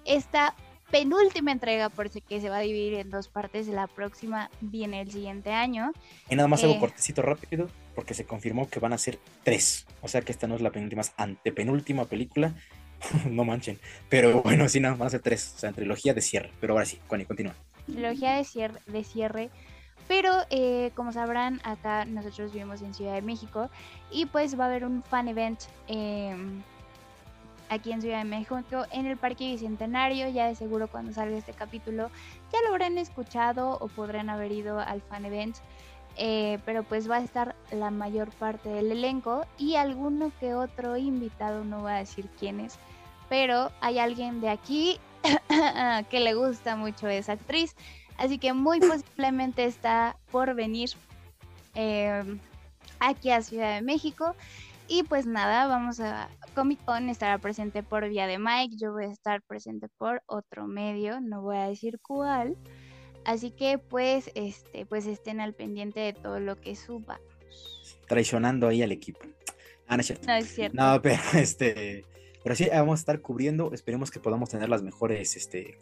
Esta 0.05 0.55
penúltima 0.91 1.53
entrega, 1.53 1.89
por 1.89 2.09
si 2.09 2.21
que 2.21 2.41
se 2.41 2.49
va 2.51 2.59
a 2.59 2.61
dividir 2.61 2.95
en 2.95 3.11
dos 3.11 3.29
partes, 3.29 3.67
la 3.69 3.87
próxima 3.87 4.51
viene 4.61 5.01
el 5.01 5.11
siguiente 5.11 5.53
año. 5.53 5.93
Y 6.29 6.37
nada 6.37 6.49
más 6.49 6.62
hago 6.62 6.75
Eh. 6.75 6.81
cortecito 6.81 7.23
rápido, 7.23 7.69
porque 7.95 8.15
se 8.15 8.27
confirmó 8.27 8.69
que 8.69 8.81
van 8.81 8.93
a 8.93 8.99
ser 8.99 9.19
tres. 9.43 9.87
O 10.03 10.09
sea 10.09 10.21
que 10.23 10.33
esta 10.33 10.47
no 10.47 10.55
es 10.57 10.61
la 10.61 10.71
penúltima, 10.71 11.03
es 11.03 11.12
antepenúltima 11.17 12.05
película. 12.05 12.55
no 13.31 13.45
manchen. 13.45 13.79
Pero 14.09 14.43
bueno, 14.43 14.69
sí, 14.69 14.81
nada, 14.81 14.95
van 14.95 15.09
a 15.09 15.11
ser 15.11 15.21
tres. 15.21 15.55
O 15.57 15.59
sea, 15.59 15.73
trilogía 15.73 16.15
de 16.15 16.21
cierre. 16.21 16.53
Pero 16.61 16.75
ahora 16.75 16.85
sí, 16.87 16.99
Connie, 17.07 17.27
continúa. 17.27 17.55
trilogía 17.87 18.37
de 18.37 18.45
cierre, 18.45 18.81
de 18.87 19.05
cierre. 19.05 19.51
Pero 20.09 20.32
eh, 20.50 20.90
como 20.94 21.12
sabrán, 21.12 21.61
acá 21.64 22.05
nosotros 22.05 22.52
vivimos 22.52 22.82
en 22.82 22.94
Ciudad 22.94 23.14
de 23.14 23.22
México 23.22 23.70
y 24.11 24.26
pues 24.26 24.59
va 24.59 24.64
a 24.64 24.66
haber 24.68 24.84
un 24.84 25.02
fan 25.02 25.28
event 25.28 25.61
em, 25.86 26.62
aquí 27.70 27.90
en 27.92 28.02
Ciudad 28.02 28.18
de 28.18 28.24
México 28.24 28.61
en 28.90 29.07
el 29.07 29.16
Parque 29.16 29.46
Bicentenario. 29.46 30.28
Ya 30.28 30.46
de 30.46 30.55
seguro 30.57 30.88
cuando 30.88 31.12
salga 31.12 31.36
este 31.36 31.52
capítulo 31.52 32.11
ya 32.52 32.62
lo 32.62 32.68
habrán 32.68 32.98
escuchado 32.98 33.78
o 33.80 33.88
podrán 33.88 34.28
haber 34.28 34.52
ido 34.52 34.78
al 34.78 35.00
fan 35.00 35.24
event. 35.24 35.57
Eh, 36.16 36.61
pero 36.64 36.84
pues 36.84 37.11
va 37.11 37.16
a 37.16 37.24
estar 37.24 37.57
la 37.72 37.90
mayor 37.90 38.30
parte 38.30 38.68
del 38.68 38.92
elenco 38.92 39.46
y 39.59 39.74
alguno 39.74 40.30
que 40.38 40.55
otro 40.55 40.96
invitado, 40.96 41.64
no 41.64 41.80
voy 41.80 41.90
a 41.90 41.96
decir 41.96 42.28
quién 42.38 42.61
es, 42.61 42.78
pero 43.28 43.72
hay 43.80 43.98
alguien 43.98 44.40
de 44.40 44.48
aquí 44.48 45.00
que 46.11 46.20
le 46.20 46.34
gusta 46.34 46.76
mucho 46.76 47.09
esa 47.09 47.32
actriz. 47.32 47.74
Así 48.17 48.39
que 48.39 48.53
muy 48.53 48.81
posiblemente 48.81 49.65
está 49.65 50.17
por 50.31 50.55
venir 50.55 50.91
eh, 51.75 52.23
aquí 53.01 53.31
a 53.31 53.43
Ciudad 53.43 53.75
de 53.75 53.83
México. 53.83 54.35
Y 54.87 55.03
pues 55.05 55.27
nada, 55.27 55.67
vamos 55.67 55.99
a 56.01 56.29
Comic 56.55 56.85
Con 56.85 57.09
estará 57.09 57.39
presente 57.39 57.83
por 57.83 58.09
vía 58.09 58.27
de 58.27 58.39
Mike. 58.39 58.77
Yo 58.77 58.93
voy 58.93 59.05
a 59.05 59.11
estar 59.11 59.43
presente 59.43 59.89
por 59.97 60.23
otro 60.27 60.67
medio, 60.67 61.21
no 61.21 61.43
voy 61.43 61.57
a 61.57 61.69
decir 61.69 61.99
cuál. 62.01 62.57
Así 63.25 63.51
que 63.51 63.79
pues 63.79 64.31
este, 64.35 64.85
pues 64.85 65.07
estén 65.07 65.41
al 65.41 65.55
pendiente 65.55 66.01
de 66.01 66.12
todo 66.12 66.39
lo 66.39 66.61
que 66.61 66.77
suba. 66.77 67.19
Traicionando 68.07 68.69
ahí 68.69 68.83
al 68.83 68.93
equipo. 68.93 69.21
Ah, 69.87 69.97
no 69.97 70.01
es 70.01 70.07
cierto. 70.07 70.27
No 70.27 70.35
es 70.35 70.49
cierto. 70.49 70.77
No, 70.77 71.01
pero 71.01 71.23
este. 71.35 72.05
Pero 72.43 72.55
sí, 72.55 72.69
vamos 72.71 72.99
a 72.99 73.01
estar 73.01 73.21
cubriendo. 73.23 73.73
Esperemos 73.73 74.11
que 74.11 74.21
podamos 74.21 74.51
tener 74.51 74.69
las 74.69 74.83
mejores, 74.83 75.37
este. 75.37 75.79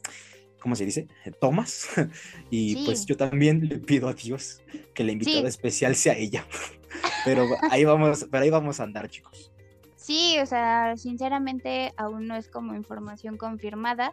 ¿Cómo 0.63 0.77
se 0.77 0.85
dice? 0.87 1.09
Tomas. 1.41 1.89
Y 2.51 2.75
Sí. 2.75 2.83
pues 2.85 3.05
yo 3.07 3.17
también 3.17 3.69
le 3.69 3.79
pido 3.79 4.09
a 4.09 4.15
Dios 4.15 4.63
que 4.95 5.03
la 5.05 5.13
invitada 5.13 5.41
Sí. 5.43 5.47
especial 5.47 5.97
sea 5.97 6.17
ella. 6.17 6.47
Pero 7.25 7.47
ahí 7.71 7.85
vamos, 7.85 8.27
pero 8.31 8.43
ahí 8.45 8.51
vamos 8.51 8.79
a 8.79 8.83
andar, 8.85 9.09
chicos. 9.09 9.51
Sí, 9.97 10.37
o 10.43 10.47
sea, 10.47 10.97
sinceramente 10.97 11.93
aún 11.97 12.27
no 12.27 12.37
es 12.37 12.49
como 12.49 12.75
información 12.75 13.37
confirmada, 13.37 14.13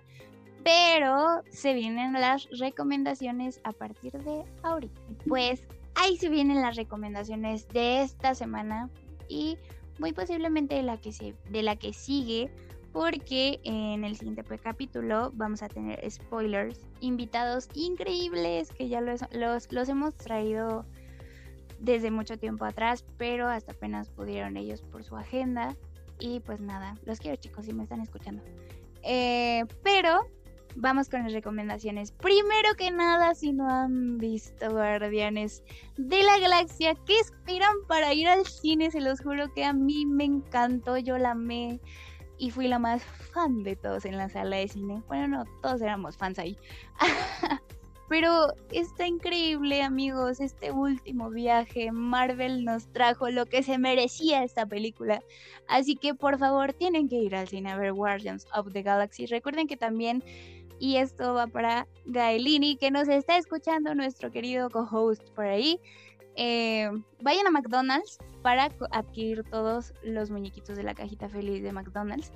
pero 0.63 1.41
se 1.49 1.73
vienen 1.73 2.13
las 2.13 2.47
recomendaciones 2.57 3.59
a 3.63 3.71
partir 3.73 4.11
de 4.13 4.43
ahorita. 4.63 5.01
Pues 5.27 5.61
ahí 5.95 6.17
se 6.17 6.29
vienen 6.29 6.61
las 6.61 6.75
recomendaciones 6.75 7.67
de 7.69 8.01
esta 8.03 8.33
semana 8.35 8.89
y 9.27 9.57
muy 9.97 10.13
posiblemente 10.13 10.75
de 10.75 10.83
la 10.83 10.97
que 10.97 11.11
se, 11.11 11.35
de 11.49 11.63
la 11.63 11.75
que 11.75 11.91
sigue, 11.93 12.49
porque 12.91 13.59
en 13.63 14.03
el 14.03 14.15
siguiente 14.15 14.43
capítulo 14.61 15.31
vamos 15.33 15.61
a 15.61 15.69
tener 15.69 15.99
spoilers, 16.09 16.87
invitados 17.01 17.69
increíbles 17.73 18.71
que 18.71 18.89
ya 18.89 19.01
los 19.01 19.89
hemos 19.89 20.15
traído 20.15 20.85
desde 21.79 22.11
mucho 22.11 22.37
tiempo 22.37 22.65
atrás, 22.65 23.05
pero 23.17 23.47
hasta 23.47 23.71
apenas 23.71 24.09
pudieron 24.09 24.57
ellos 24.57 24.81
por 24.81 25.03
su 25.03 25.15
agenda. 25.15 25.75
Y 26.19 26.41
pues 26.41 26.59
nada, 26.59 26.95
los 27.05 27.19
quiero 27.19 27.37
chicos 27.37 27.65
si 27.65 27.73
me 27.73 27.83
están 27.83 28.01
escuchando. 28.01 28.43
Eh, 29.03 29.63
pero 29.83 30.27
vamos 30.75 31.09
con 31.09 31.23
las 31.23 31.33
recomendaciones. 31.33 32.11
Primero 32.11 32.75
que 32.77 32.91
nada, 32.91 33.33
si 33.35 33.53
no 33.53 33.69
han 33.69 34.17
visto 34.17 34.69
Guardianes 34.69 35.63
de 35.97 36.23
la 36.23 36.37
Galaxia, 36.39 36.95
¿qué 37.05 37.17
esperan 37.19 37.75
para 37.87 38.13
ir 38.13 38.27
al 38.27 38.45
cine? 38.45 38.91
Se 38.91 38.99
los 38.99 39.21
juro 39.21 39.53
que 39.53 39.63
a 39.63 39.73
mí 39.73 40.05
me 40.05 40.25
encantó, 40.25 40.97
yo 40.97 41.17
la 41.17 41.31
amé 41.31 41.79
y 42.39 42.51
fui 42.51 42.67
la 42.67 42.79
más 42.79 43.03
fan 43.03 43.63
de 43.63 43.75
todos 43.75 44.05
en 44.05 44.17
la 44.17 44.29
sala 44.29 44.55
de 44.55 44.67
cine. 44.67 45.03
Bueno, 45.07 45.27
no, 45.27 45.45
todos 45.61 45.81
éramos 45.81 46.17
fans 46.17 46.39
ahí. 46.39 46.57
Pero 48.09 48.53
está 48.71 49.05
increíble, 49.05 49.83
amigos, 49.83 50.39
este 50.39 50.71
último 50.71 51.29
viaje. 51.29 51.91
Marvel 51.91 52.65
nos 52.65 52.91
trajo 52.91 53.29
lo 53.29 53.45
que 53.45 53.61
se 53.61 53.77
merecía 53.77 54.43
esta 54.43 54.65
película. 54.65 55.21
Así 55.67 55.95
que 55.95 56.15
por 56.15 56.39
favor 56.39 56.73
tienen 56.73 57.07
que 57.07 57.17
ir 57.17 57.35
al 57.35 57.47
cine 57.47 57.69
a 57.69 57.77
ver 57.77 57.93
Guardians 57.93 58.47
of 58.55 58.73
the 58.73 58.81
Galaxy. 58.81 59.27
Recuerden 59.27 59.67
que 59.67 59.77
también, 59.77 60.23
y 60.79 60.95
esto 60.95 61.35
va 61.35 61.45
para 61.45 61.87
Gaelini, 62.05 62.77
que 62.77 62.89
nos 62.89 63.07
está 63.07 63.37
escuchando, 63.37 63.93
nuestro 63.93 64.31
querido 64.31 64.71
co-host 64.71 65.29
por 65.35 65.45
ahí. 65.45 65.79
Eh, 66.41 66.89
vayan 67.21 67.47
a 67.47 67.51
McDonald's 67.51 68.17
para 68.41 68.69
adquirir 68.91 69.43
todos 69.43 69.93
los 70.03 70.31
muñequitos 70.31 70.77
de 70.77 70.83
la 70.83 70.95
cajita 70.95 71.27
feliz 71.27 71.61
de 71.61 71.73
McDonald's. 71.73 72.31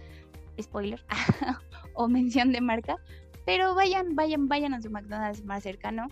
Spoiler. 0.62 1.02
o 1.96 2.10
mención 2.10 2.52
de 2.52 2.60
marca. 2.60 2.98
Pero 3.46 3.74
vayan, 3.76 4.14
vayan, 4.14 4.50
vayan 4.50 4.74
a 4.74 4.82
su 4.82 4.90
McDonald's 4.90 5.46
más 5.46 5.64
cercano. 5.64 6.08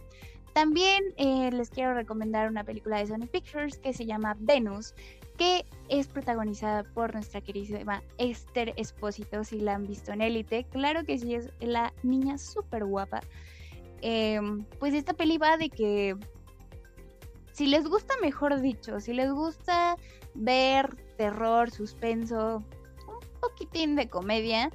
También 0.54 1.04
eh, 1.18 1.52
les 1.52 1.70
quiero 1.70 1.94
recomendar 1.94 2.50
una 2.50 2.64
película 2.64 2.98
de 2.98 3.08
Sony 3.08 3.28
Pictures 3.30 3.78
que 3.78 3.92
se 3.92 4.06
llama 4.06 4.38
Venus, 4.40 4.94
que 5.38 5.66
es 5.90 6.08
protagonizada 6.08 6.84
por 6.94 7.14
nuestra 7.14 7.42
queridísima 7.42 8.04
Esther 8.18 8.74
Espósito, 8.78 9.44
si 9.44 9.60
la 9.60 9.76
han 9.76 9.86
visto 9.86 10.14
en 10.14 10.22
Élite. 10.22 10.66
Claro 10.72 11.04
que 11.04 11.18
sí, 11.18 11.36
es 11.36 11.50
la 11.60 11.94
niña 12.04 12.38
súper 12.38 12.86
guapa. 12.86 13.20
Em, 14.02 14.66
pues 14.80 14.94
esta 14.94 15.14
peli 15.14 15.38
va 15.38 15.58
de 15.58 15.70
que, 15.70 16.16
si 17.54 17.68
les 17.68 17.88
gusta, 17.88 18.14
mejor 18.22 18.62
dicho, 18.62 19.00
si 19.00 19.14
les 19.14 19.32
gusta 19.32 19.98
ver 20.34 20.96
terror, 21.18 21.70
suspenso, 21.72 22.64
un 23.08 23.40
poquitín 23.40 23.96
de 23.96 24.10
comedia 24.10 24.72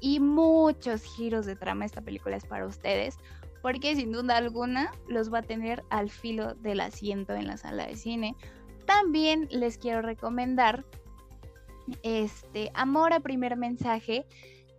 y 0.00 0.20
muchos 0.20 1.02
giros 1.02 1.46
de 1.46 1.56
trama, 1.56 1.84
esta 1.84 2.00
película 2.00 2.36
es 2.36 2.44
para 2.44 2.66
ustedes 2.66 3.18
porque 3.62 3.94
sin 3.94 4.12
duda 4.12 4.36
alguna 4.36 4.92
los 5.08 5.32
va 5.32 5.38
a 5.38 5.42
tener 5.42 5.84
al 5.88 6.10
filo 6.10 6.54
del 6.54 6.80
asiento 6.80 7.32
en 7.34 7.46
la 7.46 7.56
sala 7.56 7.86
de 7.86 7.96
cine. 7.96 8.34
También 8.84 9.48
les 9.50 9.78
quiero 9.78 10.02
recomendar 10.02 10.84
este 12.02 12.70
Amor 12.74 13.12
a 13.12 13.20
primer 13.20 13.56
mensaje, 13.56 14.26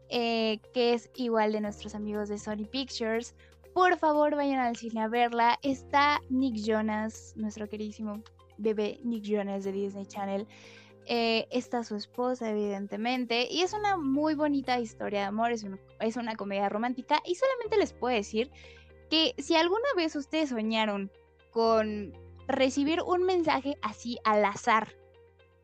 eh, 0.10 0.60
que 0.74 0.94
es 0.94 1.10
igual 1.16 1.54
de 1.54 1.62
nuestros 1.62 1.96
amigos 1.96 2.28
de 2.28 2.38
Sony 2.38 2.68
Pictures. 2.70 3.34
Por 3.74 3.98
favor, 3.98 4.36
vayan 4.36 4.60
al 4.60 4.76
cine 4.76 5.02
a 5.02 5.08
verla. 5.08 5.58
Está 5.64 6.22
Nick 6.30 6.56
Jonas, 6.64 7.34
nuestro 7.36 7.68
queridísimo 7.68 8.22
bebé 8.58 9.00
Nick 9.04 9.24
Jonas 9.24 9.64
de 9.64 9.72
Disney 9.72 10.06
Channel. 10.06 10.48
Eh, 11.06 11.48
está 11.52 11.84
su 11.84 11.96
esposa, 11.96 12.50
evidentemente, 12.50 13.48
y 13.52 13.62
es 13.62 13.74
una 13.74 13.98
muy 13.98 14.36
bonita 14.36 14.80
historia 14.80 15.22
de 15.22 15.26
amor, 15.26 15.52
es, 15.52 15.64
un- 15.64 15.80
es 16.00 16.16
una 16.16 16.36
comedia 16.36 16.70
romántica, 16.70 17.22
y 17.26 17.36
solamente 17.36 17.76
les 17.78 17.92
puedo 17.92 18.16
decir 18.16 18.50
que 19.10 19.34
si 19.38 19.56
alguna 19.56 19.88
vez 19.98 20.16
ustedes 20.16 20.50
soñaron 20.50 21.12
con 21.52 22.14
recibir 22.48 23.02
un 23.02 23.24
mensaje 23.24 23.78
así 23.82 24.18
al 24.24 24.46
azar 24.46 24.96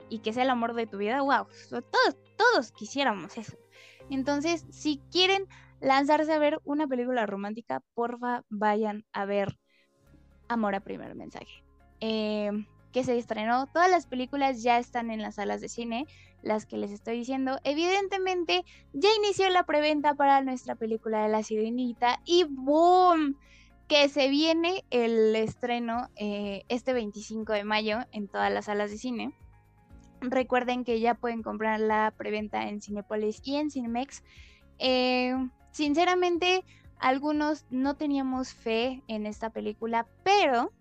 y 0.10 0.20
que 0.20 0.34
sea 0.34 0.43
el 0.43 0.49
amor 0.49 0.74
de 0.74 0.88
tu 0.88 0.97
vida, 0.97 1.22
wow, 1.22 1.45
todos, 1.70 2.18
todos 2.36 2.72
quisiéramos 2.74 3.38
eso. 3.38 3.57
Entonces, 4.10 4.66
si 4.72 4.99
quieren 5.10 5.47
lanzarse 5.82 6.34
a 6.34 6.39
ver 6.39 6.59
una 6.63 6.88
película 6.88 7.25
romántica, 7.25 7.82
porfa, 7.93 8.43
vayan 8.49 9.05
a 9.13 9.25
ver 9.25 9.57
Amor 10.49 10.73
a 10.73 10.80
primer 10.80 11.13
mensaje. 11.13 11.63
Eh, 12.01 12.51
que 12.91 13.03
se 13.03 13.17
estrenó. 13.17 13.67
Todas 13.67 13.89
las 13.89 14.07
películas 14.07 14.63
ya 14.63 14.80
están 14.80 15.11
en 15.11 15.21
las 15.21 15.36
salas 15.36 15.61
de 15.61 15.69
cine, 15.69 16.07
las 16.41 16.65
que 16.65 16.77
les 16.77 16.91
estoy 16.91 17.17
diciendo. 17.17 17.59
Evidentemente, 17.63 18.65
ya 18.93 19.09
inició 19.17 19.49
la 19.49 19.63
preventa 19.63 20.15
para 20.15 20.41
nuestra 20.41 20.75
película 20.75 21.23
de 21.23 21.30
La 21.30 21.43
Sirenita 21.43 22.19
y 22.25 22.45
¡boom! 22.45 23.38
Que 23.88 24.09
se 24.09 24.30
viene 24.30 24.84
el 24.91 25.36
estreno 25.36 26.09
eh, 26.15 26.63
este 26.67 26.93
25 26.93 27.53
de 27.53 27.63
mayo 27.63 27.99
en 28.11 28.27
todas 28.27 28.51
las 28.51 28.65
salas 28.65 28.91
de 28.91 28.97
cine. 28.97 29.34
Recuerden 30.21 30.84
que 30.84 30.99
ya 30.99 31.15
pueden 31.15 31.41
comprar 31.41 31.80
la 31.80 32.13
preventa 32.17 32.67
en 32.67 32.82
Cinepolis 32.82 33.41
y 33.43 33.55
en 33.55 33.71
Cinemex. 33.71 34.23
Eh, 34.80 35.34
sinceramente, 35.72 36.63
algunos 36.97 37.65
no 37.70 37.95
teníamos 37.95 38.53
fe 38.53 39.03
en 39.07 39.26
esta 39.26 39.49
película, 39.49 40.07
pero 40.24 40.72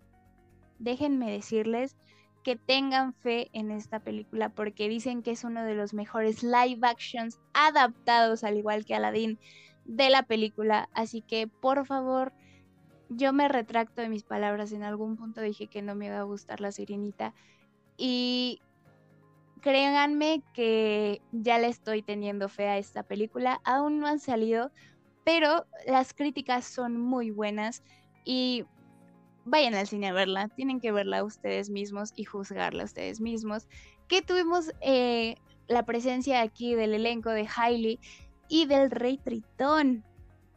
déjenme 0.79 1.31
decirles 1.31 1.95
que 2.43 2.55
tengan 2.55 3.13
fe 3.13 3.49
en 3.53 3.71
esta 3.71 3.99
película 3.99 4.49
porque 4.49 4.89
dicen 4.89 5.21
que 5.21 5.31
es 5.31 5.43
uno 5.43 5.63
de 5.63 5.75
los 5.75 5.93
mejores 5.93 6.41
live 6.43 6.79
actions 6.81 7.39
adaptados, 7.53 8.43
al 8.43 8.57
igual 8.57 8.85
que 8.85 8.95
Aladdin, 8.95 9.39
de 9.85 10.09
la 10.09 10.23
película. 10.23 10.89
Así 10.93 11.21
que, 11.21 11.47
por 11.47 11.85
favor, 11.85 12.33
yo 13.09 13.33
me 13.33 13.47
retracto 13.47 14.01
de 14.01 14.09
mis 14.09 14.23
palabras. 14.23 14.71
En 14.71 14.83
algún 14.83 15.17
punto 15.17 15.41
dije 15.41 15.67
que 15.67 15.81
no 15.81 15.95
me 15.95 16.07
iba 16.07 16.19
a 16.19 16.23
gustar 16.23 16.61
la 16.61 16.71
sirenita. 16.71 17.33
Y 17.97 18.61
créanme 19.61 20.43
que 20.53 21.21
ya 21.31 21.57
le 21.59 21.67
estoy 21.67 22.01
teniendo 22.01 22.49
fe 22.49 22.67
a 22.67 22.77
esta 22.77 23.03
película. 23.03 23.61
Aún 23.63 23.99
no 23.99 24.07
han 24.07 24.19
salido, 24.19 24.71
pero 25.23 25.65
las 25.85 26.13
críticas 26.13 26.65
son 26.65 26.99
muy 26.99 27.31
buenas. 27.31 27.83
Y 28.25 28.65
vayan 29.45 29.75
al 29.75 29.87
cine 29.87 30.07
a 30.07 30.13
verla. 30.13 30.47
Tienen 30.49 30.79
que 30.79 30.91
verla 30.91 31.23
ustedes 31.23 31.69
mismos 31.69 32.13
y 32.15 32.25
juzgarla 32.25 32.83
ustedes 32.83 33.21
mismos. 33.21 33.67
Que 34.07 34.21
tuvimos 34.21 34.71
eh, 34.81 35.35
la 35.67 35.83
presencia 35.85 36.41
aquí 36.41 36.75
del 36.75 36.93
elenco 36.93 37.29
de 37.29 37.47
Hailey 37.55 37.99
y 38.47 38.65
del 38.65 38.91
Rey 38.91 39.17
Tritón. 39.17 40.03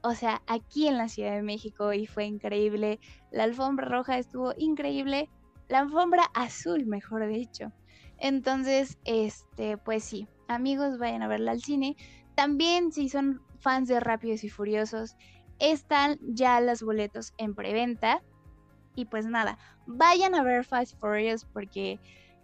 O 0.03 0.15
sea, 0.15 0.43
aquí 0.47 0.89
en 0.89 0.99
la 0.99 1.09
Ciudad 1.09 1.35
de 1.35 1.43
México 1.43 1.93
y 1.93 2.07
fue 2.07 2.25
increíble. 2.25 2.99
La 3.31 3.45
alfombra 3.45 3.87
roja 3.87 4.19
estuvo 4.19 4.53
increíble. 4.57 5.29
La 5.69 5.81
alfombra 5.81 6.25
azul, 6.35 6.87
mejor 6.87 7.27
dicho. 7.29 7.73
Entonces, 8.23 8.99
este, 9.05 9.77
pues 9.79 10.05
sí, 10.05 10.29
amigos, 10.47 10.97
vayan 10.97 11.23
a 11.23 11.29
verla 11.29 11.51
al 11.51 11.61
cine. 11.61 11.97
También, 12.37 12.93
si 12.93 13.09
son 13.09 13.43
fans 13.59 13.89
de 13.89 13.99
Rápidos 13.99 14.45
y 14.45 14.49
Furiosos, 14.49 15.17
están 15.59 16.21
ya 16.23 16.61
los 16.61 16.85
boletos 16.85 17.35
en 17.37 17.57
preventa. 17.57 18.23
Y 18.95 19.07
pues 19.07 19.27
nada, 19.27 19.59
vayan 19.87 20.37
a 20.37 20.45
ver 20.45 20.65
Fast 20.65 20.97
Furious 21.01 21.45
porque 21.47 21.99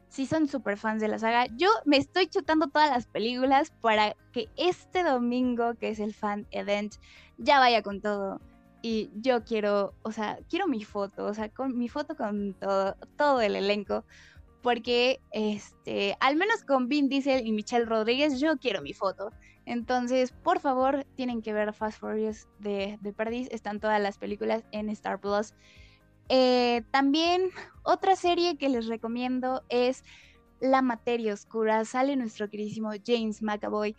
si 0.09 0.27
son 0.27 0.49
super 0.49 0.77
fans 0.77 1.01
de 1.01 1.07
la 1.07 1.21
saga, 1.21 1.47
yo 1.55 1.69
me 1.85 1.97
estoy 1.97 2.27
chutando 2.27 2.67
todas 2.67 2.91
las 2.91 3.07
películas 3.07 3.71
para 3.81 4.17
que 4.33 4.49
este 4.57 5.05
domingo, 5.05 5.75
que 5.75 5.91
es 5.91 6.01
el 6.01 6.13
fan 6.13 6.49
event, 6.51 6.97
ya 7.37 7.61
vaya 7.61 7.83
con 7.83 8.01
todo. 8.01 8.41
Y 8.83 9.11
yo 9.15 9.45
quiero, 9.45 9.95
o 10.03 10.11
sea, 10.11 10.41
quiero 10.51 10.67
mi 10.67 10.83
foto, 10.83 11.27
o 11.27 11.35
sea, 11.35 11.51
con 11.51 11.79
mi 11.79 11.89
foto 11.89 12.17
con 12.17 12.55
todo, 12.55 12.97
todo 13.17 13.41
el 13.43 13.55
elenco. 13.55 14.05
Porque, 14.63 15.21
este, 15.31 16.17
al 16.21 16.37
menos 16.37 16.65
con 16.65 16.89
Vin 16.89 17.09
Diesel 17.09 17.47
y 17.47 17.53
Michelle 17.53 17.85
Rodríguez, 17.85 18.41
yo 18.41 18.57
quiero 18.59 18.83
mi 18.83 18.93
foto. 18.93 19.31
Entonces, 19.67 20.33
por 20.33 20.61
favor, 20.61 21.05
tienen 21.15 21.43
que 21.43 21.53
ver 21.53 21.75
Fast 21.75 22.01
Furious 22.01 22.49
de, 22.59 22.99
de 23.03 23.13
Perdiz. 23.13 23.49
Están 23.51 23.81
todas 23.81 24.01
las 24.01 24.19
películas 24.19 24.65
en 24.73 24.89
Star 24.89 25.21
Plus. 25.21 25.55
Eh, 26.29 26.83
también 26.91 27.51
otra 27.83 28.17
serie 28.17 28.57
que 28.57 28.69
les 28.69 28.87
recomiendo 28.87 29.63
es 29.69 30.05
La 30.61 30.83
Materia 30.83 31.35
Oscura. 31.35 31.85
Sale 31.85 32.17
nuestro 32.17 32.49
queridísimo 32.49 32.91
James 33.05 33.43
McAvoy. 33.43 33.95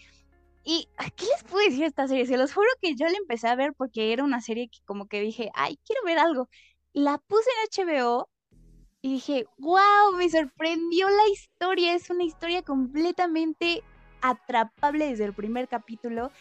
Y, 0.63 0.87
¿qué 1.15 1.25
les 1.25 1.43
puedo 1.43 1.63
decir 1.65 1.81
de 1.81 1.85
esta 1.87 2.07
serie? 2.07 2.25
Se 2.25 2.37
los 2.37 2.53
juro 2.53 2.67
que 2.81 2.95
yo 2.95 3.05
la 3.07 3.17
empecé 3.17 3.47
a 3.47 3.55
ver 3.55 3.73
porque 3.73 4.13
era 4.13 4.23
una 4.23 4.41
serie 4.41 4.69
que 4.69 4.79
como 4.85 5.07
que 5.07 5.21
dije, 5.21 5.49
ay, 5.53 5.79
quiero 5.85 6.01
ver 6.03 6.19
algo. 6.19 6.49
La 6.93 7.17
puse 7.19 7.49
en 7.79 7.87
HBO 7.87 8.29
y 9.01 9.13
dije, 9.13 9.47
wow, 9.57 10.13
me 10.17 10.29
sorprendió 10.29 11.07
la 11.09 11.27
historia. 11.31 11.93
Es 11.93 12.09
una 12.09 12.23
historia 12.23 12.61
completamente 12.61 13.81
atrapable 14.21 15.07
desde 15.07 15.25
el 15.25 15.33
primer 15.33 15.67
capítulo. 15.67 16.31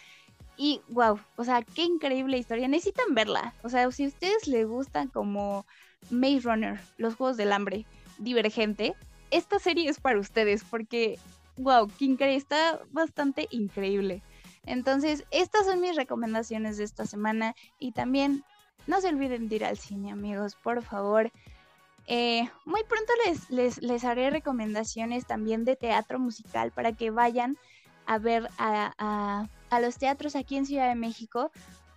Y 0.57 0.81
wow, 0.89 1.21
o 1.37 1.45
sea, 1.45 1.63
qué 1.63 1.83
increíble 1.83 2.37
historia. 2.37 2.67
Necesitan 2.67 3.15
verla. 3.15 3.55
O 3.63 3.69
sea, 3.69 3.91
si 3.93 4.05
a 4.05 4.09
ustedes 4.09 4.49
les 4.49 4.67
gustan 4.67 5.09
como 5.09 5.67
Maze 6.11 6.41
Runner, 6.41 6.81
los 6.97 7.15
Juegos 7.15 7.37
del 7.37 7.53
Hambre, 7.53 7.87
Divergente, 8.19 8.95
esta 9.31 9.61
serie 9.61 9.89
es 9.89 10.01
para 10.01 10.19
ustedes 10.19 10.65
porque, 10.65 11.19
wow, 11.59 11.89
qué 11.99 12.07
increíble, 12.07 12.39
está 12.39 12.81
bastante 12.91 13.47
increíble. 13.51 14.23
Entonces, 14.67 15.25
estas 15.31 15.67
son 15.67 15.81
mis 15.81 15.95
recomendaciones 15.95 16.77
de 16.77 16.85
esta 16.85 17.07
semana 17.07 17.55
y 17.79 17.93
también 17.93 18.43
no 18.89 19.01
se 19.01 19.09
olviden 19.09 19.49
de 19.49 19.57
ir 19.57 19.65
al 19.65 19.79
cine, 19.79 20.11
amigos, 20.11 20.57
por 20.57 20.83
favor. 20.83 21.31
Eh, 22.09 22.49
muy 22.65 22.83
pronto 22.85 23.13
les, 23.27 23.51
les, 23.51 23.83
les, 23.83 24.05
haré 24.05 24.31
recomendaciones 24.31 25.27
también 25.27 25.65
de 25.65 25.77
teatro 25.77 26.19
musical 26.19 26.73
para 26.73 26.93
que 26.93 27.11
vayan 27.11 27.59
a 28.07 28.19
ver 28.19 28.49
a 28.57 29.47
a 29.71 29.81
los 29.81 29.99
teatros 29.99 30.37
aquí 30.37 30.57
en 30.57 30.67
Ciudad 30.67 30.89
de 30.89 30.95
México 30.95 31.51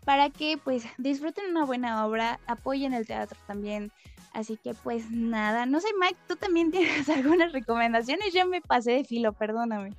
para 0.05 0.29
que 0.29 0.57
pues 0.57 0.83
disfruten 0.97 1.51
una 1.51 1.65
buena 1.65 2.05
obra, 2.05 2.39
apoyen 2.47 2.93
el 2.93 3.05
teatro 3.05 3.37
también. 3.45 3.91
Así 4.33 4.57
que 4.57 4.73
pues 4.73 5.11
nada, 5.11 5.65
no 5.65 5.79
sé 5.79 5.89
Mike, 5.99 6.17
tú 6.27 6.35
también 6.35 6.71
tienes 6.71 7.07
algunas 7.09 7.51
recomendaciones, 7.51 8.33
ya 8.33 8.45
me 8.45 8.61
pasé 8.61 8.91
de 8.93 9.03
filo, 9.03 9.33
perdóname. 9.33 9.93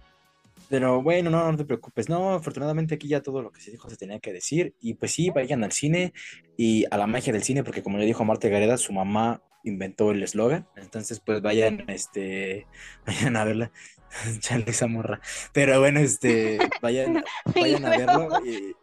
Pero 0.69 1.03
bueno, 1.03 1.29
no, 1.29 1.51
no 1.53 1.57
te 1.57 1.67
preocupes. 1.67 2.09
No, 2.09 2.33
afortunadamente 2.33 2.95
aquí 2.95 3.07
ya 3.07 3.21
todo 3.21 3.43
lo 3.43 3.53
que 3.53 3.61
se 3.61 3.71
dijo 3.71 3.91
se 3.91 3.97
tenía 3.97 4.21
que 4.21 4.33
decir. 4.33 4.75
Y 4.81 4.95
pues 4.95 5.13
sí, 5.13 5.29
vayan 5.29 5.65
al 5.65 5.73
cine 5.73 6.15
y 6.57 6.87
a 6.91 6.97
la 6.97 7.07
magia 7.07 7.33
del 7.33 7.43
cine, 7.43 7.63
porque 7.63 7.83
como 7.83 7.99
le 7.99 8.07
dijo 8.07 8.25
Marta 8.25 8.49
Gareda, 8.49 8.79
su 8.79 8.93
mamá 8.93 9.43
inventó 9.65 10.11
el 10.11 10.23
eslogan. 10.23 10.67
Entonces, 10.77 11.21
pues 11.21 11.43
vayan, 11.43 11.85
este, 11.89 12.67
vayan 13.07 13.37
a 13.37 13.45
verla. 13.45 13.73
Chale 14.41 14.65
esa 14.67 14.87
morra. 14.87 15.21
Pero 15.53 15.79
bueno, 15.81 16.01
este, 16.01 16.59
vayan, 16.83 17.25
vayan 17.55 17.85
a 17.85 17.91
verlo. 17.91 18.29
Y, 18.47 18.75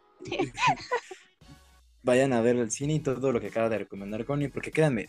vayan 2.02 2.32
a 2.32 2.40
ver 2.40 2.56
el 2.56 2.70
cine 2.70 2.94
y 2.94 3.00
todo 3.00 3.32
lo 3.32 3.40
que 3.40 3.48
acaba 3.48 3.68
de 3.68 3.78
recomendar 3.78 4.24
Connie, 4.24 4.48
porque 4.48 4.70
créanme, 4.70 5.08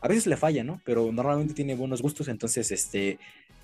a 0.00 0.08
veces 0.08 0.26
le 0.26 0.36
falla, 0.36 0.64
¿no? 0.64 0.80
Pero 0.84 1.10
normalmente 1.12 1.54
tiene 1.54 1.74
buenos 1.74 2.02
gustos, 2.02 2.28
entonces, 2.28 2.70
este, 2.70 3.18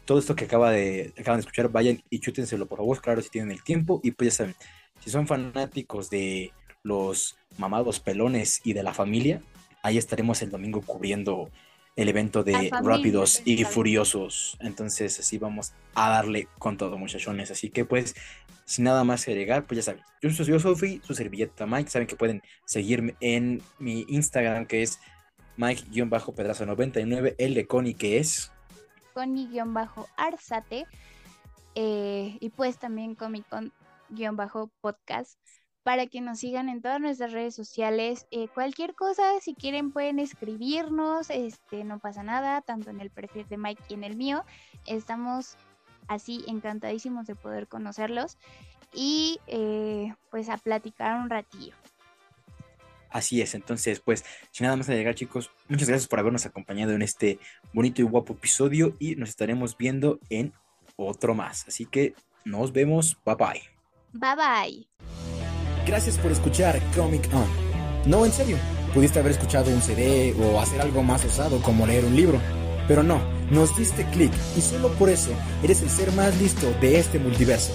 todo 0.05 0.19
esto 0.19 0.37
que 0.37 0.45
acaba 0.45 0.71
de, 0.71 1.13
acaban 1.19 1.39
de 1.39 1.41
escuchar, 1.41 1.69
vayan 1.71 2.03
y 2.09 2.21
chútenselo, 2.21 2.67
por 2.67 2.79
favor, 2.79 3.01
claro, 3.01 3.21
si 3.21 3.31
tienen 3.31 3.51
el 3.51 3.63
tiempo, 3.63 4.01
y 4.03 4.13
pues 4.13 4.31
ya 4.31 4.37
saben, 4.37 4.55
si 5.01 5.11
son 5.11 5.27
fanáticos 5.27 6.11
de 6.11 6.53
los 6.83 7.37
mamados 7.59 8.01
pelones 8.01 8.61
y 8.65 8.73
de 8.73 8.83
la 8.83 8.95
familia, 8.95 9.43
ahí 9.83 9.99
estaremos 9.99 10.43
el 10.43 10.51
domingo 10.51 10.83
cubriendo 10.83 11.51
el 11.97 12.09
evento 12.09 12.45
de 12.45 12.71
Rápidos 12.83 13.43
y 13.45 13.65
Furiosos. 13.65 14.57
Entonces, 14.61 15.19
así 15.19 15.37
vamos 15.37 15.73
a 15.95 16.11
darle 16.11 16.47
con 16.59 16.77
todo, 16.77 16.97
muchachones. 16.97 17.51
Así 17.51 17.71
que, 17.71 17.85
pues, 17.85 18.15
sin 18.65 18.85
nada 18.85 19.03
más 19.03 19.25
que 19.25 19.33
agregar, 19.33 19.67
pues 19.67 19.79
ya 19.79 19.83
saben, 19.83 20.03
yo 20.23 20.31
soy, 20.31 20.47
yo 20.47 20.61
Sofi, 20.61 21.01
su 21.05 21.15
servilleta 21.15 21.67
Mike. 21.67 21.91
Saben 21.91 22.07
que 22.07 22.15
pueden 22.15 22.41
seguirme 22.67 23.17
en 23.21 23.63
mi 23.81 24.05
Instagram, 24.09 24.67
que 24.67 24.83
es 24.83 25.01
Mike-Pedrazo99, 25.57 27.35
el 27.37 27.55
de 27.55 27.67
Connie, 27.67 27.95
que 27.95 28.19
es 28.19 28.53
Connie-Arzate. 29.15 30.87
Eh, 31.75 32.37
y 32.41 32.51
pues 32.51 32.79
también 32.79 33.17
Comic 33.17 33.45
Con-Podcast 33.49 35.39
para 35.89 36.07
que 36.07 36.21
nos 36.21 36.41
sigan 36.41 36.69
en 36.69 36.83
todas 36.83 37.01
nuestras 37.01 37.33
redes 37.33 37.55
sociales. 37.55 38.27
Eh, 38.31 38.49
cualquier 38.53 38.95
cosa, 38.95 39.23
si 39.41 39.55
quieren, 39.55 39.91
pueden 39.91 40.19
escribirnos, 40.19 41.31
este, 41.31 41.83
no 41.83 41.99
pasa 41.99 42.23
nada, 42.23 42.61
tanto 42.61 42.91
en 42.91 43.01
el 43.01 43.09
perfil 43.09 43.47
de 43.49 43.57
Mike 43.57 43.83
y 43.89 43.95
en 43.95 44.05
el 44.05 44.15
mío. 44.15 44.45
Estamos 44.85 45.57
así 46.07 46.45
encantadísimos 46.47 47.27
de 47.27 47.37
poder 47.37 47.69
conocerlos 47.69 48.37
y 48.93 49.41
eh, 49.47 50.13
pues 50.31 50.51
a 50.51 50.59
platicar 50.59 51.23
un 51.23 51.31
ratillo. 51.31 51.75
Así 53.09 53.41
es, 53.41 53.55
entonces 53.55 54.01
pues 54.01 54.27
sin 54.51 54.67
nada 54.67 54.77
más 54.77 54.91
llegar 54.91 55.15
chicos, 55.15 55.51
muchas 55.71 55.89
gracias 55.89 56.07
por 56.07 56.19
habernos 56.19 56.45
acompañado 56.45 56.93
en 56.93 57.01
este 57.01 57.39
bonito 57.73 58.03
y 58.03 58.05
guapo 58.05 58.35
episodio 58.35 58.95
y 58.99 59.17
nos 59.17 59.31
estaremos 59.31 59.75
viendo 59.79 60.21
en 60.29 60.53
otro 60.97 61.35
más. 61.35 61.67
Así 61.67 61.87
que 61.87 62.13
nos 62.45 62.75
vemos, 62.75 63.17
bye 63.25 63.37
bye. 63.37 63.63
Bye 64.13 64.37
bye. 64.37 65.18
Gracias 65.89 66.19
por 66.19 66.31
escuchar 66.31 66.79
Comic 66.95 67.31
On. 67.33 67.47
No, 68.05 68.27
en 68.27 68.31
serio, 68.31 68.59
pudiste 68.93 69.21
haber 69.21 69.33
escuchado 69.33 69.71
un 69.71 69.81
CD 69.81 70.35
o 70.39 70.61
hacer 70.61 70.83
algo 70.83 71.03
más 71.03 71.25
osado 71.25 71.63
como 71.63 71.87
leer 71.87 72.05
un 72.05 72.15
libro. 72.15 72.39
Pero 72.87 73.03
no, 73.03 73.23
nos 73.51 73.75
diste 73.75 74.05
clic 74.11 74.31
y 74.55 74.61
solo 74.61 74.91
por 74.93 75.09
eso 75.09 75.31
eres 75.63 75.81
el 75.81 75.89
ser 75.89 76.13
más 76.13 76.39
listo 76.43 76.71
de 76.83 76.99
este 76.99 77.19
multiverso. 77.19 77.73